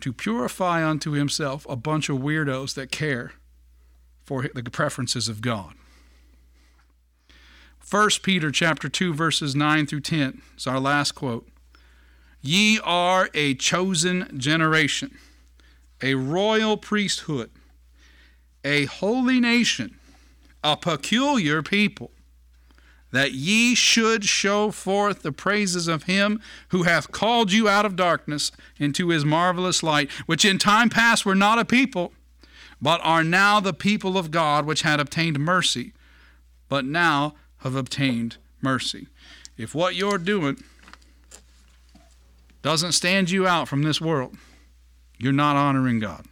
to 0.00 0.12
purify 0.12 0.88
unto 0.88 1.12
himself 1.12 1.66
a 1.68 1.76
bunch 1.76 2.08
of 2.08 2.18
weirdos 2.18 2.74
that 2.74 2.92
care 2.92 3.32
for 4.24 4.48
the 4.54 4.62
preferences 4.70 5.28
of 5.28 5.40
God. 5.40 5.74
1 7.88 8.10
Peter 8.22 8.50
chapter 8.50 8.88
2 8.88 9.14
verses 9.14 9.54
9 9.54 9.86
through 9.86 10.00
10 10.00 10.42
is 10.56 10.66
our 10.66 10.80
last 10.80 11.12
quote. 11.12 11.48
Ye 12.40 12.78
are 12.80 13.30
a 13.34 13.54
chosen 13.54 14.38
generation, 14.38 15.16
a 16.02 16.14
royal 16.14 16.76
priesthood, 16.76 17.50
a 18.64 18.84
holy 18.86 19.40
nation, 19.40 19.98
a 20.62 20.76
peculiar 20.76 21.62
people, 21.62 22.10
that 23.12 23.32
ye 23.32 23.74
should 23.74 24.24
show 24.24 24.70
forth 24.70 25.22
the 25.22 25.32
praises 25.32 25.88
of 25.88 26.04
him 26.04 26.40
who 26.68 26.82
hath 26.82 27.12
called 27.12 27.52
you 27.52 27.68
out 27.68 27.86
of 27.86 27.96
darkness 27.96 28.50
into 28.78 29.08
his 29.08 29.24
marvelous 29.24 29.82
light, 29.82 30.10
which 30.26 30.44
in 30.44 30.58
time 30.58 30.90
past 30.90 31.24
were 31.24 31.34
not 31.34 31.58
a 31.58 31.64
people, 31.64 32.12
but 32.82 33.00
are 33.02 33.24
now 33.24 33.60
the 33.60 33.72
people 33.72 34.18
of 34.18 34.30
God, 34.30 34.66
which 34.66 34.82
had 34.82 35.00
obtained 35.00 35.38
mercy, 35.38 35.92
but 36.68 36.84
now 36.84 37.34
have 37.58 37.74
obtained 37.74 38.36
mercy. 38.60 39.06
If 39.56 39.74
what 39.74 39.94
you're 39.94 40.18
doing 40.18 40.62
doesn't 42.60 42.92
stand 42.92 43.30
you 43.30 43.46
out 43.46 43.68
from 43.68 43.82
this 43.82 44.00
world, 44.00 44.36
you're 45.18 45.32
not 45.32 45.56
honoring 45.56 46.00
God. 46.00 46.26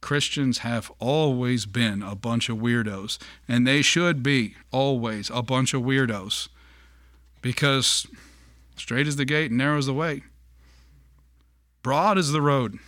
Christians 0.00 0.58
have 0.58 0.90
always 0.98 1.66
been 1.66 2.02
a 2.02 2.14
bunch 2.14 2.48
of 2.48 2.58
weirdos, 2.58 3.18
and 3.46 3.66
they 3.66 3.82
should 3.82 4.22
be 4.22 4.54
always 4.70 5.30
a 5.32 5.42
bunch 5.42 5.74
of 5.74 5.82
weirdos 5.82 6.48
because 7.42 8.06
straight 8.76 9.06
is 9.06 9.16
the 9.16 9.24
gate 9.24 9.50
and 9.50 9.58
narrow 9.58 9.78
is 9.78 9.86
the 9.86 9.94
way. 9.94 10.22
Broad 11.82 12.18
is 12.18 12.32
the 12.32 12.42
road. 12.42 12.78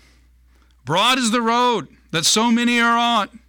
Broad 0.84 1.18
is 1.18 1.30
the 1.30 1.42
road 1.42 1.88
that 2.10 2.24
so 2.24 2.50
many 2.50 2.80
are 2.80 2.98
on. 2.98 3.40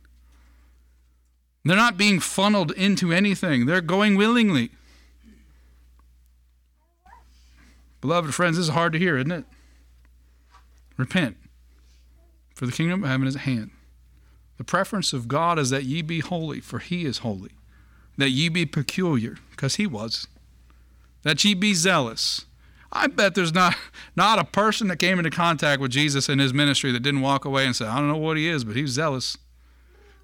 They're 1.66 1.78
not 1.78 1.98
being 1.98 2.20
funneled 2.20 2.72
into 2.72 3.14
anything, 3.14 3.66
they're 3.66 3.82
going 3.82 4.16
willingly. 4.16 4.72
Beloved 8.02 8.36
friends, 8.36 8.58
this 8.58 8.68
is 8.68 8.74
hard 8.74 8.92
to 8.92 9.00
hear, 9.00 9.18
isn't 9.18 9.32
it? 9.32 9.46
Repent 10.98 11.38
for 12.54 12.66
the 12.66 12.72
kingdom 12.72 13.04
of 13.04 13.10
heaven 13.10 13.28
is 13.28 13.36
at 13.36 13.42
hand. 13.42 13.72
The 14.58 14.64
preference 14.64 15.14
of 15.14 15.28
God 15.28 15.58
is 15.58 15.70
that 15.72 15.84
ye 15.84 16.02
be 16.02 16.20
holy, 16.20 16.60
for 16.60 16.80
he 16.80 17.06
is 17.06 17.20
holy. 17.20 17.52
That 18.18 18.30
ye 18.30 18.50
be 18.50 18.66
peculiar, 18.66 19.38
because 19.52 19.76
he 19.76 19.88
was. 19.88 20.28
That 21.24 21.44
ye 21.44 21.56
be 21.56 21.74
zealous. 21.74 22.46
I 22.92 23.08
bet 23.08 23.34
there's 23.34 23.54
not, 23.54 23.76
not 24.16 24.40
a 24.40 24.44
person 24.44 24.88
that 24.90 24.98
came 24.98 25.18
into 25.18 25.32
contact 25.32 25.82
with 25.82 25.92
Jesus 25.92 26.30
in 26.30 26.38
his 26.40 26.54
ministry 26.54 26.92
that 26.92 27.02
didn't 27.02 27.22
walk 27.22 27.44
away 27.44 27.66
and 27.66 27.76
say, 27.76 27.86
I 27.86 27.98
don't 27.98 28.08
know 28.08 28.18
what 28.18 28.38
he 28.38 28.48
is, 28.48 28.64
but 28.64 28.76
he's 28.76 28.92
zealous. 28.92 29.38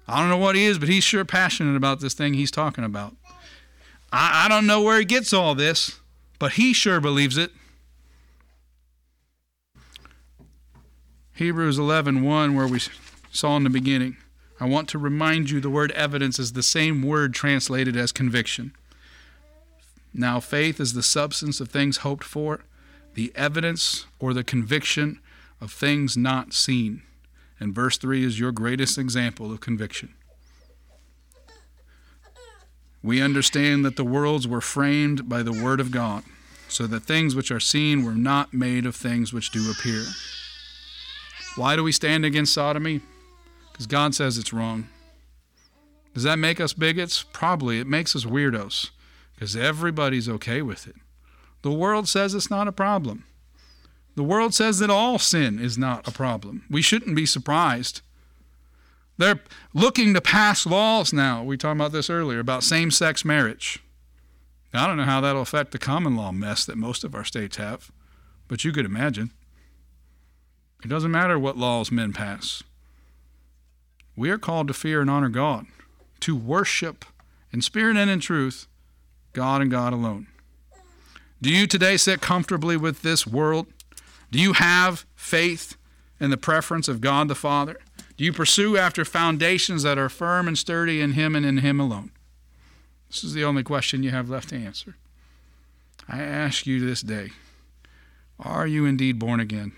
I 0.06 0.20
don't 0.20 0.30
know 0.30 0.38
what 0.38 0.56
he 0.56 0.64
is, 0.64 0.78
but 0.78 0.88
he's 0.88 1.04
sure 1.04 1.24
passionate 1.24 1.76
about 1.76 2.00
this 2.00 2.14
thing 2.14 2.34
he's 2.34 2.50
talking 2.50 2.84
about. 2.84 3.16
I, 4.12 4.46
I 4.46 4.48
don't 4.48 4.66
know 4.66 4.82
where 4.82 4.98
he 4.98 5.04
gets 5.04 5.32
all 5.32 5.54
this, 5.54 6.00
but 6.38 6.52
he 6.52 6.72
sure 6.72 7.00
believes 7.00 7.36
it. 7.36 7.50
Hebrews 11.40 11.78
11:1 11.78 12.22
1, 12.22 12.54
where 12.54 12.66
we 12.66 12.82
saw 13.32 13.56
in 13.56 13.64
the 13.64 13.70
beginning. 13.70 14.18
I 14.60 14.66
want 14.66 14.90
to 14.90 14.98
remind 14.98 15.48
you 15.48 15.58
the 15.58 15.70
word 15.70 15.90
evidence 15.92 16.38
is 16.38 16.52
the 16.52 16.62
same 16.62 17.00
word 17.00 17.32
translated 17.32 17.96
as 17.96 18.12
conviction. 18.12 18.72
Now 20.12 20.38
faith 20.40 20.78
is 20.78 20.92
the 20.92 21.02
substance 21.02 21.58
of 21.58 21.70
things 21.70 22.04
hoped 22.04 22.24
for, 22.24 22.60
the 23.14 23.32
evidence 23.34 24.04
or 24.18 24.34
the 24.34 24.44
conviction 24.44 25.18
of 25.62 25.72
things 25.72 26.14
not 26.14 26.52
seen. 26.52 27.04
And 27.58 27.74
verse 27.74 27.96
3 27.96 28.22
is 28.22 28.38
your 28.38 28.52
greatest 28.52 28.98
example 28.98 29.50
of 29.50 29.60
conviction. 29.60 30.10
We 33.02 33.22
understand 33.22 33.82
that 33.86 33.96
the 33.96 34.04
worlds 34.04 34.46
were 34.46 34.60
framed 34.60 35.26
by 35.26 35.42
the 35.42 35.54
word 35.54 35.80
of 35.80 35.90
God, 35.90 36.22
so 36.68 36.86
that 36.88 37.04
things 37.04 37.34
which 37.34 37.50
are 37.50 37.58
seen 37.58 38.04
were 38.04 38.14
not 38.14 38.52
made 38.52 38.84
of 38.84 38.94
things 38.94 39.32
which 39.32 39.50
do 39.50 39.70
appear. 39.70 40.04
Why 41.56 41.76
do 41.76 41.82
we 41.82 41.92
stand 41.92 42.24
against 42.24 42.54
sodomy? 42.54 43.00
Because 43.72 43.86
God 43.86 44.14
says 44.14 44.38
it's 44.38 44.52
wrong. 44.52 44.88
Does 46.14 46.22
that 46.24 46.38
make 46.38 46.60
us 46.60 46.72
bigots? 46.72 47.24
Probably. 47.32 47.80
It 47.80 47.86
makes 47.86 48.14
us 48.16 48.24
weirdos 48.24 48.90
because 49.34 49.56
everybody's 49.56 50.28
okay 50.28 50.62
with 50.62 50.86
it. 50.86 50.96
The 51.62 51.72
world 51.72 52.08
says 52.08 52.34
it's 52.34 52.50
not 52.50 52.68
a 52.68 52.72
problem. 52.72 53.24
The 54.16 54.22
world 54.24 54.54
says 54.54 54.78
that 54.80 54.90
all 54.90 55.18
sin 55.18 55.58
is 55.58 55.78
not 55.78 56.06
a 56.06 56.12
problem. 56.12 56.64
We 56.68 56.82
shouldn't 56.82 57.16
be 57.16 57.26
surprised. 57.26 58.02
They're 59.18 59.40
looking 59.74 60.14
to 60.14 60.20
pass 60.20 60.66
laws 60.66 61.12
now. 61.12 61.42
We 61.42 61.56
talked 61.56 61.76
about 61.76 61.92
this 61.92 62.10
earlier 62.10 62.38
about 62.38 62.64
same 62.64 62.90
sex 62.90 63.24
marriage. 63.24 63.82
I 64.72 64.86
don't 64.86 64.96
know 64.96 65.04
how 65.04 65.20
that'll 65.20 65.42
affect 65.42 65.72
the 65.72 65.78
common 65.78 66.16
law 66.16 66.32
mess 66.32 66.64
that 66.64 66.76
most 66.76 67.04
of 67.04 67.14
our 67.14 67.24
states 67.24 67.56
have, 67.56 67.90
but 68.48 68.64
you 68.64 68.72
could 68.72 68.86
imagine. 68.86 69.30
It 70.82 70.88
doesn't 70.88 71.10
matter 71.10 71.38
what 71.38 71.56
laws 71.56 71.92
men 71.92 72.12
pass. 72.12 72.62
We 74.16 74.30
are 74.30 74.38
called 74.38 74.68
to 74.68 74.74
fear 74.74 75.00
and 75.00 75.10
honor 75.10 75.28
God, 75.28 75.66
to 76.20 76.36
worship 76.36 77.04
in 77.52 77.62
spirit 77.62 77.96
and 77.96 78.10
in 78.10 78.20
truth 78.20 78.66
God 79.32 79.62
and 79.62 79.70
God 79.70 79.92
alone. 79.92 80.26
Do 81.42 81.50
you 81.50 81.66
today 81.66 81.96
sit 81.96 82.20
comfortably 82.20 82.76
with 82.76 83.02
this 83.02 83.26
world? 83.26 83.66
Do 84.30 84.38
you 84.38 84.52
have 84.54 85.06
faith 85.14 85.76
in 86.18 86.30
the 86.30 86.36
preference 86.36 86.88
of 86.88 87.00
God 87.00 87.28
the 87.28 87.34
Father? 87.34 87.78
Do 88.16 88.24
you 88.24 88.32
pursue 88.32 88.76
after 88.76 89.04
foundations 89.04 89.82
that 89.82 89.96
are 89.96 90.10
firm 90.10 90.46
and 90.46 90.58
sturdy 90.58 91.00
in 91.00 91.12
Him 91.12 91.34
and 91.34 91.46
in 91.46 91.58
Him 91.58 91.80
alone? 91.80 92.10
This 93.08 93.24
is 93.24 93.32
the 93.32 93.44
only 93.44 93.62
question 93.62 94.02
you 94.02 94.10
have 94.10 94.28
left 94.28 94.50
to 94.50 94.56
answer. 94.56 94.96
I 96.08 96.20
ask 96.22 96.66
you 96.66 96.84
this 96.84 97.00
day 97.00 97.30
are 98.38 98.66
you 98.66 98.86
indeed 98.86 99.18
born 99.18 99.40
again? 99.40 99.72